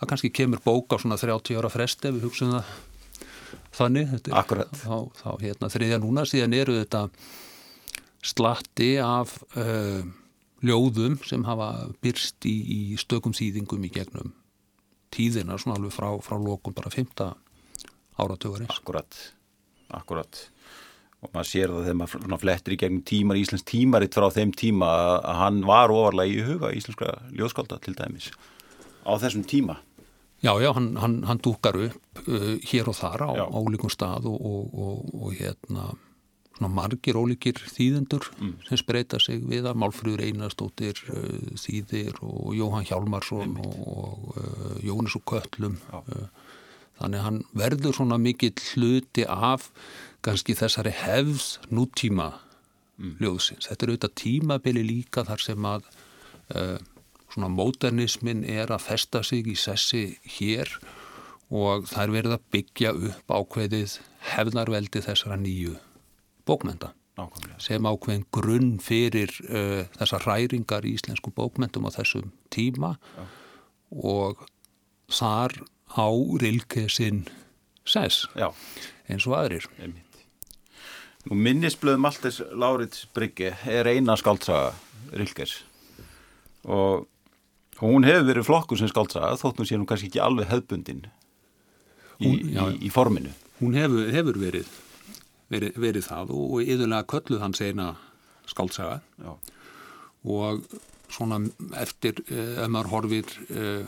það 0.00 0.12
kannski 0.12 0.32
kemur 0.32 0.62
bók 0.64 0.96
á 0.96 0.96
svona 1.00 1.20
30 1.20 1.60
ára 1.60 1.72
fresti 1.72 2.08
ef 2.08 2.16
við 2.16 2.26
hugsaum 2.28 2.54
það 2.56 2.70
þannig, 3.76 4.14
er 4.16 4.36
Akkurat. 4.40 4.72
þá, 4.80 4.96
þá 5.20 5.30
hérna 5.42 5.70
þriðja 5.72 6.00
núna 6.00 6.24
síðan 6.28 6.56
eru 6.56 6.78
þetta 6.80 7.04
slatti 8.30 8.90
af 9.02 9.36
uh, 9.58 10.02
ljóðum 10.64 11.18
sem 11.26 11.44
hafa 11.48 11.70
byrst 12.04 12.48
í, 12.48 12.56
í 12.76 12.80
stökum 13.00 13.34
þýðingum 13.36 13.84
í 13.88 13.92
gegnum 13.92 14.34
tíðina 15.10 15.58
svona 15.58 15.78
alveg 15.78 15.94
frá, 15.94 16.08
frá 16.22 16.36
lokum 16.38 16.74
bara 16.76 16.92
5. 16.92 17.24
áratögarins. 18.20 18.76
Akkurat, 18.78 19.16
akkurat 19.96 20.44
og 21.20 21.32
maður 21.34 21.48
sér 21.50 21.74
það 21.74 21.86
þegar 21.88 21.98
maður 22.00 22.42
flettir 22.44 22.74
í 22.74 22.80
gegnum 22.80 23.04
tímar, 23.10 23.40
Íslands 23.40 23.66
tímaritt 23.68 24.16
frá 24.16 24.28
þeim 24.32 24.54
tíma 24.56 24.88
að 25.20 25.38
hann 25.42 25.62
var 25.68 25.92
ofarlega 25.92 26.32
í 26.32 26.46
huga 26.48 26.72
íslenska 26.76 27.14
ljóðskálda 27.36 27.80
til 27.84 27.96
dæmis. 27.98 28.30
Á 29.04 29.12
þessum 29.20 29.44
tíma? 29.48 29.80
Já, 30.40 30.54
já, 30.62 30.70
hann, 30.72 30.94
hann, 30.96 31.18
hann 31.28 31.40
dúkar 31.44 31.76
upp 31.76 32.22
uh, 32.24 32.54
hér 32.64 32.88
og 32.88 32.96
þar 32.96 33.26
á 33.28 33.30
ólíkum 33.52 33.92
stað 33.92 34.30
og, 34.30 34.38
og, 34.40 34.70
og, 34.72 35.10
og 35.20 35.34
hérna 35.36 35.90
margir 36.60 37.16
ólíkir 37.16 37.60
þýðendur 37.72 38.26
sem 38.66 38.80
spreita 38.80 39.20
sig 39.20 39.40
við 39.48 39.68
að 39.68 39.78
Málfrúður 39.80 40.24
Einarstóttir 40.24 40.96
uh, 41.12 41.52
þýðir 41.60 42.16
og 42.24 42.54
Jóhann 42.56 42.88
Hjálmarsson 42.88 43.56
og, 43.60 43.76
og 43.84 44.40
uh, 44.40 44.74
Jónis 44.84 45.16
og 45.20 45.24
Köllum 45.28 45.76
uh, 45.92 46.24
þannig 47.00 47.24
hann 47.24 47.42
verður 47.56 47.96
svona 47.96 48.20
mikill 48.20 48.56
hluti 48.72 49.24
af 49.28 49.70
kannski 50.24 50.56
þessari 50.58 50.92
hefð 50.94 51.46
nútíma 51.72 52.30
ljóðsins. 53.00 53.68
Þetta 53.70 53.86
er 53.86 53.92
auðvitað 53.94 54.16
tímabili 54.20 54.82
líka 54.84 55.24
þar 55.24 55.44
sem 55.44 55.68
að 55.68 55.86
uh, 56.54 56.78
svona 57.32 57.48
módernismin 57.54 58.42
er 58.44 58.72
að 58.74 58.84
festa 58.90 59.22
sig 59.24 59.48
í 59.48 59.56
sessi 59.56 60.02
hér 60.38 60.72
og 61.50 61.88
það 61.90 62.02
er 62.04 62.14
verið 62.18 62.34
að 62.36 62.48
byggja 62.54 62.92
upp 63.10 63.34
ákveðið 63.40 63.96
hefðarveldi 64.34 65.02
þessara 65.06 65.38
nýju 65.40 65.76
bókmenta 66.46 66.92
nákvæmlega. 67.18 67.58
sem 67.62 67.88
ákveðin 67.88 68.26
grunn 68.34 68.70
fyrir 68.84 69.32
uh, 69.48 69.82
þessar 69.96 70.26
hræringar 70.26 70.86
í 70.86 70.94
íslensku 70.98 71.32
bókmentum 71.34 71.88
á 71.88 71.90
þessum 71.96 72.30
tíma 72.52 72.96
og 73.90 74.44
þar 75.10 75.56
á 75.90 76.06
Rilke 76.42 76.86
sinn 76.92 77.24
sess 77.88 78.28
Já, 78.38 78.52
eins 79.10 79.26
og 79.26 79.34
aðrir. 79.40 79.66
einmitt. 79.80 80.06
Nú 81.28 81.36
minnisblöð 81.36 81.98
Maltes 82.00 82.40
Laurits 82.56 83.04
Brygge 83.14 83.52
er 83.68 83.88
eina 83.90 84.14
skáldsaga 84.16 84.70
Rilkers. 85.12 85.58
Og 86.64 87.06
hún 87.80 88.06
hefur 88.08 88.26
verið 88.30 88.46
flokkur 88.48 88.80
sem 88.80 88.88
skáldsaga 88.88 89.36
þótt 89.40 89.60
hún 89.60 89.68
sé 89.68 89.78
nú 89.80 89.88
kannski 89.88 90.08
ekki 90.08 90.22
alveg 90.24 90.48
hefbundin 90.52 91.02
í, 92.20 92.24
Hún- 92.24 92.40
í, 92.48 92.86
í 92.88 92.92
forminu. 92.92 93.32
Hún 93.60 93.76
hefur, 93.76 94.08
hefur 94.12 94.38
verið, 94.40 94.68
verið, 95.52 95.76
verið 95.76 96.06
það 96.08 96.32
og, 96.36 96.44
og 96.56 96.64
yðurlega 96.64 97.08
kölluð 97.12 97.42
hans 97.44 97.60
eina 97.60 97.90
skáltsaga 98.48 99.00
Já, 99.20 99.34
og 100.24 100.64
svona 101.12 101.42
eftir, 101.80 102.22
eh, 102.30 102.62
ef 102.64 102.68
maður 102.72 102.92
horfir 102.94 103.34
eh, 103.52 103.84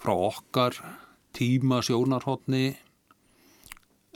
frá 0.00 0.12
okkar 0.12 0.76
tíma 1.36 1.80
sjónarhóttni 1.84 2.76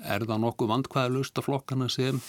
er 0.00 0.24
það 0.24 0.40
nokkuð 0.44 0.70
vandkvæðalust 0.74 1.36
að 1.40 1.46
flokkana 1.48 1.88
sem 1.92 2.20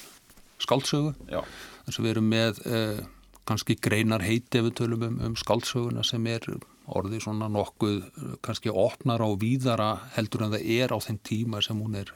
skáltsögu 0.62 1.16
já, 1.32 1.42
þess 1.88 2.00
að 2.00 2.06
við 2.06 2.14
erum 2.14 2.30
með 2.32 2.62
eh, 2.70 3.02
kannski 3.50 3.78
greinar 3.82 4.24
heiti 4.26 4.60
ef 4.60 4.70
við 4.70 4.78
tölum 4.82 5.06
um, 5.08 5.20
um 5.30 5.38
skáltsöguna 5.40 6.06
sem 6.08 6.26
er 6.30 6.46
orðið 6.92 7.26
svona 7.26 7.50
nokkuð 7.52 8.02
eh, 8.02 8.34
kannski 8.46 8.74
opnar 8.74 9.24
á 9.24 9.30
víðara 9.40 9.92
heldur 10.18 10.48
en 10.48 10.56
það 10.56 10.68
er 10.78 10.94
á 10.94 10.98
þeim 11.04 11.22
tíma 11.28 11.64
sem 11.66 11.80
hún 11.82 11.98
er 12.02 12.12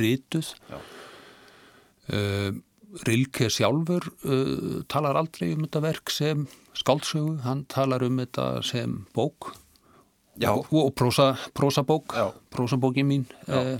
rituð. 0.00 0.54
Uh, 2.10 2.56
Rilke 3.06 3.46
sjálfur 3.52 4.08
uh, 4.26 4.80
talar 4.90 5.14
aldrei 5.20 5.52
um 5.54 5.60
þetta 5.62 5.82
verk 5.84 6.10
sem 6.10 6.46
skáldsögu, 6.74 7.36
hann 7.44 7.62
talar 7.70 8.02
um 8.02 8.18
þetta 8.18 8.46
sem 8.66 8.96
bók. 9.14 9.52
Já. 10.40 10.50
og, 10.56 10.72
og 10.72 10.90
prósa, 10.96 11.34
prósabók. 11.54 12.16
Prósabókin 12.50 13.06
mín 13.06 13.26
uh, 13.46 13.76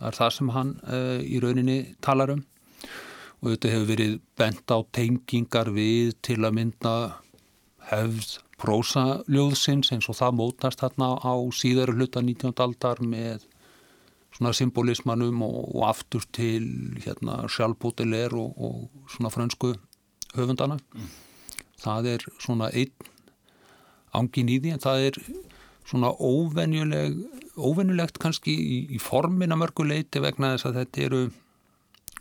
er 0.00 0.16
það 0.16 0.34
sem 0.36 0.52
hann 0.52 0.74
uh, 0.84 1.20
í 1.22 1.40
rauninni 1.40 1.94
talar 2.04 2.34
um 2.34 2.44
og 3.40 3.52
þetta 3.54 3.72
hefur 3.72 3.88
verið 3.88 4.14
bent 4.38 4.72
á 4.72 4.78
tengingar 4.92 5.72
við 5.72 6.14
til 6.24 6.40
að 6.44 6.56
mynda 6.58 6.94
hefð 7.90 8.38
prósaljóðsins 8.60 9.92
eins 9.94 10.08
og 10.12 10.18
það 10.18 10.36
mótast 10.36 10.82
þarna 10.82 11.14
á 11.24 11.34
síðara 11.56 11.96
hluta 11.96 12.20
19. 12.20 12.52
aldar 12.60 13.00
með 13.00 13.46
svona 14.36 14.52
symbolismanum 14.56 15.40
og, 15.46 15.60
og 15.74 15.86
aftur 15.88 16.26
til 16.36 16.66
hérna 17.00 17.46
sjálfbótilegur 17.50 18.36
og, 18.38 18.60
og 18.60 19.08
svona 19.10 19.32
frönsku 19.32 19.72
höfundana. 20.36 20.76
Það 21.80 22.12
er 22.14 22.26
svona 22.38 22.68
einn 22.76 23.08
ángin 24.16 24.52
í 24.52 24.58
því 24.60 24.74
en 24.74 24.84
það 24.84 25.06
er 25.08 25.18
svona 25.88 26.12
óvenjuleg, 26.12 27.16
óvenjulegt 27.56 28.20
kannski 28.22 28.52
í, 28.54 28.78
í 28.94 29.00
formina 29.02 29.58
mörguleiti 29.58 30.22
vegna 30.22 30.54
þess 30.54 30.68
að 30.68 30.78
þetta 30.82 31.04
eru 31.06 31.22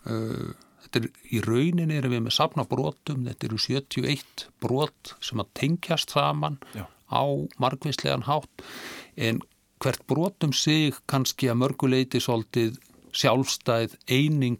uh, 0.07 0.49
þetta 0.89 1.05
er 1.05 1.35
í 1.37 1.41
rauninni 1.45 1.97
erum 1.99 2.15
við 2.15 2.25
með 2.25 2.35
safna 2.35 2.65
brotum, 2.69 3.27
þetta 3.29 3.47
eru 3.47 3.61
71 3.61 4.45
brot 4.63 5.13
sem 5.21 5.41
að 5.41 5.53
tengjast 5.61 6.15
saman 6.15 6.57
Já. 6.73 6.85
á 7.13 7.23
margvíslegan 7.61 8.25
hátt 8.25 8.65
en 9.15 9.41
hvert 9.79 10.05
brotum 10.09 10.53
sig 10.55 10.97
kannski 11.09 11.49
að 11.51 11.61
mörguleiti 11.61 12.21
svolítið 12.23 12.79
sjálfstæð 13.15 13.95
eining 14.11 14.59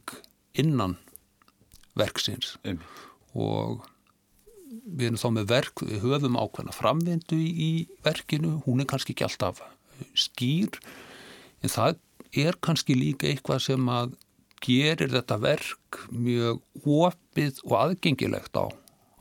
innan 0.58 0.98
verksins 2.00 2.56
Einmitt. 2.64 2.86
og 3.36 3.84
við 4.70 5.10
erum 5.10 5.20
þá 5.22 5.30
með 5.36 5.50
verk, 5.50 5.84
við 5.86 6.06
höfum 6.06 6.38
ákveðna 6.40 6.74
framvindu 6.74 7.38
í, 7.38 7.50
í 7.50 7.72
verkinu, 8.06 8.60
hún 8.66 8.82
er 8.82 8.90
kannski 8.90 9.16
ekki 9.16 9.28
alltaf 9.28 9.62
skýr 10.18 10.80
en 11.64 11.74
það 11.74 12.00
er 12.38 12.58
kannski 12.62 12.96
líka 12.98 13.30
eitthvað 13.30 13.64
sem 13.66 13.90
að 13.92 14.16
gerir 14.64 15.12
þetta 15.14 15.38
verk 15.42 16.00
mjög 16.12 16.62
opið 16.84 17.62
og 17.68 17.76
aðgengilegt 17.80 18.58
á, 18.60 18.66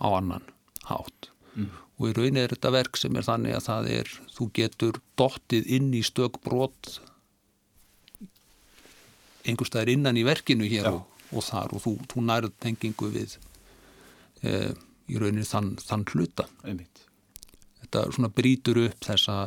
á 0.02 0.06
annan 0.10 0.46
hátt 0.88 1.30
mm. 1.54 1.68
og 1.98 2.08
í 2.10 2.14
rauninni 2.16 2.44
er 2.44 2.54
þetta 2.54 2.72
verk 2.74 2.98
sem 3.00 3.16
er 3.18 3.26
þannig 3.26 3.56
að 3.58 3.66
það 3.68 3.90
er, 3.98 4.12
þú 4.34 4.48
getur 4.58 5.00
dottið 5.20 5.70
inn 5.78 5.92
í 5.94 6.02
stök 6.06 6.40
brot 6.44 6.98
einhverstaðar 9.48 9.94
innan 9.94 10.18
í 10.20 10.26
verkinu 10.26 10.68
hér 10.68 10.90
og, 10.92 11.02
og 11.32 11.44
þar 11.46 11.74
og 11.76 11.84
þú, 11.84 11.96
þú 12.10 12.24
nærð 12.28 12.54
tengingu 12.62 13.10
við 13.14 13.38
e, 14.42 14.72
í 15.08 15.20
rauninni 15.20 15.46
þann, 15.48 15.74
þann 15.80 16.06
hluta 16.12 16.48
Einmitt. 16.64 17.04
þetta 17.82 18.08
svona 18.14 18.32
brýtur 18.34 18.82
upp 18.88 19.06
þessa 19.06 19.38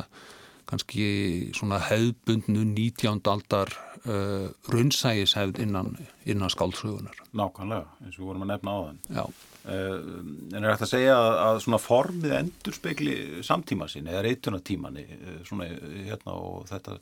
kannski 0.70 1.52
svona 1.56 1.80
hefðbundnu 1.84 2.64
19. 2.72 3.20
aldar 3.28 3.74
uh, 4.08 4.50
raunsægishefð 4.72 5.62
innan, 5.62 5.94
innan 6.26 6.52
skáldsögunar. 6.52 7.16
Nákvæmlega, 7.36 7.88
eins 8.02 8.16
og 8.16 8.22
við 8.22 8.30
vorum 8.30 8.46
að 8.46 8.54
nefna 8.54 8.76
á 8.76 8.80
þann. 8.82 9.02
Já, 9.16 9.24
En 9.62 10.58
er 10.58 10.72
hægt 10.72 10.82
að 10.88 10.90
segja 10.90 11.14
að, 11.14 11.36
að 11.38 11.58
svona 11.62 11.78
formið 11.78 12.32
endur 12.34 12.74
spekli 12.74 13.12
samtíma 13.46 13.86
sinni 13.90 14.10
eða 14.10 14.24
reytunatímanni 14.26 15.04
svona 15.46 15.68
eh, 15.70 16.00
hérna 16.08 16.34
og 16.34 16.64
þetta 16.66 16.96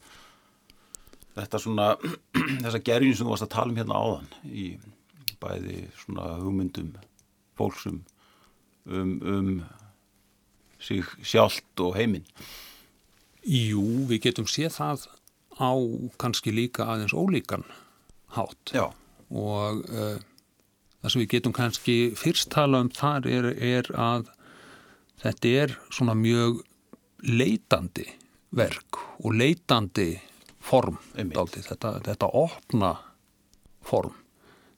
þetta 1.38 1.60
svona 1.64 1.86
þessa 2.66 2.82
gerjun 2.84 3.16
sem 3.16 3.24
þú 3.24 3.32
varst 3.32 3.46
að 3.46 3.54
tala 3.54 3.72
um 3.72 3.80
hérna 3.80 4.02
áðan 4.04 4.28
í 4.44 4.66
bæði 5.40 5.86
svona 6.02 6.34
hugmyndum 6.42 6.90
fólksum 7.56 8.02
um, 8.84 9.14
um 9.24 9.50
sig 10.80 11.04
sjálft 11.24 11.80
og 11.80 11.96
heiminn. 11.96 12.28
jú, 13.44 14.04
við 14.08 14.26
getum 14.28 14.48
séð 14.48 14.76
það 14.76 15.08
á 15.60 15.72
kannski 16.20 16.54
líka 16.56 16.88
aðeins 16.88 17.14
ólíkan 17.14 17.66
hátt. 18.34 18.72
Já, 18.72 18.88
og 19.30 19.84
uh, 19.90 20.16
það 21.00 21.12
sem 21.12 21.22
við 21.22 21.32
getum 21.36 21.56
kannski 21.56 21.96
fyrst 22.18 22.50
tala 22.54 22.82
um 22.84 22.90
þar 22.94 23.28
er, 23.28 23.50
er 23.54 23.90
að 23.94 24.30
þetta 25.20 25.54
er 25.64 25.76
svona 25.92 26.16
mjög 26.18 26.62
leitandi 27.26 28.08
verk 28.56 28.98
og 29.20 29.36
leitandi 29.36 30.14
form 30.60 30.98
þetta, 31.14 32.00
þetta 32.04 32.32
opna 32.36 32.94
form 33.86 34.16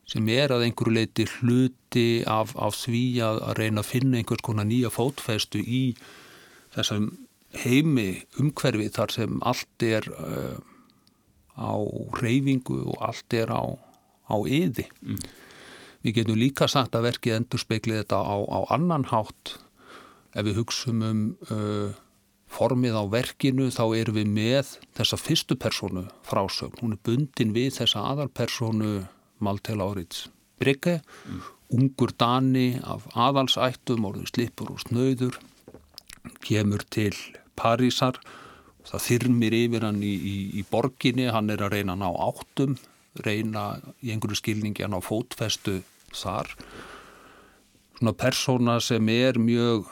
sem 0.09 0.27
er 0.31 0.51
að 0.51 0.65
einhverju 0.67 0.93
leiti 0.97 1.25
hluti 1.39 2.07
af, 2.27 2.53
af 2.59 2.75
því 2.75 3.03
að, 3.23 3.39
að 3.47 3.59
reyna 3.61 3.83
að 3.83 3.89
finna 3.89 4.19
einhvers 4.19 4.43
konar 4.43 4.67
nýja 4.67 4.91
fótfestu 4.91 5.63
í 5.63 5.83
þessum 6.75 7.07
heimi 7.63 8.23
umhverfi 8.41 8.89
þar 8.93 9.13
sem 9.13 9.39
allt 9.47 9.85
er 9.85 10.07
uh, 10.11 10.57
á 11.57 11.73
reyfingu 12.19 12.79
og 12.93 13.01
allt 13.05 13.33
er 13.37 13.53
á, 13.53 13.63
á 14.29 14.35
yði. 14.43 14.87
Við 16.03 16.17
getum 16.19 16.39
líka 16.39 16.67
sagt 16.67 16.95
að 16.97 17.09
verkið 17.11 17.37
endur 17.37 17.61
speklið 17.61 18.01
þetta 18.03 18.19
á, 18.19 18.35
á 18.43 18.59
annan 18.75 19.07
hátt 19.11 19.57
ef 20.33 20.47
við 20.47 20.57
hugsum 20.59 21.03
um 21.05 21.21
uh, 21.53 21.93
formið 22.53 22.97
á 22.97 23.03
verkinu 23.09 23.69
þá 23.73 23.83
erum 23.97 24.19
við 24.19 24.29
með 24.33 24.75
þessa 24.97 25.17
fyrstu 25.17 25.57
personu 25.57 26.05
frásögn. 26.27 26.79
Hún 26.81 26.95
er 26.97 27.01
bundin 27.05 27.53
við 27.55 27.77
þessa 27.79 28.05
aðalpersonu 28.13 28.93
Maltel 29.43 29.81
Árits 29.83 30.27
Brygge, 30.61 31.01
ungur 31.73 32.13
Dani 32.19 32.77
af 32.85 33.07
aðalsættum, 33.17 34.05
orður 34.07 34.29
slipur 34.29 34.69
og 34.75 34.83
snöður, 34.85 35.39
kemur 36.45 36.85
til 36.93 37.15
Parísar, 37.59 38.19
það 38.87 39.05
þyrmir 39.07 39.55
yfir 39.57 39.85
hann 39.87 40.01
í, 40.03 40.13
í, 40.13 40.35
í 40.59 40.65
borginni, 40.69 41.29
hann 41.31 41.51
er 41.53 41.63
að 41.63 41.77
reyna 41.77 41.95
að 41.95 42.03
ná 42.03 42.09
áttum, 42.27 42.77
reyna 43.23 43.65
í 44.01 44.11
einhverju 44.13 44.39
skilningi 44.41 44.85
að 44.85 44.95
ná 44.95 44.99
fótfestu 45.05 45.79
þar. 46.13 46.49
Svona 47.99 48.15
persóna 48.17 48.79
sem 48.83 49.09
er 49.13 49.39
mjög, 49.39 49.87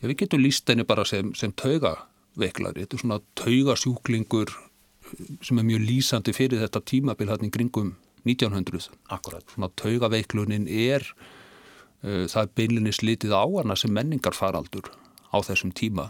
já 0.00 0.08
við 0.08 0.18
getum 0.24 0.42
líst 0.42 0.68
henni 0.70 0.86
bara 0.88 1.04
sem, 1.08 1.34
sem 1.38 1.52
taugaveiklari, 1.52 2.84
þetta 2.84 2.98
er 2.98 3.04
svona 3.04 3.20
taugasjúklingur 3.38 4.54
sem 5.44 5.60
er 5.60 5.68
mjög 5.68 5.84
lýsandi 5.84 6.34
fyrir 6.34 6.64
þetta 6.64 6.82
tímabil 6.88 7.30
hann 7.30 7.46
í 7.46 7.52
kringum 7.52 7.94
1900. 8.24 8.88
akkurat. 9.12 9.44
Svona 9.52 9.68
taugaveiklunin 9.78 10.66
er, 10.66 11.04
uh, 12.02 12.24
það 12.24 12.40
er 12.40 12.52
beinlinni 12.56 12.94
slitið 12.96 13.36
á 13.36 13.44
hana 13.44 13.76
sem 13.78 13.92
menningarfaraldur 13.94 14.88
á 15.28 15.36
þessum 15.44 15.74
tíma 15.76 16.08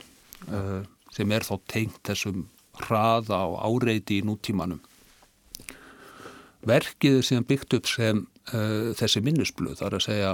uh, 0.48 0.86
sem 1.14 1.32
er 1.32 1.46
þá 1.46 1.54
tengt 1.70 2.00
þessum 2.06 2.48
hraða 2.84 3.40
og 3.52 3.58
áreiti 3.62 4.18
í 4.20 4.26
nútímanum. 4.26 4.80
Verkið 6.64 7.20
er 7.20 7.26
síðan 7.28 7.46
byggt 7.48 7.76
upp 7.78 7.90
sem 7.90 8.24
uh, 8.24 8.90
þessi 8.96 9.22
minnisblöð, 9.24 9.78
það 9.80 9.88
er 9.88 9.98
að 9.98 10.06
segja 10.06 10.32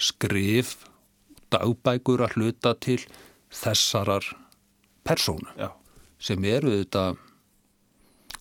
skrif, 0.00 0.74
dagbækur 1.52 2.24
að 2.24 2.38
hluta 2.38 2.74
til 2.82 2.98
þessarar 3.54 4.26
persónu 5.06 5.52
Já, 5.60 5.68
sem 6.18 6.44
eru 6.48 6.72
þetta 6.80 7.12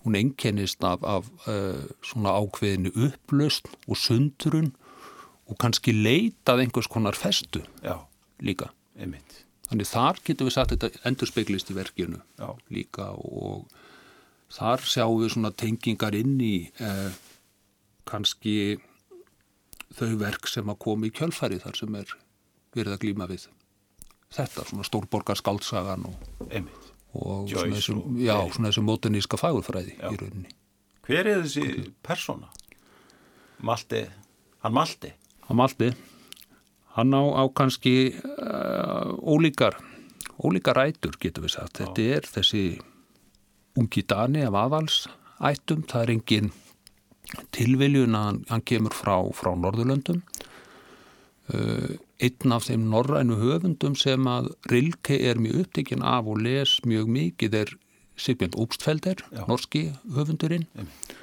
hún 0.04 0.18
einkennist 0.20 0.84
af, 0.88 1.04
af 1.04 1.30
uh, 1.48 1.84
svona 2.04 2.34
ákveðinu 2.40 2.94
upplöst 3.08 3.70
og 3.86 4.00
sundrun 4.00 4.74
og 5.48 5.60
kannski 5.60 5.94
leitað 5.96 6.64
einhvers 6.64 6.90
konar 6.92 7.16
festu 7.20 7.62
já, 7.84 8.00
líka. 8.40 8.72
einmitt. 8.98 9.44
Þannig 9.70 9.90
þar 9.90 10.20
getum 10.28 10.50
við 10.50 10.56
sagt 10.58 10.74
þetta 10.76 11.04
endur 11.08 11.30
speglist 11.30 11.72
í 11.72 11.78
verkinu 11.78 12.20
Já. 12.40 12.50
líka 12.74 13.12
og 13.16 13.70
þar 14.54 14.84
sjáum 14.86 15.22
við 15.22 15.34
svona 15.34 15.54
tengingar 15.56 16.16
inn 16.18 16.36
í 16.44 16.56
eh, 16.84 17.16
kannski 18.10 18.78
þau 19.94 20.14
verk 20.22 20.50
sem 20.50 20.70
að 20.70 20.82
koma 20.84 21.08
í 21.08 21.14
kjölfæri 21.16 21.62
þar 21.64 21.80
sem 21.80 22.00
er 22.00 22.16
verið 22.74 22.96
að 22.96 23.04
glýma 23.06 23.30
við 23.30 23.48
þetta, 24.34 24.66
svona 24.68 24.86
stórborgar 24.88 25.40
skaldsagan 25.40 26.08
og, 26.10 26.28
og 27.14 27.50
svona 27.52 27.78
þessum, 27.78 28.04
já, 28.22 28.36
svona 28.56 28.72
þessum 28.72 28.88
mótuníska 28.90 29.40
fagurfræði 29.40 29.98
Já. 30.00 30.10
í 30.10 30.18
rauninni. 30.18 30.54
Hver 31.04 31.30
er 31.30 31.44
þessi 31.44 31.92
persóna? 32.06 32.50
Malti, 33.64 34.02
hann 34.64 34.76
Malti? 34.76 35.12
Hann 35.48 35.60
Malti, 35.60 35.92
hann 36.98 37.14
á, 37.14 37.24
á 37.42 37.44
kannski 37.56 38.14
uh, 38.14 39.14
ólíkar, 39.22 39.78
ólíkar 40.38 40.80
ætur 40.86 41.18
getur 41.20 41.48
við 41.48 41.56
sagt. 41.58 41.82
Þetta 41.82 42.08
er 42.18 42.28
þessi 42.30 42.64
ungi 43.80 44.04
Dani 44.06 44.44
af 44.46 44.58
aðals 44.58 45.04
ættum, 45.44 45.84
það 45.90 46.04
er 46.04 46.14
engin 46.14 46.52
tilviljun 47.56 48.18
að 48.18 48.28
hann, 48.28 48.42
hann 48.52 48.66
kemur 48.70 48.94
frá, 48.96 49.16
frá 49.34 49.54
Norðurlöndum. 49.58 50.22
Uh, 51.52 51.98
einn 52.24 52.54
af 52.56 52.70
þeim 52.70 52.86
norrænu 52.92 53.36
höfundum 53.42 53.98
sem 54.00 54.30
að 54.32 54.54
Rilke 54.72 55.18
er 55.18 55.42
mjög 55.42 55.66
upptekinn 55.66 56.06
af 56.08 56.30
og 56.32 56.40
les 56.46 56.78
mjög 56.88 57.10
mikið 57.12 57.58
er 57.64 57.74
Sigbjörn 58.14 58.54
Úpstfelder, 58.62 59.26
Já. 59.34 59.44
norski 59.50 59.88
höfundurinn. 60.14 60.68
Einmitt. 60.78 61.18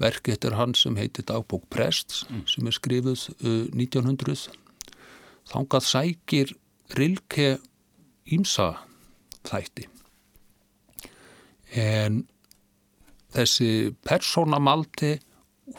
Verk 0.00 0.30
eftir 0.32 0.54
hann 0.56 0.72
sem 0.78 0.96
heitir 0.96 1.26
Dagbók 1.28 1.66
Prests 1.68 2.22
sem 2.48 2.68
er 2.70 2.72
skrifuð 2.72 3.26
uh, 3.44 3.66
1900. 3.76 4.48
Þangað 5.50 5.86
sækir 5.86 6.52
Rilke 6.98 7.58
ímsa 8.34 8.72
þætti. 9.46 9.86
En 11.78 12.24
þessi 13.34 13.94
persónamalti 14.06 15.16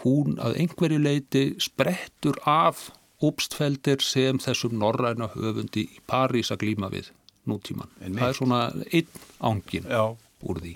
hún 0.04 0.38
að 0.40 0.58
einhverju 0.64 1.02
leiti 1.04 1.44
sprettur 1.60 2.40
af 2.48 2.90
úpstfeldir 3.22 4.02
sem 4.04 4.40
þessum 4.42 4.78
norræna 4.82 5.30
höfundi 5.36 5.84
í 5.84 6.04
París 6.08 6.52
að 6.54 6.64
glíma 6.64 6.90
við 6.94 7.12
nútíman. 7.50 7.92
Það 8.00 8.28
er 8.28 8.38
svona 8.38 8.62
einn 8.88 9.24
ángin 9.52 9.90
Já. 9.90 10.16
úr 10.48 10.62
því. 10.64 10.76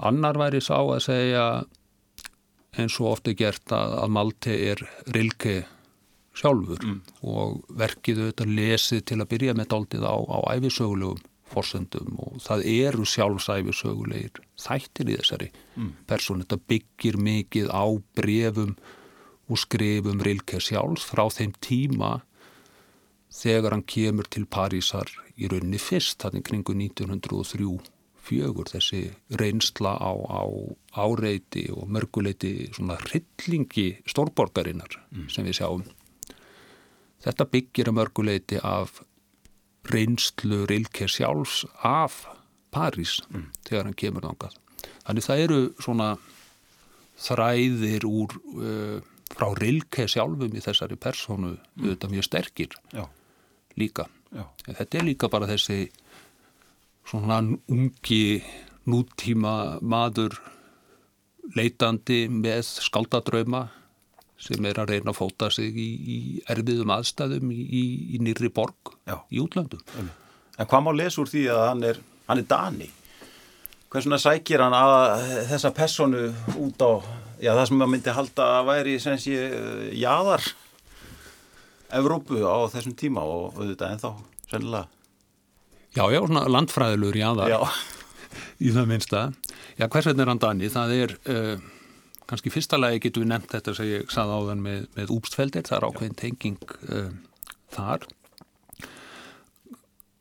Annar 0.00 0.38
væri 0.40 0.60
sá 0.64 0.78
að 0.78 1.02
segja 1.08 1.44
eins 2.78 2.96
og 3.00 3.14
ofta 3.16 3.34
gert 3.36 3.72
að, 3.74 3.96
að 4.04 4.14
Malte 4.14 4.56
er 4.70 4.84
rilke 5.16 5.56
sjálfur 6.40 6.86
og 7.22 7.60
verkið 7.82 8.24
auðvitað 8.24 8.54
lesið 8.58 9.04
til 9.10 9.20
að 9.20 9.30
byrja 9.34 9.56
með 9.58 9.70
daldið 9.74 10.06
á, 10.08 10.16
á 10.16 10.38
æfisögulegum 10.56 11.26
forsendum 11.50 12.16
og 12.22 12.38
það 12.44 12.64
eru 12.70 13.06
sjálfsæfisögulegir 13.10 14.40
þættir 14.60 15.10
í 15.10 15.18
þessari 15.18 15.50
mm. 15.50 15.92
persónu. 16.10 16.46
Þetta 16.46 16.68
byggir 16.70 17.20
mikið 17.20 17.70
á 17.74 17.84
brefum 18.18 18.76
og 19.50 19.58
skrifum 19.58 20.22
rilke 20.22 20.60
sjálfs 20.62 21.06
frá 21.10 21.24
þeim 21.34 21.54
tíma 21.62 22.20
þegar 23.34 23.76
hann 23.76 23.86
kemur 23.86 24.28
til 24.30 24.46
Parísar 24.50 25.10
í 25.38 25.48
rauninni 25.50 25.80
fyrst, 25.80 26.20
þannig 26.22 26.46
kringu 26.46 26.74
1903 26.76 27.70
fjögur, 28.20 28.68
þessi 28.68 29.08
reynsla 29.40 29.94
á, 29.96 30.12
á 30.12 30.44
áreiti 31.00 31.66
og 31.72 31.88
mörguleiti 31.90 32.68
svona 32.74 32.98
hryllingi 33.00 34.02
stórborgarinnar 34.10 34.98
sem 35.32 35.46
við 35.46 35.62
sjáum. 35.62 35.86
Þetta 37.20 37.46
byggir 37.52 37.90
að 37.90 37.96
mörguleiti 37.98 38.60
af 38.64 39.02
reynslu 39.90 40.64
Rilke 40.68 41.08
sjálfs 41.10 41.64
af 41.84 42.22
París 42.72 43.18
þegar 43.66 43.88
hann 43.88 43.98
kemur 43.98 44.26
þangað. 44.28 44.56
Þannig 45.06 45.26
það 45.26 45.42
eru 45.44 45.58
svona 45.82 46.10
þræðir 47.20 48.06
úr 48.08 48.36
uh, 48.56 49.00
frá 49.30 49.48
Rilke 49.58 50.06
sjálfum 50.10 50.54
í 50.56 50.62
þessari 50.64 50.98
personu 51.00 51.56
auðvitað 51.80 52.14
mjög 52.14 52.28
sterkir 52.28 52.78
Já. 52.94 53.04
líka. 53.80 54.06
Já. 54.30 54.46
Þetta 54.66 54.98
er 55.00 55.06
líka 55.08 55.30
bara 55.32 55.48
þessi 55.50 55.90
svona 57.10 57.40
ungi 57.42 58.40
nútíma 58.88 59.80
maður 59.82 60.38
leitandi 61.56 62.24
með 62.30 62.62
skaldadrauma 62.86 63.66
sem 64.40 64.64
er 64.68 64.78
að 64.80 64.94
reyna 64.94 65.12
að 65.12 65.18
fóta 65.18 65.50
sig 65.52 65.76
í, 65.76 65.88
í 66.00 66.16
erfiðum 66.50 66.92
aðstæðum 66.94 67.50
í, 67.52 67.60
í, 68.16 68.20
nýri 68.24 68.48
borg 68.52 68.94
Já. 69.08 69.18
í 69.28 69.42
útlöndum. 69.42 69.82
En 70.56 70.68
hvað 70.68 70.86
má 70.86 70.90
lesa 70.96 71.20
úr 71.22 71.30
því 71.30 71.44
að 71.52 71.62
hann 71.66 71.84
er, 71.90 72.00
hann 72.28 72.40
er 72.42 72.48
Dani? 72.48 72.88
Hversuna 73.90 74.20
sækir 74.22 74.62
hann 74.62 74.76
að 74.76 75.26
þessa 75.50 75.72
personu 75.74 76.28
út 76.62 76.82
á, 76.84 76.92
já 77.42 77.50
það 77.56 77.64
sem 77.68 77.80
maður 77.80 77.92
myndi 77.96 78.14
halda 78.14 78.48
að 78.60 78.68
væri 78.70 78.96
sem 79.02 79.18
sé 79.18 79.36
eh, 79.48 79.86
jaðar 79.98 80.44
Evrópu 81.90 82.38
á 82.46 82.70
þessum 82.70 82.94
tíma 82.94 83.24
og 83.26 83.56
auðvitað 83.58 83.96
ennþá 83.96 84.10
sennilega. 84.46 84.86
Já, 85.90 86.04
já, 86.06 86.20
svona 86.22 86.44
landfræðilur 86.46 87.18
jáðar 87.18 87.50
Já, 87.50 87.58
í 88.66 88.70
það 88.76 88.90
minnsta. 88.92 89.22
Já, 89.74 89.88
hvers 89.88 90.06
vegna 90.06 90.22
er 90.22 90.30
hann 90.30 90.42
Dani? 90.44 90.70
Það 90.70 90.94
er, 90.94 91.16
uh, 91.34 91.64
kannski 92.30 92.52
fyrsta 92.54 92.78
lagi 92.78 93.02
getum 93.04 93.24
við 93.24 93.32
nefnt 93.32 93.54
þetta 93.56 93.74
sem 93.76 93.90
ég 93.90 94.14
saði 94.14 94.38
áðan 94.38 94.64
með, 94.64 94.88
með 94.96 95.12
úpstfeldir, 95.16 95.66
það 95.66 95.78
er 95.78 95.86
ákveðin 95.88 96.18
tenging 96.20 96.74
uh, 96.88 97.12
þar. 97.74 98.08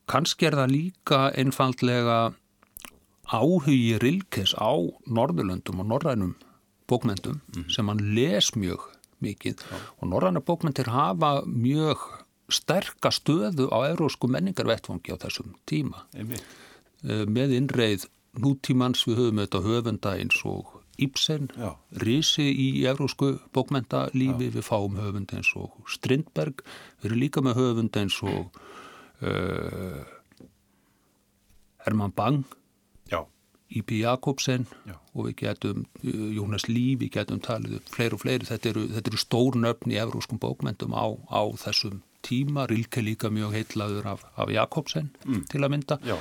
Kannski 0.09 0.49
er 0.49 0.57
það 0.57 0.73
líka 0.73 1.23
einfaldlega 1.37 2.19
áhugi 3.29 3.99
Rilkes 4.01 4.55
á 4.57 4.73
Norðurlöndum 5.05 5.83
og 5.83 5.91
norrænum 5.91 6.33
bókmyndum 6.89 7.43
sem 7.69 7.91
hann 7.91 8.01
les 8.15 8.55
mjög 8.57 8.87
mikið 9.23 9.61
og 9.99 10.09
norræna 10.09 10.41
bókmyndir 10.41 10.89
hafa 10.89 11.43
mjög 11.45 12.01
sterka 12.49 13.11
stöðu 13.13 13.69
á 13.69 13.85
eurósku 13.91 14.29
menningarvettfangi 14.31 15.13
á 15.13 15.21
þessum 15.21 15.53
tíma 15.69 16.05
einmitt. 16.15 16.45
Eh, 17.03 17.25
með 17.29 17.53
innreið 17.59 18.07
nútímans 18.39 19.05
við 19.07 19.21
höfum 19.21 19.41
þetta 19.43 19.61
höfunda 19.65 20.15
eins 20.17 20.41
og 20.45 20.78
Ibsen, 21.05 21.49
Já. 21.57 21.73
risi 22.03 22.45
í 22.51 22.67
eurósku 22.89 23.37
bókmyndalífi, 23.55 24.51
við 24.55 24.65
fáum 24.65 24.97
höfunda 24.99 25.39
eins 25.39 25.51
og 25.59 25.75
Strindberg, 25.89 26.63
við 26.99 27.11
erum 27.11 27.21
líka 27.23 27.43
með 27.45 27.59
höfunda 27.61 28.03
eins 28.03 28.19
og 28.25 28.59
uh, 29.23 30.01
Herman 31.85 32.15
Bang, 32.15 32.43
Já, 33.11 33.23
Í.P. 33.69 33.99
Jakobsen 34.01 34.67
Já. 34.89 34.97
og 35.13 35.29
við 35.29 35.35
getum 35.43 35.85
uh, 36.03 36.29
Jónas 36.35 36.67
Líf, 36.69 36.99
við 37.03 37.13
getum 37.19 37.41
talið 37.45 37.79
upp 37.79 37.93
fleiri 37.95 38.17
og 38.17 38.23
fleiri, 38.25 38.49
þetta 38.49 38.73
eru, 38.73 38.87
þetta 38.97 39.13
eru 39.13 39.23
stórnöfn 39.25 39.93
í 39.95 40.01
evróskum 40.01 40.41
bókmyndum 40.41 40.95
á, 40.97 41.07
á 41.31 41.41
þessum 41.63 42.01
tíma, 42.25 42.67
Rilke 42.67 43.03
líka 43.05 43.31
mjög 43.31 43.55
heitlaður 43.55 44.11
af, 44.15 44.25
af 44.35 44.51
Jakobsen 44.51 45.13
til 45.47 45.63
að 45.63 45.71
mynda. 45.77 45.99
Já, 46.03 46.17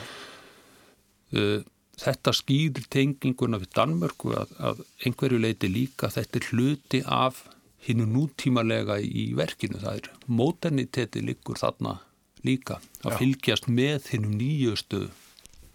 uh, 1.35 1.59
þetta 1.99 2.35
skýrir 2.37 2.89
tenginguna 2.93 3.61
við 3.63 3.73
Danmörku 3.77 4.35
að, 4.39 4.53
að 4.59 4.83
einhverju 5.07 5.41
leiti 5.43 5.71
líka 5.71 6.11
þetta 6.15 6.41
er 6.41 6.51
hluti 6.53 7.01
af 7.05 7.45
hinnu 7.87 8.07
nútímalega 8.11 8.99
í 9.03 9.31
verkinu 9.39 9.81
það 9.83 10.01
er 10.01 10.11
moderniteti 10.27 11.23
líkur 11.25 11.61
þarna 11.61 11.99
líka 12.47 12.79
að 13.03 13.15
Já. 13.15 13.19
fylgjast 13.23 13.71
með 13.71 14.13
hinnum 14.13 14.37
nýjustu 14.39 15.07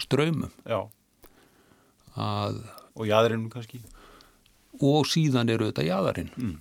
ströymum 0.03 0.53
Og 2.93 3.07
jaðurinnum 3.09 3.49
kannski? 3.49 3.81
og 4.81 5.07
síðan 5.09 5.51
eru 5.53 5.69
þetta 5.69 5.85
jaðarinn 5.85 6.31
mm. 6.35 6.55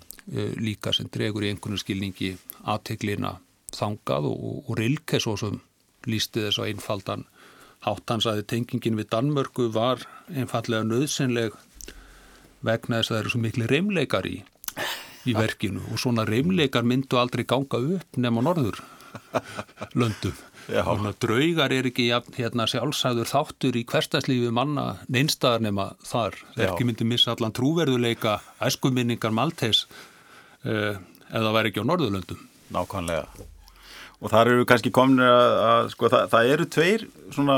líka 0.63 0.93
sem 0.95 1.09
dregur 1.13 1.45
í 1.45 1.53
einhvern 1.53 1.81
skilningi 1.81 2.35
aðteglina 2.69 3.39
þangað 3.73 4.29
og, 4.29 4.37
og, 4.37 4.59
og 4.69 4.79
Rilke 4.79 5.21
svo 5.21 5.37
sem 5.41 5.61
lísti 6.09 6.45
þess 6.47 6.61
að 6.61 6.73
einfaldan 6.73 7.25
háttans 7.83 8.29
að 8.31 8.45
tengingin 8.53 8.99
við 8.99 9.11
Danmörku 9.13 9.69
var 9.75 10.05
einfallega 10.31 10.87
nöðsynleg 10.87 11.57
vegna 12.63 13.01
þess 13.01 13.11
að 13.11 13.15
það 13.15 13.21
eru 13.21 13.35
svo 13.35 13.43
miklu 13.43 13.69
reymleikar 13.71 14.29
í, 14.31 14.39
í 15.27 15.35
verkinu 15.37 15.83
og 15.91 16.01
svona 16.03 16.27
reymleikar 16.29 16.87
myndu 16.87 17.19
aldrei 17.19 17.45
ganga 17.49 17.83
upp 17.97 18.19
nema 18.23 18.45
norður 18.45 18.83
löndum. 19.99 20.35
Draugar 21.21 21.73
er 21.75 21.89
ekki 21.91 22.07
hérna, 22.37 22.69
sjálfsæður 22.71 23.29
þáttur 23.29 23.77
í 23.77 23.85
hverstaslífi 23.89 24.53
manna 24.55 25.03
neinstaðar 25.13 25.65
nema 25.67 25.89
þar. 26.07 26.39
Já. 26.55 26.63
Verki 26.63 26.87
myndi 26.89 27.09
missa 27.09 27.35
allan 27.35 27.55
trúverðuleika 27.57 28.39
æskuminningar 28.63 29.35
Maltes 29.35 29.85
uh, 30.65 30.95
eða 31.33 31.49
það 31.49 31.57
væri 31.59 31.73
ekki 31.73 31.83
á 31.83 31.91
norðurlöndum. 31.91 32.47
Nákvæmlega. 32.73 33.51
Og 34.23 34.31
þar 34.31 34.53
eru 34.53 34.67
kannski 34.71 34.93
komin 34.95 35.23
að, 35.27 35.53
að 35.67 35.93
sko, 35.97 36.11
það, 36.13 36.27
það 36.31 36.51
eru 36.55 36.67
tveir 36.71 37.07
svona, 37.35 37.57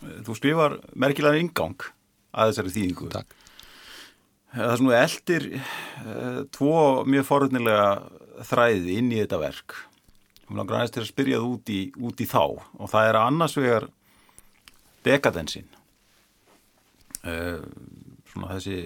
eh, 0.00 0.20
þú 0.24 0.36
skrifar 0.38 0.76
merkilegan 0.96 1.42
ingang 1.44 1.88
að 2.32 2.52
þessari 2.52 2.74
þýðingu. 2.76 3.08
Takk. 3.12 3.34
Það 4.54 4.70
er 4.70 4.80
svona 4.80 5.00
eldir 5.02 5.48
uh, 5.58 6.40
tvo 6.54 6.76
mjög 7.10 7.26
forutnilega 7.26 7.88
þræði 8.46 9.00
inn 9.00 9.10
í 9.10 9.18
þetta 9.18 9.40
verk. 9.42 9.74
Mér 10.46 10.60
langar 10.60 10.78
aðeins 10.78 10.94
til 10.94 11.02
að 11.02 11.10
spyrja 11.10 11.40
það 11.40 11.48
út 11.50 11.72
í, 11.74 11.80
út 12.06 12.22
í 12.22 12.28
þá 12.30 12.42
og 12.44 12.90
það 12.92 13.08
er 13.08 13.18
annars 13.18 13.56
vegar 13.58 13.88
dekadensin 15.04 15.66
uh, 17.26 17.60
svona 18.30 18.54
þessi 18.54 18.78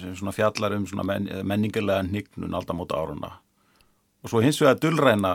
sem 0.00 0.16
svona 0.18 0.34
fjallar 0.34 0.74
um 0.74 0.86
svona 0.88 1.04
men, 1.06 1.28
menningarlega 1.46 2.02
hnignun 2.08 2.56
aldamóta 2.56 2.98
áruna 2.98 3.36
og 4.22 4.32
svo 4.32 4.42
hins 4.44 4.60
vegar 4.60 4.78
dullræna 4.82 5.34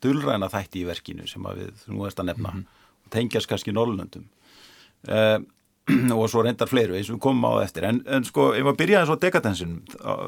dullræna 0.00 0.48
þætti 0.52 0.82
í 0.82 0.88
verkinu 0.88 1.26
sem 1.28 1.44
við 1.44 1.88
nú 1.92 2.06
erst 2.06 2.20
að 2.20 2.30
nefna 2.32 2.52
mm 2.52 2.60
-hmm. 2.60 3.04
og 3.04 3.10
tengjast 3.10 3.48
kannski 3.48 3.72
Norrlöndum 3.72 4.24
uh, 5.08 5.40
og 6.18 6.30
svo 6.30 6.42
reyndar 6.42 6.68
fleiru 6.68 6.94
eins 6.94 7.10
og 7.10 7.16
við 7.16 7.20
komum 7.20 7.44
á 7.44 7.50
það 7.56 7.64
eftir. 7.64 7.84
En, 7.84 8.02
en 8.06 8.24
sko 8.24 8.54
ef 8.54 8.64
maður 8.64 8.76
byrjaði 8.76 9.06
svo 9.06 9.16
dekadensin 9.16 9.82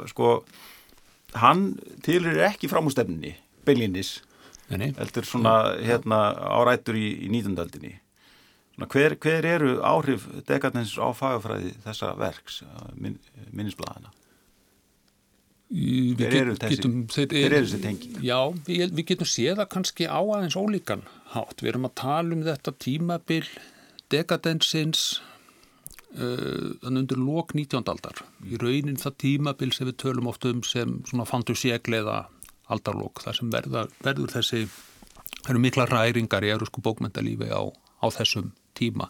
sko 0.07 0.45
hann 1.35 1.79
tilur 2.03 2.39
ekki 2.49 2.69
framústefninni 2.69 3.37
Bellinis 3.65 4.23
heldur 4.69 5.25
svona 5.25 5.77
hérna 5.81 6.33
árættur 6.33 6.97
í, 6.97 7.27
í 7.27 7.29
nýtundaldinni 7.29 8.01
hver, 8.89 9.17
hver 9.21 9.45
eru 9.47 9.81
áhrif 9.85 10.27
dekadens 10.49 10.97
á 10.99 11.13
fagafræði 11.13 11.75
þessa 11.85 12.15
verks 12.19 12.63
min, 12.97 13.19
minnisbladana 15.73 16.31
hver 16.31 16.39
eru 16.39 16.55
þessi 16.61 16.77
getum, 16.77 16.97
hver 17.09 17.57
eru 17.57 17.65
þessi 17.65 17.83
tengi? 17.83 18.13
Já, 18.25 18.39
við, 18.69 18.93
við 18.93 19.07
getum 19.13 19.29
séða 19.29 19.67
kannski 19.73 20.09
á 20.09 20.21
aðeins 20.21 20.57
ólíkan 20.59 21.05
hátt, 21.33 21.63
við 21.63 21.73
erum 21.73 21.89
að 21.89 21.95
tala 22.03 22.37
um 22.37 22.45
þetta 22.47 22.75
tímabil 22.83 23.45
dekadensins 24.13 25.05
uh, 26.19 26.77
þannig 26.85 27.05
undir 27.07 27.23
lók 27.25 27.57
19. 27.57 27.89
aldar. 27.89 28.23
Í 28.45 28.61
raunin 28.61 29.01
það 29.01 29.19
tímabil 29.25 29.73
sem 29.73 29.89
við 29.89 29.99
tölum 30.05 30.29
oft 30.33 30.45
um 30.49 30.63
sem 30.67 30.99
svona 31.09 31.29
fantasíegleiða 31.29 32.23
aldarlók, 32.73 33.25
það 33.25 33.39
sem 33.41 33.53
verða, 33.53 33.87
verður 34.05 34.35
þessi 34.37 34.67
það 35.43 35.55
eru 35.55 35.63
mikla 35.65 35.89
ræringar 35.91 36.45
í 36.47 36.53
eurusku 36.55 36.85
bókmyndalífi 36.85 37.49
á, 37.51 37.63
á 37.73 38.07
þessum 38.13 38.53
tíma. 38.79 39.09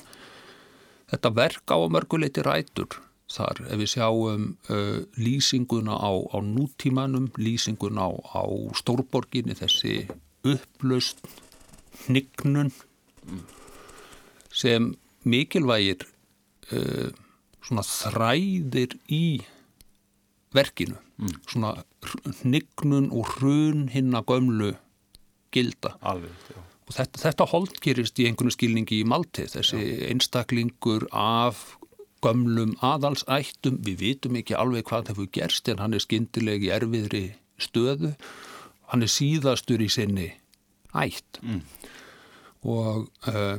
Þetta 1.13 1.35
verk 1.37 1.75
á 1.75 1.77
mörguleiti 1.93 2.45
rætur 2.45 3.03
þar 3.33 3.63
ef 3.67 3.81
við 3.81 3.91
sjáum 3.95 4.47
uh, 4.73 5.01
lýsinguna 5.17 5.97
á, 5.97 6.13
á 6.13 6.39
nútímanum, 6.45 7.31
lýsinguna 7.41 8.09
á, 8.09 8.11
á 8.13 8.45
stórborginni, 8.77 9.57
þessi 9.57 10.07
upplaust 10.45 11.23
hnignun 12.07 12.73
sem 14.53 14.93
mikilvægir 15.25 16.05
uh, 16.75 17.11
svona 17.63 17.85
þræðir 17.87 18.99
í 19.13 19.25
verkinu, 20.53 20.99
mm. 21.17 21.39
svona 21.49 21.77
hnignun 22.43 23.09
og 23.15 23.37
hrun 23.37 23.87
hinn 23.93 24.13
að 24.19 24.29
gömlu 24.35 24.75
gilda. 25.55 25.97
Alveg, 26.05 26.35
já. 26.51 26.59
Og 26.83 26.97
þetta, 26.97 27.21
þetta 27.23 27.47
holdgerist 27.53 28.19
í 28.21 28.27
einhvern 28.29 28.53
skilningi 28.53 28.99
í 29.01 29.07
Malti, 29.09 29.47
þessi 29.49 29.79
já. 29.79 30.09
einstaklingur 30.11 31.07
af 31.15 31.63
gömlum 32.23 32.77
aðalsættum, 32.85 33.81
við 33.85 34.05
vitum 34.07 34.39
ekki 34.41 34.57
alveg 34.59 34.87
hvað 34.89 35.11
það 35.11 35.21
fyrir 35.21 35.35
gerst 35.39 35.71
en 35.73 35.83
hann 35.83 35.97
er 35.97 36.05
skyndilegi 36.05 36.71
erfiðri 36.75 37.25
stöðu, 37.63 38.13
hann 38.93 39.05
er 39.05 39.11
síðastur 39.11 39.83
í 39.83 39.91
sinni 39.93 40.29
ætt 40.93 41.41
mm. 41.43 41.61
og 42.69 43.09
uh, 43.31 43.59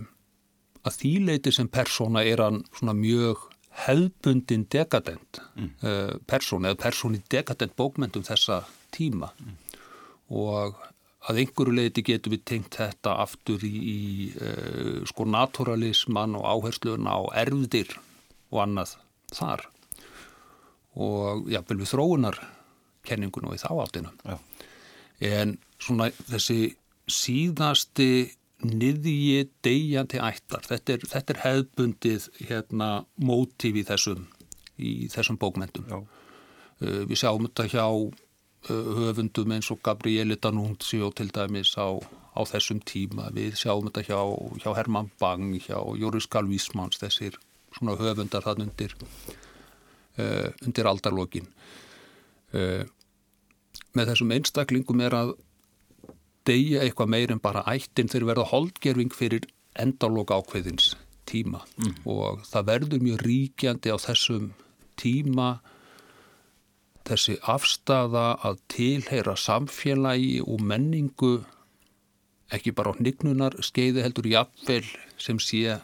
að 0.83 0.99
þýleiti 0.99 1.53
sem 1.55 1.69
persóna 1.71 2.23
er 2.27 2.43
hann 2.43 2.61
svona 2.75 2.95
mjög 2.97 3.47
hefbundin 3.87 4.67
dekadent 4.69 5.41
mm. 5.55 5.69
uh, 5.81 6.15
persóna 6.29 6.71
eða 6.71 6.83
persóni 6.85 7.21
dekadent 7.31 7.75
bókmyndum 7.79 8.25
þessa 8.27 8.63
tíma 8.93 9.31
mm. 9.33 9.59
og 10.37 10.77
að 11.23 11.39
einhverju 11.43 11.73
leiti 11.77 12.03
getur 12.05 12.35
við 12.35 12.43
tengt 12.51 12.77
þetta 12.77 13.15
aftur 13.23 13.63
í, 13.65 13.73
í 13.73 13.99
uh, 14.35 15.03
sko 15.09 15.25
naturalisman 15.25 16.37
og 16.37 16.47
áherslun 16.51 17.07
á 17.09 17.17
erfðir 17.45 17.95
og 18.53 18.61
annað 18.67 18.95
þar. 19.33 19.65
Og 20.93 21.49
jáfnvel 21.49 21.81
við 21.81 21.91
þróunar 21.91 22.39
kenningun 23.03 23.49
og 23.49 23.57
í 23.57 23.61
þá 23.61 23.71
áttina. 23.83 24.13
Já. 24.23 24.37
en 25.23 25.57
svona 25.81 26.09
þessi 26.29 26.75
síðasti 27.09 28.33
niðji 28.63 29.49
degjandi 29.65 30.19
ættar 30.23 30.63
þetta 30.67 30.95
er, 30.95 31.05
þetta 31.11 31.33
er 31.33 31.41
hefbundið 31.43 32.27
hérna 32.47 32.89
mótíf 33.19 33.79
í 33.79 33.83
þessum 33.87 34.27
í 34.79 34.93
þessum 35.11 35.39
bókmyndum 35.39 35.89
uh, 35.91 36.05
við 36.79 37.17
sjáum 37.19 37.47
þetta 37.49 37.67
hjá 37.73 37.85
uh, 37.85 38.91
höfundum 38.99 39.55
eins 39.55 39.71
og 39.73 39.81
Gabrieli 39.85 40.37
Danunzio 40.39 41.11
til 41.15 41.29
dæmis 41.35 41.75
á, 41.75 41.99
á 41.99 42.41
þessum 42.47 42.79
tíma. 42.87 43.29
Við 43.35 43.59
sjáum 43.59 43.89
þetta 43.89 44.05
hjá, 44.07 44.19
hjá 44.63 44.69
Herman 44.79 45.11
Bang 45.21 45.59
hjá 45.59 45.77
Jóris 45.99 46.29
Galvísmanns 46.31 47.01
þessir 47.03 47.37
svona 47.77 47.97
höfundar 47.99 48.45
þann 48.45 48.67
undir 48.67 48.95
uh, 48.99 50.49
undir 50.65 50.89
aldarlokin. 50.89 51.49
Uh, 52.53 52.83
með 53.97 54.13
þessum 54.13 54.33
einstaklingum 54.35 55.01
er 55.05 55.17
að 55.17 55.35
deyja 56.47 56.83
eitthvað 56.83 57.13
meir 57.13 57.33
en 57.33 57.41
bara 57.43 57.65
ættin. 57.69 58.11
Þeir 58.11 58.29
verða 58.31 58.49
holdgerfing 58.51 59.13
fyrir 59.15 59.47
endalók 59.79 60.33
ákveðins 60.33 60.93
tíma. 61.29 61.63
Mm. 61.79 61.95
og 62.09 62.43
það 62.47 62.67
verður 62.67 63.05
mjög 63.05 63.21
ríkjandi 63.23 63.93
á 63.93 63.97
þessum 64.01 64.49
tíma 64.99 65.47
þessi 67.07 67.37
afstafa 67.51 68.27
að 68.47 68.59
tilheyra 68.71 69.35
samfélagi 69.39 70.41
og 70.43 70.61
menningu 70.63 71.33
ekki 72.53 72.73
bara 72.75 72.93
á 72.93 72.97
hnignunar 72.99 73.57
skeiði 73.65 74.05
heldur 74.05 74.29
jafnvel 74.29 74.85
sem 75.17 75.39
sé 75.41 75.79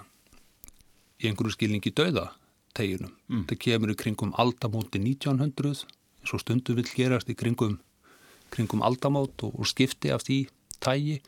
í 1.19 1.29
einhverju 1.29 1.55
skilningi 1.55 1.91
döða 1.95 2.29
teginum. 2.77 3.13
Mm. 3.29 3.45
Það 3.49 3.62
kemur 3.65 3.93
í 3.93 3.97
kringum 3.99 4.34
aldamóti 4.39 5.01
1900, 5.01 5.86
eins 6.21 6.36
og 6.36 6.43
stundu 6.43 6.75
vil 6.77 6.88
gerast 6.88 7.32
í 7.32 7.38
kringum, 7.38 7.79
kringum 8.53 8.84
aldamót 8.86 9.43
og, 9.47 9.55
og 9.60 9.69
skipti 9.69 10.13
af 10.13 10.25
því 10.27 10.41
tægi. 10.84 11.19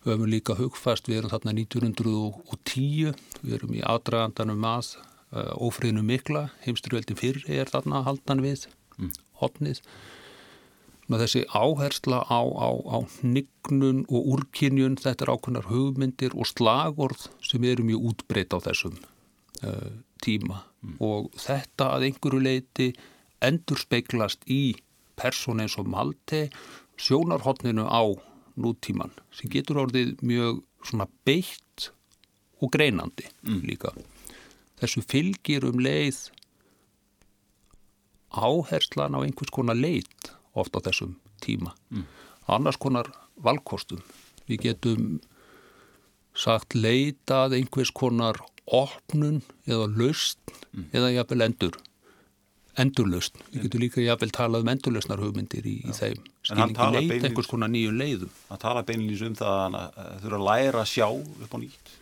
Við 0.00 0.14
höfum 0.14 0.30
líka 0.32 0.56
hugfast, 0.56 1.10
við 1.10 1.20
erum 1.20 1.32
þarna 1.34 1.52
1910, 1.58 3.18
við 3.42 3.56
erum 3.58 3.74
í 3.76 3.82
aðdragandanum 3.84 4.64
að 4.64 4.94
uh, 4.96 5.50
ófriðinu 5.60 6.04
mikla, 6.06 6.46
heimsturveldin 6.64 7.18
fyrr 7.20 7.42
er 7.52 7.68
þarna 7.68 8.00
haldan 8.06 8.40
við, 8.44 8.64
mm. 8.96 9.12
hotnið. 9.42 9.82
Þessi 11.10 11.42
áhersla 11.50 12.20
á, 12.22 12.38
á, 12.38 12.70
á 12.86 12.98
hnignun 13.18 14.04
og 14.06 14.28
úrkynjun, 14.36 14.98
þetta 15.00 15.26
er 15.26 15.32
ákveðnar 15.34 15.66
hugmyndir 15.66 16.36
og 16.38 16.46
slagorð 16.46 17.26
sem 17.42 17.64
eru 17.66 17.86
mjög 17.88 18.04
útbreytt 18.12 18.54
á 18.54 18.58
þessum 18.62 18.94
uh, 19.66 19.90
tíma 20.22 20.62
mm. 20.84 20.94
og 21.02 21.32
þetta 21.34 21.90
að 21.96 22.06
einhverju 22.10 22.42
leiti 22.44 22.88
endur 23.42 23.80
speiklast 23.80 24.46
í 24.46 24.76
person 25.18 25.60
eins 25.64 25.76
og 25.80 25.90
Malte 25.90 26.46
sjónarhóttninu 27.00 27.88
á 27.90 28.06
nútíman 28.60 29.12
sem 29.34 29.50
getur 29.50 29.82
orðið 29.82 30.14
mjög 30.22 30.62
svona 30.86 31.08
beitt 31.26 31.90
og 32.60 32.70
greinandi 32.70 33.26
mm. 33.42 33.62
líka. 33.66 33.92
Þessu 34.80 35.02
fylgir 35.04 35.66
um 35.68 35.80
leið 35.82 36.28
áherslan 38.30 39.16
á 39.16 39.20
einhvers 39.24 39.52
konar 39.52 39.78
leit 39.78 40.30
ofta 40.58 40.82
á 40.82 40.86
þessum 40.88 41.16
tíma. 41.44 41.74
Mm. 41.90 42.06
Annars 42.50 42.80
konar 42.80 43.10
valkostum. 43.40 44.02
Við 44.48 44.70
getum 44.70 45.20
sagt 46.34 46.74
leitað 46.74 47.58
einhvers 47.58 47.92
konar 47.94 48.40
opnun 48.66 49.40
eða 49.66 49.86
laust 49.90 50.40
mm. 50.72 50.90
eða 50.94 51.14
jafnvel 51.18 51.46
endur 51.46 51.78
endurlaust. 52.78 53.38
Við 53.50 53.66
getum 53.66 53.82
líka 53.82 54.02
jafnvel 54.04 54.30
talað 54.34 54.64
um 54.64 54.70
endurlausnar 54.72 55.20
hugmyndir 55.22 55.66
í, 55.66 55.80
í 55.84 55.94
þeim 55.96 56.22
skilningi 56.46 57.08
leit, 57.10 57.26
einhvers 57.26 57.50
konar 57.50 57.70
nýju 57.72 57.92
leiðum 57.94 58.32
Það 58.48 58.62
tala 58.62 58.84
beinilins 58.86 59.24
um 59.26 59.36
það 59.38 59.60
að 59.66 59.76
það 59.96 60.14
þurfa 60.22 60.38
að 60.38 60.46
læra 60.46 60.82
að 60.82 60.90
sjá 60.92 61.06
upp 61.10 61.54
á 61.54 61.58
nýtt 61.60 61.92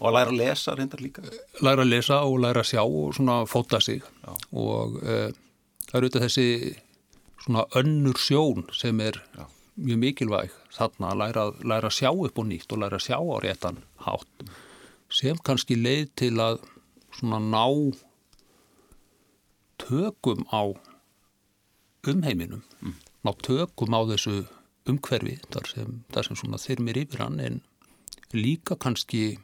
og 0.00 0.08
að 0.08 0.16
læra 0.16 0.34
að 0.34 0.40
lesa 0.40 0.76
reyndar 0.76 1.04
líka 1.04 1.24
Læra 1.64 1.86
að 1.86 1.92
lesa 1.92 2.20
og 2.26 2.36
læra 2.44 2.64
að 2.64 2.70
sjá 2.72 2.82
og 2.84 3.16
svona 3.16 3.38
fóta 3.48 3.80
sig 3.84 4.02
Já. 4.02 4.32
og 4.52 4.98
uh, 5.00 5.28
það 5.86 5.98
eru 6.00 6.10
auðvitað 6.10 6.26
þessi 6.26 6.48
svona 7.44 7.66
önnur 7.76 8.18
sjón 8.20 8.66
sem 8.76 9.00
er 9.00 9.20
Já. 9.36 9.46
mjög 9.76 10.02
mikilvæg 10.04 10.50
þarna 10.76 11.12
að 11.12 11.20
læra, 11.22 11.44
læra 11.64 11.90
að 11.90 11.96
sjá 11.98 12.10
upp 12.12 12.38
á 12.38 12.42
nýtt 12.44 12.72
og 12.72 12.82
læra 12.82 13.00
að 13.00 13.06
sjá 13.08 13.18
á 13.18 13.36
réttan 13.44 13.82
hátt 14.06 14.44
sem 15.10 15.38
kannski 15.44 15.76
leið 15.76 16.06
til 16.20 16.34
að 16.40 16.60
svona 17.16 17.40
ná 17.42 17.66
tökum 19.80 20.44
á 20.52 20.62
umheiminum, 22.06 22.62
mm. 22.80 22.94
ná 23.24 23.30
tökum 23.42 23.96
á 23.96 24.00
þessu 24.12 24.44
umhverfi 24.88 25.38
þar 25.50 25.68
sem, 25.68 26.00
þar 26.12 26.28
sem 26.28 26.38
svona 26.38 26.60
þyrmir 26.60 27.00
yfir 27.02 27.24
hann 27.24 27.40
en 27.42 27.60
líka 28.36 28.76
kannski 28.80 29.40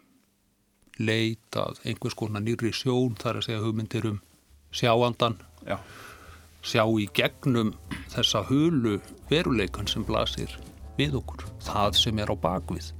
leitað 0.97 1.81
einhvers 1.85 2.17
konar 2.17 2.45
nýri 2.45 2.73
sjón 2.73 3.17
þar 3.21 3.41
að 3.41 3.49
segja 3.49 3.65
hugmyndir 3.65 4.09
um 4.13 4.21
sjáandan 4.73 5.41
Já 5.67 5.81
sjá 6.67 6.83
í 6.99 7.07
gegnum 7.15 7.75
þessa 8.11 8.43
hulu 8.49 8.99
veruleikan 9.31 9.87
sem 9.91 10.05
blasir 10.07 10.51
við 10.99 11.21
okkur, 11.21 11.47
það 11.63 12.01
sem 12.01 12.23
er 12.25 12.33
á 12.33 12.37
bakvið. 12.37 12.95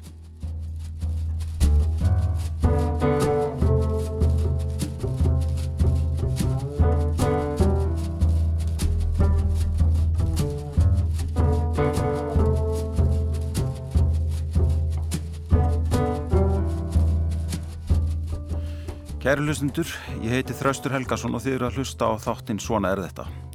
Kæri 19.27 19.43
hlustundur, 19.43 19.89
ég 20.23 20.37
heiti 20.37 20.55
Þraustur 20.55 20.95
Helgason 20.95 21.35
og 21.35 21.43
þið 21.43 21.57
eru 21.57 21.67
að 21.67 21.81
hlusta 21.81 22.07
á 22.07 22.15
þáttinn 22.29 22.63
Svona 22.63 22.95
er 22.95 23.03
þetta. 23.09 23.46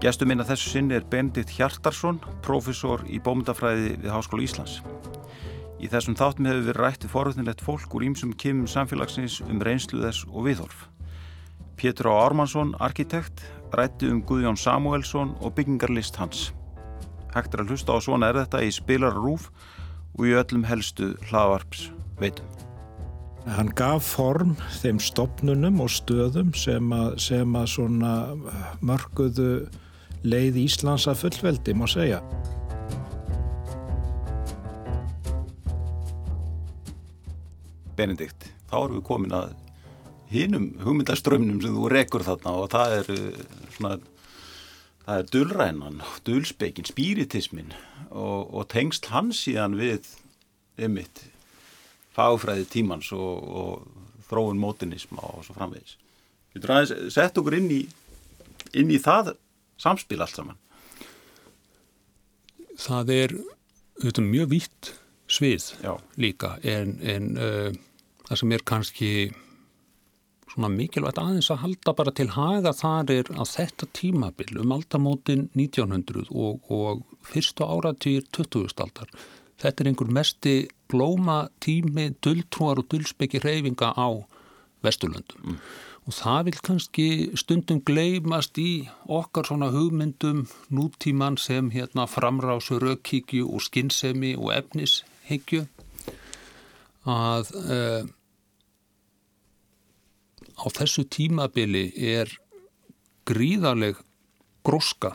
Gestur 0.00 0.30
minna 0.30 0.46
þessu 0.48 0.70
sinni 0.72 0.94
er 0.96 1.04
Benedikt 1.12 1.50
Hjartarsson, 1.52 2.22
profesor 2.40 3.02
í 3.04 3.18
bómyndafræði 3.20 3.98
við 4.00 4.06
Háskóla 4.08 4.46
Íslands. 4.46 4.78
Í 5.76 5.90
þessum 5.92 6.14
þáttum 6.16 6.46
hefur 6.48 6.62
við 6.70 6.78
rættið 6.78 7.10
forvöldinlegt 7.12 7.60
fólk 7.60 7.96
úr 7.98 8.06
ímsum 8.06 8.30
kymum 8.32 8.64
samfélagsins 8.64 9.42
um 9.44 9.60
reynslu 9.60 10.00
þess 10.00 10.24
og 10.30 10.46
viðhorf. 10.46 10.86
Pétur 11.76 12.08
Á 12.08 12.16
Ármannsson, 12.16 12.72
arkitekt, 12.80 13.42
rætti 13.76 14.08
um 14.08 14.22
Guðjón 14.24 14.56
Samuelsson 14.56 15.34
og 15.44 15.52
byggingarlist 15.58 16.16
hans. 16.16 16.46
Hægt 17.34 17.52
er 17.52 17.66
að 17.66 17.74
hlusta 17.74 17.92
á 17.92 18.00
Svona 18.00 18.32
er 18.32 18.40
þetta 18.40 18.64
í 18.64 18.72
spilarrúf 18.72 19.50
og 20.16 20.24
í 20.24 20.32
öllum 20.32 20.64
helstu 20.64 21.10
hlaðvarps 21.28 21.90
veitum. 22.24 22.48
Hann 23.44 23.68
gaf 23.76 24.08
form 24.16 24.56
þeim 24.80 24.96
stopnunum 24.96 25.84
og 25.84 25.92
stöðum 25.92 26.56
sem 26.56 26.88
að, 26.88 27.14
sem 27.20 27.60
að 27.60 28.48
mörguðu 28.80 29.52
leið 30.26 30.60
Íslands 30.64 31.08
að 31.08 31.24
fullveldi, 31.24 31.74
má 31.76 31.86
segja. 31.88 32.20
Benedikt, 37.96 38.48
þá 38.70 38.76
erum 38.84 38.98
við 38.98 39.04
komin 39.08 39.36
að 39.36 39.52
hinnum 40.30 40.70
hugmyndaströmmnum 40.80 41.60
sem 41.62 41.74
þú 41.76 41.90
rekur 41.92 42.24
þarna 42.24 42.54
og 42.62 42.70
það 42.72 42.96
er 43.00 43.10
svona, 43.74 43.96
það 45.04 45.16
er 45.16 45.30
dulrænan, 45.34 46.00
dulspekin, 46.24 46.88
spiritismin 46.88 47.74
og, 48.08 48.46
og 48.54 48.68
tengst 48.72 49.10
hans 49.12 49.42
síðan 49.44 49.76
við 49.80 50.08
ymitt 50.80 51.26
fagfræði 52.16 52.68
tímans 52.70 53.10
og, 53.16 53.50
og 53.60 54.24
þróun 54.30 54.60
mótinisma 54.62 55.22
og 55.34 55.44
svo 55.46 55.56
framvegis. 55.58 55.96
Við 56.54 56.64
þurfum 56.64 56.80
að 56.80 57.12
setja 57.14 57.42
okkur 57.42 57.58
inn 57.58 57.70
í, 57.74 57.80
inn 58.80 58.90
í 58.90 58.98
það 59.02 59.34
samspil 59.80 60.20
allt 60.22 60.36
saman. 60.36 60.58
Það 62.80 63.14
er 63.16 63.36
auðvitað 64.00 64.28
mjög 64.30 64.50
vitt 64.54 64.94
svið 65.30 65.70
Já. 65.84 65.94
líka 66.20 66.56
en, 66.66 66.96
en 67.02 67.30
uh, 67.38 67.70
það 68.28 68.42
sem 68.42 68.54
er 68.56 68.66
kannski 68.66 69.10
svona 70.50 70.70
mikilvægt 70.72 71.20
aðeins 71.22 71.50
að 71.52 71.62
halda 71.64 71.94
bara 71.98 72.14
til 72.16 72.28
haga 72.34 72.72
þar 72.74 73.12
er 73.14 73.28
að 73.36 73.52
þetta 73.52 73.88
tímabil 73.94 74.56
um 74.62 74.74
aldamótin 74.74 75.46
1900 75.54 76.26
og, 76.30 76.64
og 76.72 77.04
fyrstu 77.26 77.66
áratýr 77.66 78.26
20. 78.34 78.74
aldar 78.82 79.12
þetta 79.60 79.84
er 79.84 79.90
einhver 79.92 80.10
mesti 80.16 80.54
blóma 80.90 81.44
tími 81.62 82.10
dulltrúar 82.24 82.82
og 82.82 82.90
dullspekki 82.90 83.42
reyfinga 83.44 83.92
á 83.94 84.08
Vesturlöndum 84.82 85.54
mm. 85.54 85.62
Og 86.08 86.16
það 86.16 86.46
vil 86.48 86.60
kannski 86.66 87.08
stundum 87.38 87.82
gleymast 87.86 88.58
í 88.58 88.88
okkar 89.06 89.50
svona 89.50 89.70
hugmyndum 89.74 90.46
nútíman 90.72 91.36
sem 91.38 91.70
hérna 91.74 92.06
framrásu 92.08 92.80
rökkíkju 92.80 93.48
og 93.50 93.62
skinnsemi 93.66 94.32
og 94.38 94.54
efnishyggju 94.56 95.66
að 97.10 97.52
uh, 97.60 98.04
á 100.60 100.66
þessu 100.76 101.04
tímabili 101.08 101.90
er 101.96 102.32
gríðarleg 103.28 104.00
gróska 104.66 105.14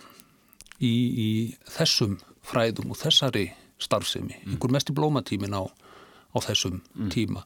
í, 0.79 0.93
í 0.93 1.29
þessum 1.69 2.17
fræðum 2.45 2.93
og 2.93 3.01
þessari 3.01 3.49
starfsemi, 3.81 4.37
mm. 4.37 4.53
einhver 4.53 4.73
mest 4.73 4.89
í 4.89 4.95
blómatímin 4.95 5.57
á, 5.57 5.65
á 5.65 6.37
þessum 6.45 6.79
mm. 6.95 7.11
tíma. 7.13 7.43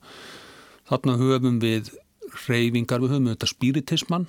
Þarna 0.90 1.18
höfum 1.20 1.60
við 1.64 1.92
reyfingar, 2.47 3.01
við 3.01 3.15
höfum 3.15 3.30
þetta 3.32 3.49
spiritismann 3.49 4.27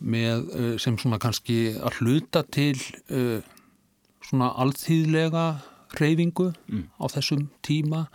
með, 0.00 0.46
eh, 0.56 0.76
sem 0.82 0.96
svona 0.98 1.20
kannski 1.22 1.76
að 1.78 2.00
hluta 2.00 2.42
til 2.50 2.76
uh, 3.10 3.40
svona 4.24 4.50
alþýðlega 4.62 5.44
reyfingu 5.98 6.50
mm. 6.68 6.86
á 7.02 7.04
þessum 7.10 7.48
tíma. 7.66 8.06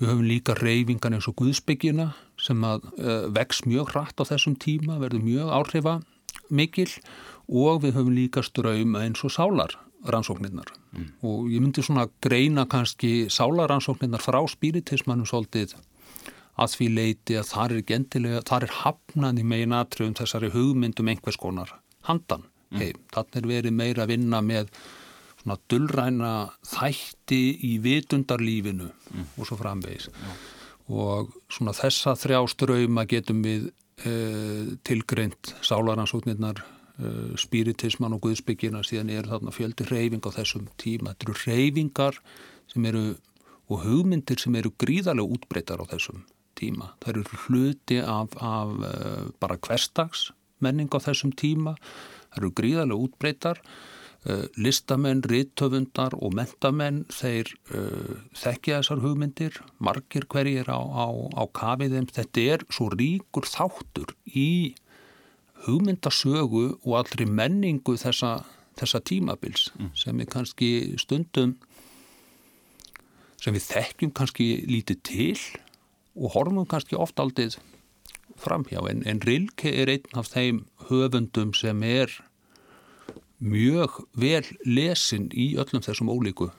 Við 0.00 0.10
höfum 0.10 0.26
líka 0.26 0.56
reyfingan 0.58 1.16
eins 1.16 1.28
og 1.30 1.36
Guðsbyggjuna 1.38 2.10
sem 2.40 2.66
að 2.66 2.88
uh, 2.98 3.28
vex 3.34 3.62
mjög 3.68 3.94
hratt 3.94 4.18
á 4.18 4.24
þessum 4.26 4.58
tíma, 4.58 4.98
verður 5.02 5.26
mjög 5.26 5.54
áhrifa 5.54 5.98
mikil 6.50 6.90
og 7.48 7.84
við 7.84 7.98
höfum 7.98 8.14
líka 8.16 8.42
ströym 8.44 8.96
eins 8.98 9.22
og 9.24 9.32
sálar 9.34 9.78
rannsóknirnar 10.04 10.68
mm. 10.92 11.08
og 11.24 11.48
ég 11.52 11.62
myndi 11.62 11.84
svona 11.84 12.06
greina 12.24 12.66
kannski 12.68 13.30
sálaransóknirnar 13.32 14.22
frá 14.22 14.40
spiritismannum 14.50 15.28
svolítið 15.28 15.76
að 16.60 16.74
því 16.76 16.88
leiti 16.94 17.38
að 17.38 17.48
það 17.50 17.76
er 17.76 17.86
gendilega, 17.88 18.42
það 18.46 18.66
er 18.66 18.74
hafnan 18.80 19.40
í 19.40 19.46
megin 19.46 19.76
atriðum 19.76 20.18
þessari 20.18 20.50
hugmyndum 20.54 21.10
einhvers 21.10 21.38
konar 21.40 21.72
handan 22.06 22.44
mm. 22.70 22.82
heim. 22.82 23.00
Þannig 23.14 23.40
er 23.40 23.48
verið 23.50 23.78
meira 23.78 24.04
að 24.04 24.12
vinna 24.14 24.42
með 24.44 24.70
svona 25.42 25.58
dullræna 25.70 26.34
þætti 26.68 27.40
í 27.68 27.72
vitundarlífinu 27.84 28.90
mm. 28.90 29.32
og 29.38 29.48
svo 29.48 29.58
framvegis. 29.60 30.10
Ja. 30.12 30.36
Og 30.94 31.32
svona 31.52 31.74
þessa 31.76 32.14
þrjá 32.20 32.42
ströyma 32.52 33.06
getum 33.08 33.42
við 33.44 33.70
eh, 34.04 34.74
tilgreint 34.84 35.54
sálaransóknirnar 35.64 36.60
uh, 36.60 37.30
spiritisman 37.40 38.14
og 38.16 38.26
guðsbyggina 38.26 38.82
síðan 38.84 39.12
er 39.14 39.30
þarna 39.30 39.54
fjöldi 39.54 39.86
reyfing 39.88 40.24
á 40.28 40.30
þessum 40.36 40.68
tíma. 40.80 41.14
Þetta 41.14 41.30
eru 41.30 41.38
reyfingar 41.46 42.20
sem 42.70 42.90
eru 42.90 43.06
og 43.72 43.80
hugmyndir 43.84 44.40
sem 44.40 44.54
eru 44.60 44.74
gríðarlega 44.76 45.38
útbreytar 45.38 45.80
á 45.80 45.88
þessum 45.88 46.20
tíma. 46.64 46.92
Það 47.04 47.12
eru 47.14 47.40
hluti 47.46 48.00
af, 48.02 48.36
af 48.42 48.76
uh, 48.80 49.26
bara 49.40 49.58
hverstags 49.60 50.30
menning 50.64 50.90
á 50.92 50.98
þessum 51.04 51.34
tíma. 51.36 51.76
Það 52.32 52.40
eru 52.42 52.54
gríðarlega 52.60 53.08
útbreytar. 53.08 53.60
Uh, 54.24 54.46
listamenn, 54.56 55.20
rittöfundar 55.28 56.14
og 56.16 56.32
mentamenn 56.32 57.02
þeir 57.12 57.50
uh, 57.76 58.22
þekkja 58.40 58.78
þessar 58.80 59.02
hugmyndir, 59.04 59.58
margir 59.84 60.24
hverjir 60.32 60.70
á, 60.72 60.80
á, 60.80 61.08
á 61.36 61.44
kafiðum. 61.52 62.08
Þetta 62.08 62.46
er 62.54 62.64
svo 62.72 62.88
ríkur 62.94 63.44
þáttur 63.44 64.16
í 64.24 64.72
hugmyndasögu 65.66 66.64
og 66.84 66.96
allri 66.98 67.26
menningu 67.28 67.98
þessa, 68.00 68.38
þessa 68.80 69.00
tímabils 69.04 69.70
mm. 69.76 69.92
sem 69.98 70.20
við 70.20 70.30
kannski 70.32 70.70
stundum 71.00 71.56
sem 73.44 73.52
við 73.52 73.68
þekkjum 73.68 74.12
kannski 74.16 74.48
lítið 74.68 75.00
til 75.04 75.38
og 76.14 76.34
horfum 76.34 76.66
kannski 76.66 76.96
oft 76.96 77.20
aldrei 77.20 77.50
framhjá 78.40 78.82
en, 78.90 79.02
en 79.06 79.22
Rilke 79.22 79.70
er 79.70 79.90
einn 79.92 80.18
af 80.18 80.30
þeim 80.32 80.64
höfundum 80.88 81.54
sem 81.54 81.82
er 81.86 82.12
mjög 83.38 84.00
vel 84.18 84.44
lesin 84.64 85.28
í 85.32 85.54
öllum 85.60 85.82
þessum 85.84 86.10
ólíku 86.10 86.50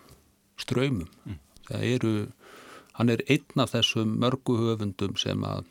ströymum. 0.62 1.10
Mm. 1.26 1.40
Það 1.68 1.86
eru, 1.90 2.14
hann 3.00 3.12
er 3.12 3.24
einn 3.28 3.64
af 3.64 3.74
þessum 3.74 4.18
mörgu 4.22 4.58
höfundum 4.60 5.16
sem 5.20 5.44
að 5.48 5.66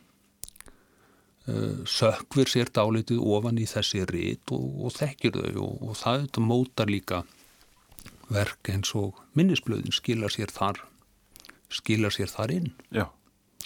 uh, 1.49 1.85
sökvir 1.89 2.51
sér 2.51 2.73
dálitið 2.75 3.23
ofan 3.23 3.61
í 3.61 3.69
þessi 3.71 4.05
rít 4.11 4.53
og, 4.55 4.67
og 4.87 4.97
þekkir 4.97 5.39
þau 5.39 5.65
og, 5.69 5.89
og 5.91 5.99
það 6.01 6.43
mótar 6.45 6.91
líka 6.91 7.23
verk 8.33 8.73
eins 8.73 8.95
og 8.97 9.21
minnisblöðin 9.37 9.95
skilja 9.95 10.31
sér 10.33 10.53
þar 10.53 10.81
skilja 11.73 12.11
sér 12.15 12.31
þar 12.33 12.55
inn 12.55 12.71
Já. 12.95 13.09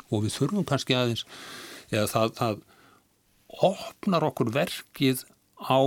Og 0.08 0.24
við 0.24 0.36
þurfum 0.36 0.66
kannski 0.68 0.96
aðeins 0.96 1.24
eða 1.90 2.06
það, 2.12 2.34
það 2.38 2.60
opnar 3.68 4.28
okkur 4.28 4.52
verkið 4.54 5.24
á 5.58 5.80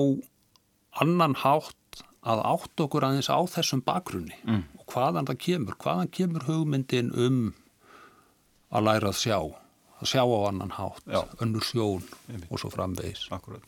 annan 1.02 1.38
hátt 1.42 2.04
að 2.22 2.44
átt 2.46 2.86
okkur 2.86 3.08
aðeins 3.08 3.32
á 3.34 3.40
þessum 3.50 3.82
bakgrunni 3.86 4.38
mm. 4.46 4.64
og 4.78 4.86
hvaðan 4.94 5.30
það 5.30 5.42
kemur, 5.48 5.80
hvaðan 5.82 6.14
kemur 6.14 6.46
hugmyndin 6.50 7.12
um 7.18 7.42
að 8.72 8.88
læra 8.88 9.12
að 9.12 9.22
sjá 9.24 9.38
að 10.02 10.10
sjá 10.10 10.24
á 10.26 10.40
annan 10.50 10.74
hátt, 10.74 11.04
Já. 11.06 11.22
önnur 11.42 11.62
sjón 11.66 12.04
Einmitt. 12.28 12.50
og 12.50 12.60
svo 12.60 12.72
framvegis. 12.74 13.28
Akkurat. 13.32 13.64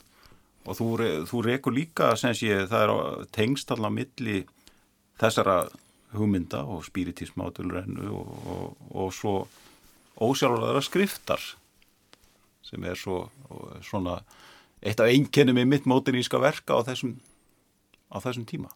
Og 0.65 0.77
þú, 0.77 0.87
þú 1.29 1.41
rekur 1.45 1.75
líka, 1.75 2.13
sé, 2.17 2.33
það 2.71 2.85
er 2.85 3.25
tengst 3.35 3.71
allar 3.71 3.93
milli 3.93 4.43
þessara 5.21 5.67
hugmynda 6.13 6.63
og 6.65 6.85
spiritisma 6.87 7.49
og, 7.49 7.59
og, 7.59 8.77
og 8.93 9.13
svo 9.13 9.35
ósjálfurðara 10.21 10.83
skriftar 10.85 11.41
sem 12.63 12.83
er 12.87 12.97
svo 12.97 13.27
svona 13.85 14.19
eitt 14.83 15.01
af 15.01 15.11
einkennum 15.11 15.59
í 15.61 15.67
mitt 15.67 15.85
mótiníska 15.89 16.39
verka 16.41 16.79
á 16.79 16.81
þessum, 16.87 17.17
á 18.11 18.17
þessum 18.23 18.47
tíma. 18.49 18.71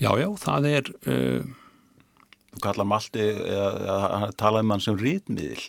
Já, 0.00 0.10
já, 0.18 0.28
það 0.40 0.68
er 0.70 0.88
uh, 1.06 1.50
Þú 2.52 2.60
kallar 2.60 2.84
Malti 2.84 3.22
eða 3.32 4.26
talaði 4.36 4.66
um 4.66 4.72
hann 4.74 4.82
sem 4.84 4.96
rítmiðil. 5.00 5.62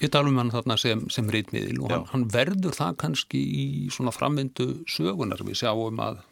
Ég 0.00 0.12
tala 0.12 0.30
um 0.30 0.38
hann 0.40 0.52
þarna 0.54 0.76
sem, 0.80 1.02
sem 1.12 1.26
rítmiðil 1.28 1.82
og 1.82 1.90
hann, 1.92 2.06
hann 2.14 2.24
verður 2.32 2.76
það 2.76 2.96
kannski 3.02 3.40
í 3.44 3.66
svona 3.92 4.14
framvindu 4.14 4.70
sögunar. 4.88 5.42
Við 5.44 5.60
sjáum 5.60 6.00
að 6.00 6.22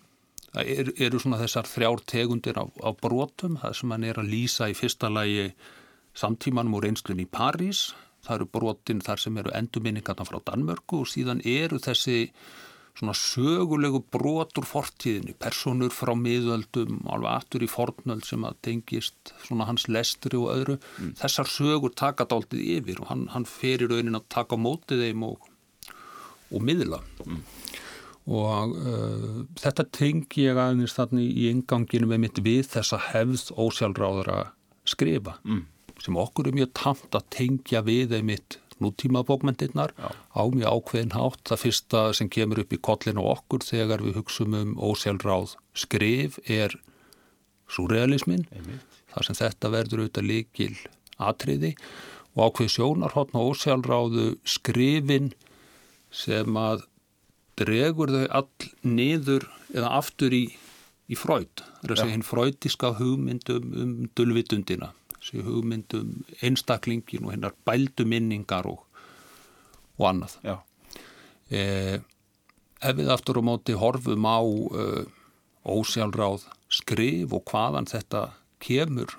það 0.47 0.73
er, 0.77 0.93
eru 1.09 1.21
svona 1.21 1.41
þessar 1.43 1.69
þrjár 1.69 2.05
tegundir 2.09 2.57
á, 2.57 2.65
á 2.65 2.91
brotum, 3.05 3.59
það 3.61 3.77
sem 3.83 3.93
hann 3.93 4.09
er 4.09 4.23
að 4.23 4.33
lýsa 4.33 4.71
í 4.73 4.79
fyrsta 4.79 5.13
lagi 5.13 5.51
samtímanum 6.19 6.77
og 6.79 6.85
reynslun 6.85 7.23
í 7.23 7.29
París, 7.29 7.93
það 8.27 8.37
eru 8.39 8.51
brotin 8.57 9.01
þar 9.03 9.23
sem 9.23 9.39
eru 9.41 9.55
endurminningarna 9.57 10.27
frá 10.29 10.39
Danmörku 10.47 11.03
og 11.03 11.11
síðan 11.11 11.43
eru 11.49 11.81
þessi 11.83 12.29
svona 12.99 13.15
sögulegu 13.17 14.03
brotur 14.13 14.67
fortíðinni, 14.69 15.35
personur 15.41 15.93
frá 15.95 16.13
miðöldum, 16.19 17.01
alveg 17.09 17.31
aftur 17.33 17.65
í 17.65 17.71
fornöld 17.71 18.27
sem 18.29 18.45
að 18.45 18.59
tengist 18.69 19.33
svona 19.47 19.67
hans 19.69 19.89
lestri 19.89 20.37
og 20.37 20.51
öðru. 20.53 20.77
Mm. 21.01 21.15
Þessar 21.23 21.49
sögur 21.49 21.95
taka 21.97 22.29
dáltið 22.29 22.67
yfir 22.77 23.01
og 23.03 23.09
hann, 23.09 23.27
hann 23.33 23.49
ferir 23.49 23.91
raunin 23.93 24.21
að 24.21 24.29
taka 24.37 24.61
mótið 24.61 25.07
þeim 25.07 25.27
og, 25.31 25.49
og 26.53 26.67
miðla. 26.69 27.01
Mm. 27.25 27.43
Og 28.33 28.77
uh, 28.79 29.41
þetta 29.59 29.89
tengi 29.91 30.45
ég 30.45 30.61
aðeins 30.61 30.95
þannig 30.95 31.33
í 31.33 31.49
inganginu 31.51 32.13
með 32.13 32.27
mitt 32.27 32.43
við 32.45 32.69
þessa 32.77 33.01
hefð 33.09 33.49
ósjálfráðara 33.57 34.43
skrifa 34.87 35.39
mm. 35.47 35.65
Sem 36.01 36.17
okkur 36.17 36.49
er 36.49 36.57
mjög 36.57 36.73
tamt 36.79 37.17
að 37.19 37.29
tengja 37.35 37.83
við 37.85 38.17
einmitt 38.19 38.59
nútíma 38.83 39.23
bókmyndirnar 39.27 39.93
á 39.99 40.43
mjög 40.51 40.69
ákveðin 40.69 41.15
hátt. 41.17 41.43
Það 41.49 41.63
fyrsta 41.65 42.01
sem 42.17 42.31
kemur 42.33 42.63
upp 42.63 42.73
í 42.75 42.81
kollinu 42.83 43.27
okkur 43.33 43.67
þegar 43.67 44.05
við 44.05 44.19
hugsaum 44.21 44.57
um 44.59 44.73
ósjálfráð 44.81 45.57
skrif 45.75 46.39
er 46.51 46.75
surrealismin. 47.71 48.47
Það 49.13 49.29
sem 49.29 49.41
þetta 49.43 49.73
verður 49.73 50.05
auðvitað 50.05 50.29
líkil 50.31 50.75
atriði 51.23 51.75
og 52.33 52.49
ákveð 52.49 52.73
sjónarhóttn 52.77 53.39
og 53.39 53.53
ósjálfráðu 53.53 54.27
skrifin 54.49 55.33
sem 56.13 56.57
að 56.57 56.87
dregur 57.61 58.13
þau 58.13 58.27
all 58.41 58.71
niður 58.83 59.47
eða 59.73 59.93
aftur 60.01 60.33
í, 60.35 60.47
í 61.13 61.17
fröyd. 61.17 61.61
Það 61.61 61.85
er 61.85 61.95
að 61.95 62.01
segja 62.01 62.17
hinn 62.17 62.27
fröydiska 62.27 62.95
hugmyndum 62.99 63.77
um 63.77 63.95
dulvitundina 64.17 64.91
þessi 65.23 65.45
hugmyndum 65.47 66.25
einstaklingin 66.43 67.27
og 67.29 67.37
hennar 67.37 67.55
bældu 67.67 68.07
minningar 68.09 68.67
og, 68.67 68.83
og 70.01 70.09
annað. 70.11 70.39
Eh, 71.53 71.99
ef 72.83 72.97
við 72.99 73.11
aftur 73.15 73.39
á 73.39 73.43
móti 73.47 73.77
horfum 73.79 74.27
á 74.27 74.43
eh, 74.43 75.05
ósjálfráð 75.63 76.49
skrif 76.73 77.35
og 77.37 77.45
hvaðan 77.47 77.87
þetta 77.87 78.33
kemur, 78.63 79.15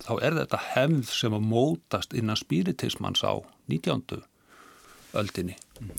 þá 0.00 0.14
er 0.22 0.38
þetta 0.40 0.62
hefð 0.72 1.12
sem 1.12 1.36
að 1.36 1.48
mótast 1.50 2.16
innan 2.16 2.40
spiritismans 2.40 3.24
á 3.24 3.44
19. 3.68 4.24
öldinni 5.14 5.56
mm. 5.80 5.92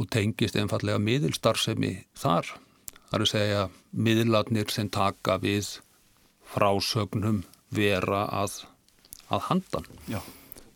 og 0.00 0.10
tengist 0.12 0.56
einfallega 0.56 1.00
miðilstarfsemi 1.02 1.94
þar. 2.18 2.48
Það 3.10 3.16
er 3.18 3.24
að 3.24 3.32
segja 3.32 3.62
miðlarnir 3.90 4.72
sem 4.72 4.90
taka 4.92 5.38
við 5.42 5.76
frásögnum 6.50 7.42
vera 7.74 8.24
að, 8.34 8.62
að 9.30 9.46
handan. 9.48 9.88
Já. 10.10 10.20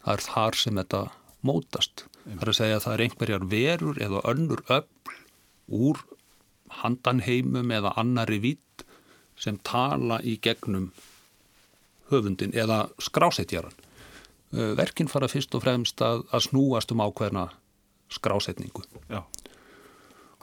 Það 0.04 0.12
er 0.14 0.24
þar 0.28 0.60
sem 0.60 0.80
þetta 0.80 1.02
mótast. 1.44 2.04
Einnig. 2.24 2.38
Það 2.38 2.44
er 2.44 2.52
að 2.52 2.58
segja 2.58 2.76
að 2.76 2.84
það 2.84 2.94
er 2.94 3.04
einhverjar 3.06 3.48
verur 3.52 4.02
eða 4.06 4.22
önnur 4.32 4.62
öll 4.72 4.86
úr 5.74 6.04
handanheimum 6.82 7.72
eða 7.72 7.94
annari 8.00 8.40
vitt 8.42 8.84
sem 9.40 9.58
tala 9.66 10.20
í 10.22 10.36
gegnum 10.42 10.92
höfundin 12.10 12.54
eða 12.54 12.84
skrásetjaran. 13.02 13.74
Verkin 14.54 15.10
fara 15.10 15.28
fyrst 15.30 15.54
og 15.56 15.64
fremst 15.64 16.02
að, 16.04 16.22
að 16.30 16.46
snúast 16.48 16.92
um 16.94 17.02
ákveðna 17.02 17.48
skrásetningu. 18.12 18.84
Já. 19.10 19.24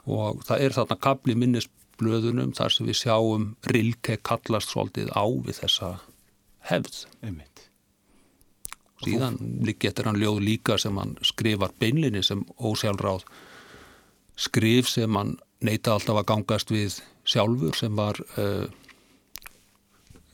Og 0.04 0.42
það 0.44 0.64
er 0.66 0.76
þarna 0.76 0.98
kapli 1.00 1.36
minnisblöðunum 1.38 2.52
þar 2.58 2.74
sem 2.74 2.88
við 2.88 3.00
sjáum 3.04 3.52
Rilke 3.72 4.18
kallast 4.26 4.74
svolítið 4.74 5.12
á 5.14 5.24
við 5.24 5.62
þessa 5.62 5.92
hefð 6.68 7.04
Einmitt. 7.22 7.68
Síðan 9.04 9.38
getur 9.80 10.08
hann 10.10 10.20
ljóð 10.20 10.42
líka 10.44 10.78
sem 10.78 10.96
hann 10.98 11.16
skrifar 11.26 11.74
beinlinni 11.80 12.22
sem 12.24 12.44
ósjálfráð 12.58 13.24
skrif 14.38 14.88
sem 14.90 15.18
hann 15.18 15.36
neyta 15.62 15.94
alltaf 15.94 16.22
að 16.22 16.28
gangast 16.30 16.72
við 16.72 17.00
sjálfur 17.28 17.76
sem 17.78 17.94
var 17.96 18.18
uh, 18.40 18.64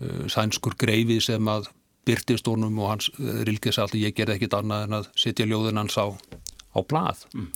uh, 0.00 0.24
sænskur 0.30 0.76
greifi 0.80 1.18
sem 1.24 1.50
að 1.50 1.68
byrtist 2.08 2.48
honum 2.48 2.78
og 2.80 2.94
hans 2.94 3.10
uh, 3.18 3.42
rilkis 3.48 3.80
alltaf 3.80 4.00
ég 4.00 4.16
gerði 4.16 4.38
ekkit 4.38 4.56
annað 4.60 4.86
en 4.86 4.98
að 5.00 5.10
setja 5.20 5.48
ljóðin 5.48 5.82
hans 5.82 5.98
á, 6.00 6.06
á 6.08 6.78
blað. 6.80 7.26
Mm. 7.34 7.50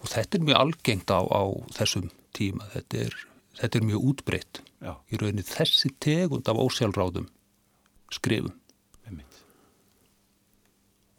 og 0.00 0.08
þetta 0.08 0.38
er 0.38 0.46
mjög 0.46 0.60
algengt 0.62 1.12
á, 1.12 1.20
á 1.20 1.42
þessum 1.76 2.08
tíma. 2.36 2.70
Þetta 2.72 3.04
er, 3.04 3.18
þetta 3.60 3.78
er 3.78 3.88
mjög 3.90 4.06
útbreytt 4.12 4.62
í 4.80 5.20
rauninni 5.20 5.44
þessi 5.44 5.92
tegund 6.00 6.48
af 6.48 6.56
ósjálfráðum 6.56 7.28
skrifum 8.10 8.59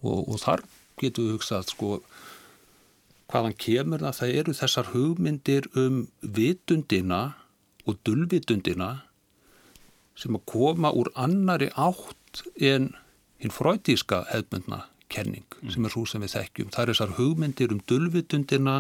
og, 0.02 0.28
og 0.28 0.41
þar 0.41 0.66
getur 1.02 1.28
við 1.28 1.38
hugsað 1.38 1.70
sko 1.72 1.91
hvaðan 3.32 3.56
kemur 3.56 4.04
það 4.04 4.18
það 4.20 4.36
eru 4.41 4.56
þessar 4.60 4.91
hugmyndir 4.91 5.70
um 5.80 6.02
vitundina 6.22 7.22
og 7.88 7.99
dulvitundina 8.06 8.91
sem 10.20 10.36
að 10.38 10.47
koma 10.52 10.91
úr 10.93 11.10
annari 11.20 11.72
átt 11.80 12.43
en 12.60 12.91
hinn 13.41 13.54
fröytíska 13.54 14.26
hefmyndna 14.32 14.84
kenning 15.12 15.47
mm. 15.62 15.72
sem 15.74 15.86
er 15.86 15.93
svo 15.93 16.04
sem 16.08 16.24
við 16.24 16.36
þekkjum. 16.36 16.74
Það 16.74 16.84
er 16.84 16.91
þessar 16.93 17.16
hugmyndir 17.18 17.74
um 17.74 17.82
dulvitundina 17.89 18.76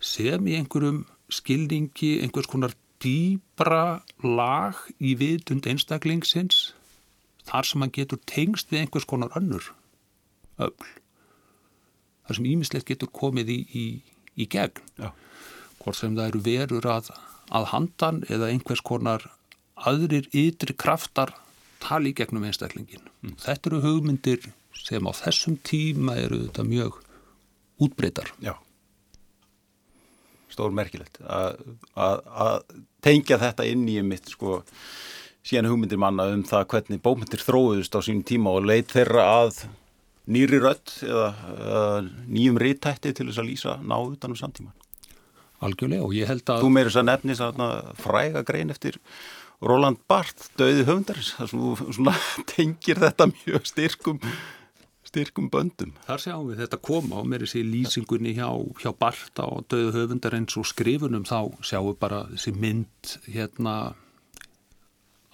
sem 0.00 0.46
í 0.48 0.56
einhverjum 0.56 1.02
skilningi, 1.30 2.18
einhvers 2.24 2.48
konar 2.50 2.74
dýbra 3.00 4.00
lag 4.24 4.78
í 5.00 5.14
vitund 5.20 5.66
einstaklingsins 5.68 6.70
þar 7.48 7.66
sem 7.66 7.84
hann 7.84 7.92
getur 7.94 8.20
tengst 8.28 8.72
við 8.72 8.84
einhvers 8.84 9.08
konar 9.08 9.32
önnur 9.38 9.70
öll 10.68 10.90
þar 12.26 12.38
sem 12.38 12.48
ímislegt 12.52 12.86
getur 12.86 13.10
komið 13.10 13.50
í, 13.50 13.58
í, 13.74 13.84
í 14.38 14.46
gegn. 14.50 14.84
Já. 15.00 15.10
hvort 15.80 15.98
sem 15.98 16.14
það 16.14 16.28
eru 16.30 16.42
verur 16.46 16.88
að, 16.92 17.12
að 17.50 17.68
handan 17.72 18.24
eða 18.28 18.50
einhvers 18.52 18.82
konar 18.86 19.26
aðrir 19.88 20.28
ytri 20.36 20.76
kraftar 20.76 21.32
tali 21.80 22.12
gegnum 22.16 22.44
einstaklingin 22.46 23.02
mm. 23.24 23.36
þetta 23.40 23.70
eru 23.70 23.82
hugmyndir 23.84 24.50
sem 24.76 25.06
á 25.08 25.12
þessum 25.16 25.56
tíma 25.66 26.16
eru 26.20 26.44
þetta 26.46 26.64
mjög 26.68 27.00
útbreytar 27.80 28.32
Já. 28.44 28.54
Stór 30.50 30.74
merkilegt 30.74 31.20
að 31.24 32.64
tengja 33.04 33.38
þetta 33.40 33.66
inn 33.70 33.86
í 33.88 34.00
mitt 34.04 34.28
sko 34.32 34.60
síðan 35.46 35.70
hugmyndir 35.70 36.00
manna 36.00 36.28
um 36.34 36.42
það 36.46 36.66
hvernig 36.74 37.02
bókmyndir 37.04 37.44
þróðust 37.44 37.96
á 37.96 38.00
sínum 38.04 38.26
tíma 38.26 38.52
og 38.58 38.66
leit 38.68 38.92
þeirra 38.92 39.26
að 39.40 39.62
nýri 40.30 40.60
rött 40.62 40.94
eða, 41.06 41.32
eða 41.56 41.88
nýjum 42.30 42.60
reytætti 42.60 43.14
til 43.16 43.28
þess 43.28 43.42
að 43.42 43.50
lýsa 43.50 43.76
náðu 43.82 44.14
utanum 44.16 44.38
samtíman. 44.38 44.76
Algjörlega 45.60 46.06
og 46.06 46.14
ég 46.16 46.30
held 46.30 46.46
að... 46.48 46.62
Þú 46.64 46.70
meirist 46.72 47.00
að 47.00 47.08
nefni 47.10 47.36
svona 47.36 47.68
fræga 48.00 48.44
grein 48.48 48.72
eftir 48.72 48.96
Roland 49.60 50.00
Barth, 50.08 50.48
döði 50.56 50.86
höfundarins, 50.88 51.34
það 51.36 52.16
tengir 52.54 53.02
þetta 53.02 53.28
mjög 53.34 53.68
styrkum 53.68 54.22
styrkum 55.10 55.48
böndum. 55.50 55.94
Þar 56.06 56.22
sjáum 56.22 56.50
við 56.50 56.62
þetta 56.62 56.78
koma 56.86 57.18
og 57.20 57.34
er 57.34 57.44
þessi 57.44 57.64
lýsingunni 57.66 58.34
hjá, 58.36 58.48
hjá 58.78 58.92
Barth 58.94 59.42
á 59.42 59.48
döðu 59.70 59.90
höfundarins 59.96 60.56
og 60.60 60.68
skrifunum 60.70 61.26
þá 61.26 61.50
sjáum 61.66 61.90
við 61.90 61.98
bara 62.04 62.22
þessi 62.30 62.54
mynd 62.54 63.14
hérna 63.26 63.74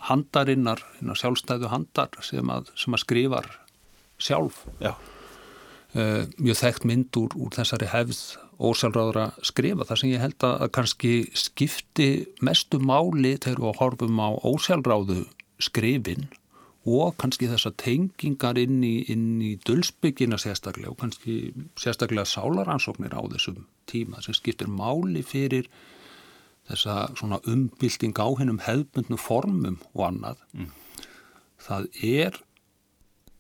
handarinnar, 0.07 0.83
sjálfstæðu 1.03 1.71
handar 1.73 2.13
sem 2.25 2.51
að, 2.53 2.71
sem 2.79 2.95
að 2.95 3.03
skrifar 3.03 3.51
sjálf. 4.19 4.65
Uh, 5.97 6.27
mjög 6.37 6.59
þekkt 6.61 6.89
mynd 6.89 7.17
úr, 7.17 7.37
úr 7.41 7.55
þessari 7.57 7.89
hefð 7.89 8.19
ósjálfráðra 8.57 9.31
skrifa 9.45 9.85
þar 9.89 10.01
sem 10.01 10.11
ég 10.13 10.23
held 10.23 10.45
að 10.45 10.67
kannski 10.77 11.13
skipti 11.37 12.09
mestu 12.45 12.81
máli 12.81 13.37
þegar 13.37 13.63
við 13.63 13.79
horfum 13.81 14.21
á 14.21 14.29
ósjálfráðu 14.49 15.23
skrifin 15.63 16.29
og 16.87 17.17
kannski 17.21 17.49
þessa 17.51 17.73
tengingar 17.81 18.59
inn 18.61 18.79
í, 18.87 18.95
í 19.11 19.53
dölsbyggina 19.67 20.39
sérstaklega 20.39 20.93
og 20.93 21.01
kannski 21.01 21.37
sérstaklega 21.81 22.29
sálaransóknir 22.31 23.17
á 23.17 23.23
þessum 23.35 23.65
tíma 23.91 24.23
sem 24.25 24.37
skiptir 24.37 24.71
máli 24.71 25.25
fyrir 25.27 25.69
þessa 26.71 27.11
svona 27.19 27.41
umbylting 27.51 28.17
á 28.17 28.29
hennum 28.39 28.63
hefðbundnu 28.63 29.19
formum 29.21 29.81
og 29.93 30.05
annað. 30.09 30.43
Mm. 30.55 30.73
það 31.67 31.87
er 32.07 32.41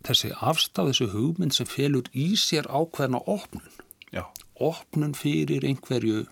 þessi 0.07 0.33
afstaf, 0.41 0.91
þessi 0.91 1.11
hugmynd 1.13 1.55
sem 1.57 1.69
felur 1.69 2.09
í 2.15 2.33
sér 2.39 2.69
ákveðna 2.71 3.23
opnun 3.27 3.67
Já. 4.15 4.25
opnun 4.55 5.15
fyrir 5.19 5.67
einhverju 5.67 6.25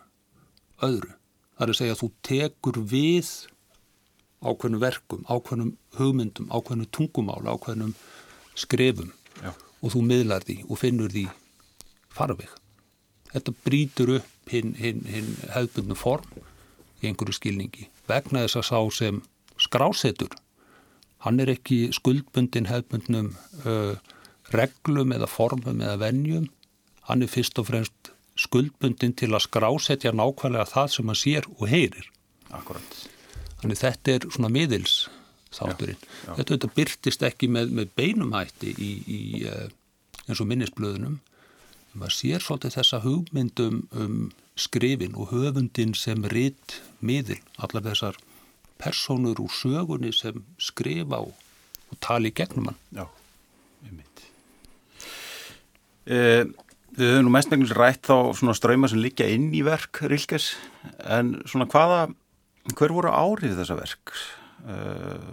öðru 0.85 1.15
það 1.55 1.67
er 1.67 1.73
að 1.73 1.79
segja 1.81 1.97
að 1.97 2.03
þú 2.03 2.11
tekur 2.27 2.81
við 2.91 3.31
ákveðnum 4.45 4.83
verkum, 4.83 5.23
ákveðnum 5.31 5.73
hugmyndum, 5.99 6.51
ákveðnum 6.53 6.91
tungumál 6.93 7.43
ákveðnum 7.49 7.95
skrefum 8.59 9.13
Já. 9.41 9.53
og 9.55 9.95
þú 9.95 10.05
miðlar 10.07 10.47
því 10.47 10.61
og 10.69 10.81
finnur 10.81 11.13
því 11.15 11.27
farveg 12.15 12.53
þetta 13.33 13.57
brítur 13.67 14.17
upp 14.21 14.53
hinn 14.53 14.75
hin, 14.79 15.03
hin 15.09 15.31
hefðbundnu 15.55 15.97
form 15.99 16.27
í 17.03 17.09
einhverju 17.09 17.39
skilningi 17.39 17.89
vegna 18.11 18.45
þess 18.45 18.61
að 18.61 18.69
sá 18.71 18.81
sem 18.99 19.23
skrásetur 19.61 20.35
hann 21.25 21.41
er 21.41 21.53
ekki 21.55 21.89
skuldbundin 21.97 22.69
hefðbundnum 22.69 23.33
uh, 23.65 23.97
reglum 24.55 25.15
eða 25.17 25.29
formum 25.31 25.81
eða 25.81 26.01
venjum 26.05 26.49
hann 27.09 27.25
er 27.25 27.33
fyrst 27.33 27.59
og 27.61 27.71
fremst 27.71 28.13
skuldbundin 28.41 29.15
til 29.17 29.33
að 29.33 29.47
skrásetja 29.47 30.15
nákvæmlega 30.15 30.67
það 30.73 30.95
sem 30.95 31.11
hann 31.13 31.21
sér 31.21 31.49
og 31.57 31.69
heyrir 31.71 32.09
Akkurat. 32.55 32.97
þannig 33.61 33.81
þetta 33.81 34.17
er 34.17 34.27
svona 34.31 34.51
miðils 34.53 35.05
þátturinn. 35.55 36.01
Já, 36.01 36.11
já. 36.27 36.33
Þetta, 36.39 36.51
þetta 36.57 36.73
byrtist 36.75 37.25
ekki 37.29 37.49
með, 37.55 37.71
með 37.79 37.93
beinumhætti 37.99 38.75
í, 38.75 38.91
í 39.07 39.21
uh, 39.47 39.69
eins 40.27 40.43
og 40.43 40.51
minnisblöðunum 40.51 41.21
maður 41.95 42.17
sér 42.17 42.43
svolítið 42.43 42.75
þessa 42.79 43.01
hugmyndum 43.05 43.83
um 43.95 44.17
skrifin 44.59 45.15
og 45.19 45.31
höfundin 45.35 45.95
sem 45.99 46.25
ritt 46.31 46.81
miðil, 47.03 47.41
allar 47.59 47.85
þessar 47.87 48.19
personur 48.81 49.41
úr 49.43 49.53
sögunni 49.53 50.13
sem 50.15 50.43
skrifa 50.61 51.23
og, 51.25 51.33
og 51.91 52.01
tali 52.05 52.33
gegnum 52.35 52.73
hann. 52.73 52.81
Já, 52.95 53.07
einmitt. 53.87 54.25
Eh, 56.05 56.45
við 56.95 57.11
höfum 57.15 57.29
nú 57.29 57.35
mestmenglis 57.35 57.75
rætt 57.77 58.05
þá 58.11 58.35
svona 58.37 58.57
ströyma 58.57 58.91
sem 58.91 59.03
liggja 59.03 59.29
inn 59.33 59.51
í 59.57 59.65
verk 59.67 60.03
Rilkes, 60.05 60.53
en 61.01 61.37
svona 61.49 61.69
hvaða, 61.71 62.07
hver 62.75 62.95
voru 62.95 63.13
áhrif 63.15 63.57
þessa 63.59 63.79
verk? 63.79 64.15
Eh, 64.65 65.31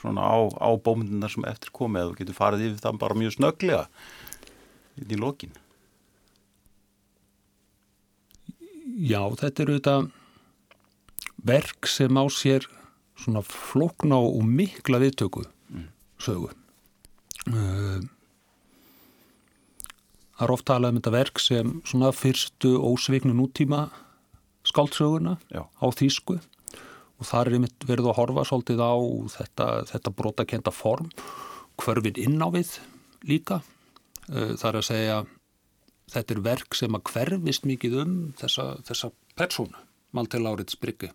svona 0.00 0.24
á, 0.28 0.36
á 0.60 0.68
bómyndunar 0.76 1.32
sem 1.32 1.44
eftir 1.48 1.72
komið, 1.74 2.06
eða 2.06 2.18
getur 2.20 2.38
farið 2.38 2.68
yfir 2.68 2.82
það 2.84 3.02
bara 3.04 3.18
mjög 3.18 3.38
snöglega 3.38 3.84
inn 5.00 5.14
í 5.14 5.18
lokin. 5.18 5.54
Já, 8.94 9.18
þetta 9.40 9.64
eru 9.64 9.78
þetta 9.80 9.96
verk 11.46 11.88
sem 11.90 12.16
á 12.16 12.24
sér 12.32 12.66
svona 13.20 13.44
flókna 13.46 14.18
og 14.18 14.42
mikla 14.48 15.00
viðtöku 15.02 15.44
sögu. 16.20 16.50
Uh, 17.50 18.02
Það 20.34 20.48
er 20.48 20.50
oft 20.50 20.64
talað 20.66 20.90
um 20.90 20.96
þetta 20.98 21.10
verk 21.14 21.38
sem 21.38 21.68
svona 21.86 22.08
fyrstu 22.10 22.72
ósviknu 22.82 23.30
nútíma 23.38 23.84
skáldsöguna 24.66 25.36
Já. 25.46 25.62
á 25.70 25.86
þýsku 25.94 26.34
og 26.34 27.28
þar 27.28 27.46
er 27.46 27.54
einmitt 27.54 27.86
verið 27.86 28.08
að 28.10 28.18
horfa 28.18 28.42
svolítið 28.48 28.82
á 28.82 28.94
þetta, 29.36 29.68
þetta 29.92 30.12
brotakenda 30.18 30.72
form, 30.74 31.12
hverfin 31.78 32.18
inn 32.18 32.42
á 32.42 32.50
við 32.50 32.80
líka. 33.22 33.60
Uh, 34.26 34.58
Það 34.58 34.68
er 34.72 34.80
að 34.80 34.88
segja 34.90 35.20
þetta 36.10 36.34
er 36.34 36.44
verk 36.50 36.78
sem 36.82 36.98
að 36.98 37.06
hverfist 37.12 37.70
mikið 37.70 37.98
um 38.02 38.16
þessa, 38.40 38.66
þessa 38.90 39.12
persónu 39.38 39.86
Malti 40.14 40.38
Láriðs 40.38 40.78
Brygge. 40.80 41.10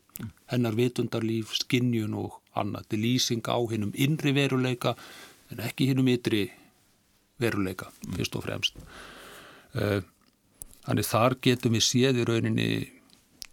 Hennar 0.52 0.76
vitundarlíf, 0.76 1.54
skinnjun 1.62 2.18
og 2.20 2.40
annað, 2.60 2.90
er 2.92 3.04
lýsing 3.04 3.46
á 3.48 3.58
hinnum 3.72 3.94
innri 3.96 4.34
veruleika 4.36 4.96
en 5.54 5.64
ekki 5.64 5.90
hinnum 5.90 6.10
ytri 6.12 6.50
veruleika, 7.40 7.88
fyrst 8.16 8.36
og 8.36 8.46
fremst. 8.46 8.80
Uh, 9.74 10.02
þannig 10.86 11.08
þar 11.08 11.38
getum 11.46 11.78
við 11.78 11.86
séð 11.86 12.20
í 12.20 12.28
rauninni 12.28 12.70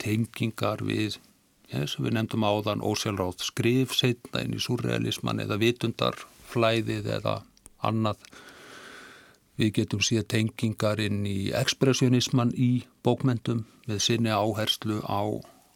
tengingar 0.03 0.83
við 0.85 1.19
ja, 1.71 1.85
sem 1.87 2.05
við 2.07 2.17
nefndum 2.17 2.47
áðan 2.47 2.85
ósjálfráð 2.85 3.45
skrif 3.47 3.95
setna 3.97 4.43
inn 4.45 4.57
í 4.57 4.63
surrealisman 4.63 5.43
eða 5.45 5.61
vitundarflæðið 5.63 7.11
eða 7.19 7.39
annað 7.87 8.23
Við 9.57 9.73
getum 9.79 10.03
síðan 10.05 10.29
tengingar 10.29 11.01
inn 11.01 11.23
í 11.29 11.51
ekspressionisman 11.57 12.53
í 12.61 12.85
bókmyndum 13.07 13.65
með 13.89 14.03
sinni 14.05 14.33
áherslu 14.33 15.01
á, 15.09 15.25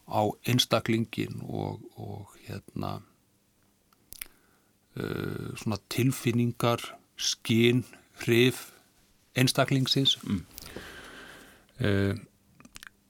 á 0.05 0.21
einstaklingin 0.45 1.41
og, 1.47 1.81
og 1.97 2.35
hérna 2.45 2.99
uh, 5.01 5.77
tilfinningar, 5.89 6.83
skinn, 7.17 7.85
hrif 8.21 8.67
einstaklingsins. 9.33 10.19
Mm. 10.27 10.43
Uh, 11.81 12.13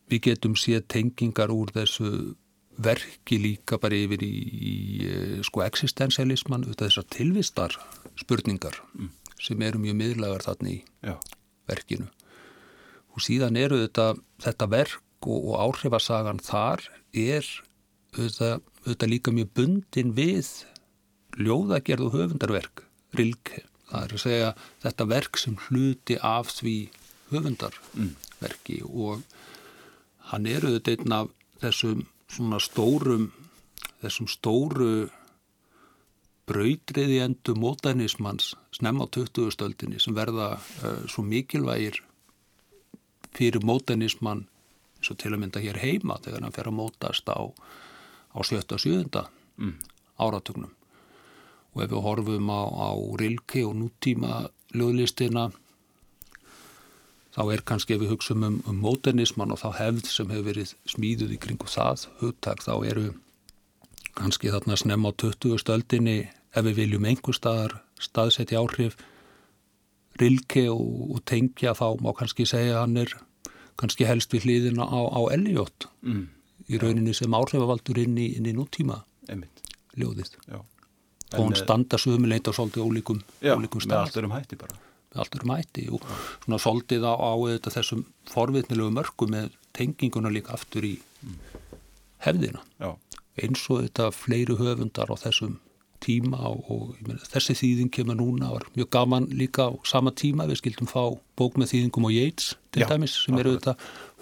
við 0.07 0.29
getum 0.31 0.55
síðan 0.55 0.87
tengingar 0.87 1.51
úr 1.51 1.73
þessu 1.75 2.37
verki 2.81 3.37
líka 3.41 3.75
bara 3.77 3.97
yfir 3.99 4.23
í, 4.23 4.35
í 4.71 4.75
sko 5.43 5.65
existensialisman, 5.65 6.69
þessar 6.79 7.11
tilvistar 7.11 7.75
spurningar. 8.15 8.79
Mm 8.95 9.17
sem 9.41 9.61
eru 9.65 9.81
mjög 9.81 9.97
miðlagar 9.99 10.45
þarna 10.45 10.73
í 10.73 10.79
Já. 11.03 11.15
verkinu. 11.69 12.07
Og 13.11 13.23
síðan 13.25 13.57
eru 13.59 13.81
þetta, 13.81 14.13
þetta 14.43 14.67
verk 14.71 15.27
og, 15.27 15.51
og 15.51 15.55
áhrifasagan 15.65 16.41
þar 16.43 16.85
er 17.11 17.47
auðvitað, 18.15 18.61
auðvitað 18.85 19.11
líka 19.11 19.33
mjög 19.35 19.51
bundin 19.57 20.15
við 20.17 20.51
ljóðagerð 21.39 22.07
og 22.07 22.15
höfundarverk, 22.17 22.83
rilke. 23.17 23.65
Það 23.91 24.05
er 24.05 24.15
að 24.15 24.23
segja 24.23 24.49
þetta 24.83 25.07
verk 25.11 25.39
sem 25.39 25.57
hluti 25.67 26.17
af 26.23 26.51
því 26.55 26.75
höfundarverki 27.31 28.81
mm. 28.83 28.91
og 28.91 29.23
hann 30.31 30.47
eru 30.47 30.71
auðvitað 30.71 31.01
einn 31.01 31.15
af 31.17 31.31
þessum 31.61 32.05
svona 32.31 32.59
stórum, 32.63 33.31
þessum 34.01 34.29
stóru 34.31 35.09
brautriði 36.51 37.21
endur 37.23 37.59
mótanismans 37.59 38.53
snemma 38.75 39.07
á 39.07 39.13
20. 39.15 39.51
stöldinni 39.55 40.01
sem 40.03 40.15
verða 40.15 40.53
uh, 40.59 41.03
svo 41.07 41.23
mikilvægir 41.23 42.01
fyrir 43.31 43.63
mótanisman 43.63 44.45
eins 44.99 45.13
og 45.13 45.17
til 45.21 45.31
að 45.31 45.41
mynda 45.41 45.63
hér 45.63 45.79
heima 45.81 46.19
þegar 46.21 46.45
hann 46.45 46.55
fer 46.55 46.69
að 46.69 46.77
mótast 46.77 47.31
á, 47.31 47.39
á 48.35 48.39
77. 48.43 49.23
Mm. 49.61 49.77
áratugnum 50.19 50.75
og 51.73 51.83
ef 51.83 51.91
við 51.91 52.03
horfum 52.05 52.51
á, 52.51 52.61
á 52.67 52.89
Rilke 53.19 53.63
og 53.65 53.75
nútíma 53.79 54.49
löglistina 54.75 55.49
þá 57.31 57.41
er 57.53 57.63
kannski 57.63 57.95
ef 57.95 58.03
við 58.03 58.13
hugsaum 58.15 58.43
um, 58.43 58.59
um 58.67 58.79
mótanisman 58.83 59.53
og 59.53 59.61
þá 59.63 59.69
hefð 59.79 60.11
sem 60.11 60.31
hefur 60.31 60.49
verið 60.51 60.75
smíðuð 60.91 61.35
í 61.37 61.39
kringu 61.41 61.69
það 61.71 62.07
hugtak 62.19 62.63
þá 62.65 62.73
eru 62.91 63.07
kannski 64.17 64.51
þarna 64.51 64.77
snemma 64.77 65.13
á 65.15 65.19
20. 65.23 65.57
stöldinni 65.61 66.17
ef 66.51 66.65
við 66.67 66.77
viljum 66.83 67.07
einhver 67.07 67.37
staðar 67.37 67.77
staðsetja 68.01 68.59
áhrif 68.61 68.97
rilke 70.19 70.65
og, 70.71 71.15
og 71.15 71.23
tengja 71.29 71.73
þá 71.77 71.87
má 72.03 72.11
kannski 72.17 72.47
segja 72.49 72.81
hann 72.83 72.97
er 72.99 73.13
kannski 73.79 74.07
helst 74.09 74.33
við 74.33 74.47
hliðina 74.47 74.85
á, 74.85 74.99
á 75.07 75.21
Elliot 75.33 75.87
mm. 76.03 76.25
í 76.69 76.81
rauninni 76.81 77.15
sem 77.17 77.33
áhrifavaldur 77.33 78.01
inn 78.03 78.19
í, 78.19 78.33
inn 78.37 78.49
í 78.49 78.55
nútíma 78.57 79.01
Einmitt. 79.29 79.63
ljóðið 79.97 80.35
Já. 80.49 80.59
og 80.59 81.39
hann 81.39 81.57
standa 81.59 81.99
sömuleit 82.01 82.49
á 82.49 82.51
svolítið 82.51 82.85
ólíkum, 82.85 83.23
Já, 83.39 83.55
ólíkum 83.55 83.83
með 83.87 83.97
allt 84.01 84.19
erum 84.21 84.35
hætti 84.35 84.59
bara 84.59 84.77
með 85.11 85.23
allt 85.23 85.39
erum 85.39 85.55
hætti 85.55 85.87
og 85.91 86.05
svona 86.43 86.61
svolítið 86.65 87.07
á, 87.07 87.13
á 87.15 87.33
þetta, 87.47 87.75
þessum 87.79 88.05
forvitnilegu 88.31 88.93
mörgu 88.99 89.31
með 89.31 89.55
tenginguna 89.75 90.31
líka 90.33 90.55
aftur 90.57 90.87
í 90.87 90.95
hefðina 92.25 92.63
Já. 92.77 92.93
eins 93.39 93.65
og 93.71 93.85
þetta 93.85 94.11
fleiri 94.15 94.59
höfundar 94.59 95.11
á 95.11 95.15
þessum 95.23 95.59
tíma 96.01 96.39
og, 96.49 96.63
og 96.71 97.07
meni, 97.07 97.21
þessi 97.31 97.55
þýðing 97.59 97.91
kemur 97.93 98.17
núna 98.19 98.51
og 98.51 98.61
er 98.61 98.67
mjög 98.75 98.89
gaman 98.95 99.27
líka 99.37 99.69
á 99.69 99.71
sama 99.87 100.13
tíma. 100.13 100.47
Við 100.49 100.61
skildum 100.61 100.89
fá 100.89 101.03
bók 101.39 101.59
með 101.59 101.73
þýðingum 101.73 102.07
og 102.09 102.15
Yates 102.15 102.55
til 102.73 102.83
Já, 102.83 102.89
dæmis 102.91 103.17
sem 103.23 103.37
eru 103.39 103.55
þetta 103.57 103.75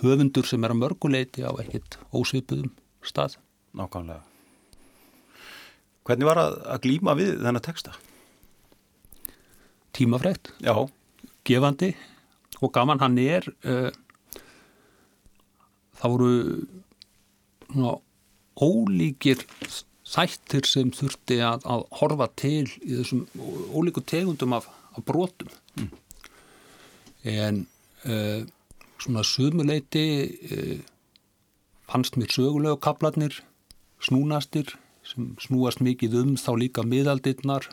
höfundur 0.04 0.50
sem 0.50 0.66
er 0.66 0.76
að 0.76 0.82
mörguleiti 0.84 1.46
á 1.48 1.52
ekkert 1.64 2.00
ósvipuðum 2.12 2.74
stað. 3.06 3.40
Nákvæmlega. 3.78 4.24
Hvernig 6.10 6.26
var 6.26 6.42
að, 6.42 6.56
að 6.74 6.84
glýma 6.88 7.14
við 7.20 7.36
þennan 7.38 7.66
texta? 7.66 7.96
Tímafrætt, 9.94 10.54
Já, 10.64 10.74
gefandi 11.48 11.94
og 12.60 12.72
gaman 12.76 13.02
hann 13.02 13.18
er 13.22 13.46
uh, 13.68 13.90
það 16.00 16.16
voru 16.16 16.32
svona, 17.70 17.94
ólíkir 18.60 19.44
þættir 20.10 20.68
sem 20.68 20.92
þurfti 20.96 21.40
að, 21.46 21.66
að 21.70 21.84
horfa 22.00 22.30
til 22.40 22.66
í 22.82 22.96
þessum 22.98 23.26
ólíku 23.76 24.04
tegundum 24.10 24.56
af, 24.58 24.70
af 24.96 25.06
brotum 25.06 25.52
mm. 25.78 25.90
en 27.34 27.66
uh, 28.10 28.42
svona 29.00 29.26
sumuleiti 29.28 30.06
uh, 30.50 30.80
fannst 31.90 32.18
mér 32.18 32.34
sögulegu 32.34 32.80
kaplarnir 32.82 33.42
snúnastir 34.04 34.76
sem 35.06 35.34
snúast 35.42 35.82
mikið 35.84 36.18
um 36.24 36.34
þá 36.40 36.52
líka 36.58 36.86
miðaldirnar 36.86 37.70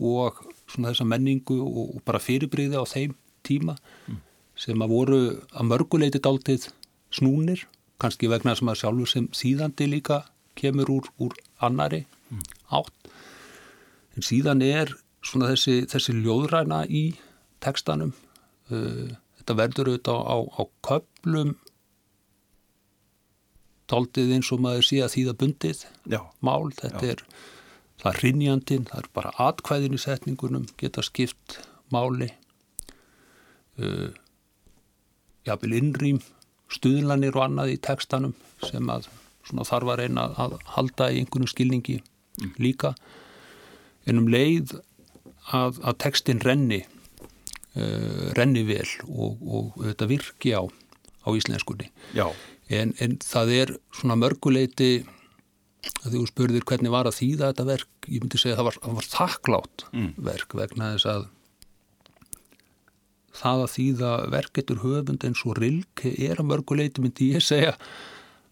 og 0.00 0.40
svona 0.70 0.92
þessa 0.92 1.08
menningu 1.08 1.60
og, 1.60 1.96
og 1.96 2.02
bara 2.06 2.22
fyrirbriði 2.22 2.80
á 2.80 2.84
þeim 2.88 3.16
tíma 3.46 3.76
mm. 4.08 4.20
sem 4.56 4.80
að 4.80 4.92
voru 4.94 5.20
að 5.52 5.68
mörguleiti 5.68 6.20
dáltið 6.22 6.70
snúnir, 7.10 7.64
kannski 8.00 8.30
vegna 8.30 8.54
sem 8.56 8.68
að 8.70 8.84
sjálfur 8.84 9.10
sem 9.10 9.26
síðandi 9.34 9.88
líka 9.90 10.22
kemur 10.60 10.92
úr, 10.92 11.08
úr 11.22 11.36
annari 11.64 12.04
mm. 12.30 12.44
átt. 12.78 13.12
En 14.16 14.26
síðan 14.26 14.62
er 14.66 14.92
svona 15.24 15.50
þessi, 15.52 15.84
þessi 15.90 16.16
ljóðræna 16.20 16.84
í 16.86 17.04
tekstanum. 17.64 18.12
Uh, 18.70 19.10
þetta 19.40 19.58
verður 19.58 19.92
auðvitað 19.92 20.20
á, 20.20 20.36
á, 20.36 20.36
á 20.60 20.62
köplum 20.86 21.56
taldið 23.90 24.36
eins 24.36 24.50
og 24.54 24.62
maður 24.62 24.86
sé 24.86 25.00
að 25.02 25.14
þýða 25.16 25.38
bundið 25.40 25.86
já, 26.12 26.20
mál. 26.46 26.70
Þetta 26.78 27.06
Já. 27.06 27.14
er 27.16 27.24
það 28.00 28.10
er 28.12 28.20
rinjandin, 28.24 28.86
það 28.88 29.02
er 29.02 29.08
bara 29.16 29.32
atkvæðin 29.46 29.96
í 29.96 30.00
setningunum, 30.00 30.68
geta 30.80 31.04
skipt 31.04 31.58
máli 31.92 32.30
uh, 33.80 34.10
jafnvel 35.48 35.76
innrým 35.80 36.20
stuðlanir 36.70 37.36
og 37.36 37.48
annað 37.48 37.74
í 37.74 37.80
tekstanum 37.82 38.36
sem 38.62 38.92
að 38.92 39.10
þarf 39.48 39.92
að 39.92 40.02
reyna 40.02 40.28
að 40.36 40.58
halda 40.76 41.10
í 41.10 41.22
einhvern 41.22 41.50
skilningi 41.50 42.00
mm. 42.00 42.54
líka 42.62 42.94
en 44.08 44.20
um 44.20 44.28
leið 44.30 44.76
að, 45.50 45.80
að 45.82 45.98
tekstin 46.04 46.42
renni 46.44 46.84
uh, 47.76 48.30
renni 48.38 48.64
vel 48.68 48.86
og, 49.08 49.40
og 49.40 49.82
þetta 49.84 50.10
virki 50.10 50.54
á 50.56 50.62
á 51.26 51.28
íslenskunni 51.36 51.90
en, 52.70 52.94
en 53.02 53.16
það 53.24 53.56
er 53.56 53.74
svona 53.96 54.16
mörguleiti 54.20 55.02
að 56.04 56.14
þú 56.14 56.22
spurðir 56.28 56.64
hvernig 56.68 56.92
var 56.92 57.08
að 57.08 57.18
þýða 57.18 57.50
þetta 57.50 57.66
verk 57.68 58.08
ég 58.08 58.22
myndi 58.22 58.40
segja 58.40 58.56
að 58.56 58.60
það 58.60 58.68
var, 58.68 58.78
það 58.84 58.96
var 58.98 59.10
þakklátt 59.14 59.84
mm. 59.90 60.10
verk 60.30 60.56
vegna 60.56 60.94
þess 60.94 61.10
að 61.10 61.28
það 63.40 63.64
að 63.64 63.74
þýða 63.74 64.14
verketur 64.34 64.80
höfund 64.84 65.26
eins 65.28 65.44
og 65.46 65.60
rilk 65.60 66.04
er 66.10 66.40
að 66.40 66.48
mörguleiti 66.50 67.04
myndi 67.04 67.30
ég 67.34 67.44
segja 67.44 67.76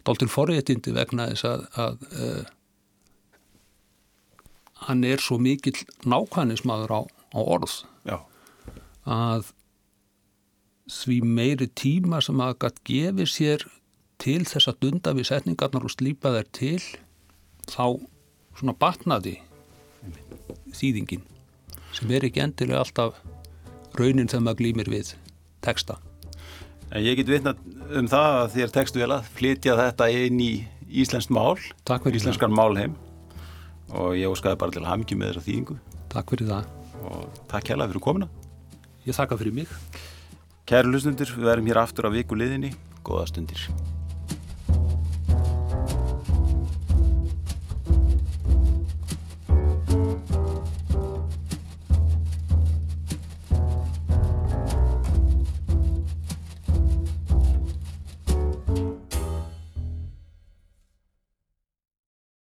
dáltur 0.09 0.33
forréttindi 0.33 0.95
vegna 0.97 1.29
þess 1.33 1.45
að, 1.45 1.67
að 1.77 2.07
uh, 2.17 2.45
hann 4.89 5.05
er 5.05 5.21
svo 5.21 5.39
mikill 5.43 5.77
nákvæmnismadur 6.09 6.95
á, 6.97 7.01
á 7.37 7.41
orð 7.43 7.83
Já. 8.09 8.23
að 9.05 9.53
því 10.89 11.19
meiri 11.27 11.69
tíma 11.77 12.23
sem 12.25 12.41
að 12.41 12.57
gætt 12.65 12.81
gefi 12.89 13.27
sér 13.29 13.67
til 14.23 14.41
þess 14.49 14.71
að 14.71 14.81
dunda 14.87 15.15
við 15.15 15.29
setningarnar 15.31 15.85
og 15.85 15.93
slýpa 15.95 16.33
þær 16.35 16.49
til 16.57 16.81
þá 17.69 17.85
svona 18.59 18.75
batnaði 18.81 19.37
þýðingin 20.75 21.27
sem 21.95 22.11
er 22.15 22.27
ekki 22.27 22.43
endilega 22.43 22.83
alltaf 22.83 23.21
raunin 23.99 24.31
þegar 24.31 24.45
maður 24.47 24.63
glýmir 24.63 24.93
við 24.93 25.15
texta. 25.65 25.99
En 26.89 27.05
ég 27.05 27.19
get 27.19 27.29
vitna 27.29 27.53
um 27.99 28.07
það 28.09 28.39
að 28.39 28.55
þér 28.55 28.73
textu 28.73 29.03
vel 29.03 29.11
að 29.19 29.29
flytja 29.37 29.77
þetta 29.77 30.09
inn 30.15 30.41
í 30.41 30.53
Íslenskt 30.89 31.33
mál, 31.35 31.59
Íslenskan 32.09 32.55
málheim 32.55 32.95
og 33.93 34.15
ég 34.17 34.33
óskaði 34.33 34.61
bara 34.61 34.73
til 34.73 34.83
að 34.83 34.89
hafa 34.89 35.03
mikið 35.03 35.21
með 35.21 35.31
þessa 35.33 35.47
þýðingu. 35.49 35.77
Takk 36.13 36.33
fyrir 36.33 36.51
það. 36.55 36.73
Og 37.09 37.43
takk 37.53 37.75
hella 37.75 37.91
fyrir 37.91 38.05
komina. 38.09 38.31
Ég 39.05 39.17
þakka 39.17 39.41
fyrir 39.41 39.59
mig. 39.61 39.77
Kæru 40.69 40.93
lustundur, 40.93 41.37
við 41.37 41.53
verum 41.53 41.71
hér 41.71 41.85
aftur 41.85 42.09
á 42.09 42.11
viku 42.13 42.37
liðinni. 42.41 42.75
Góða 43.05 43.29
stundir. 43.33 43.69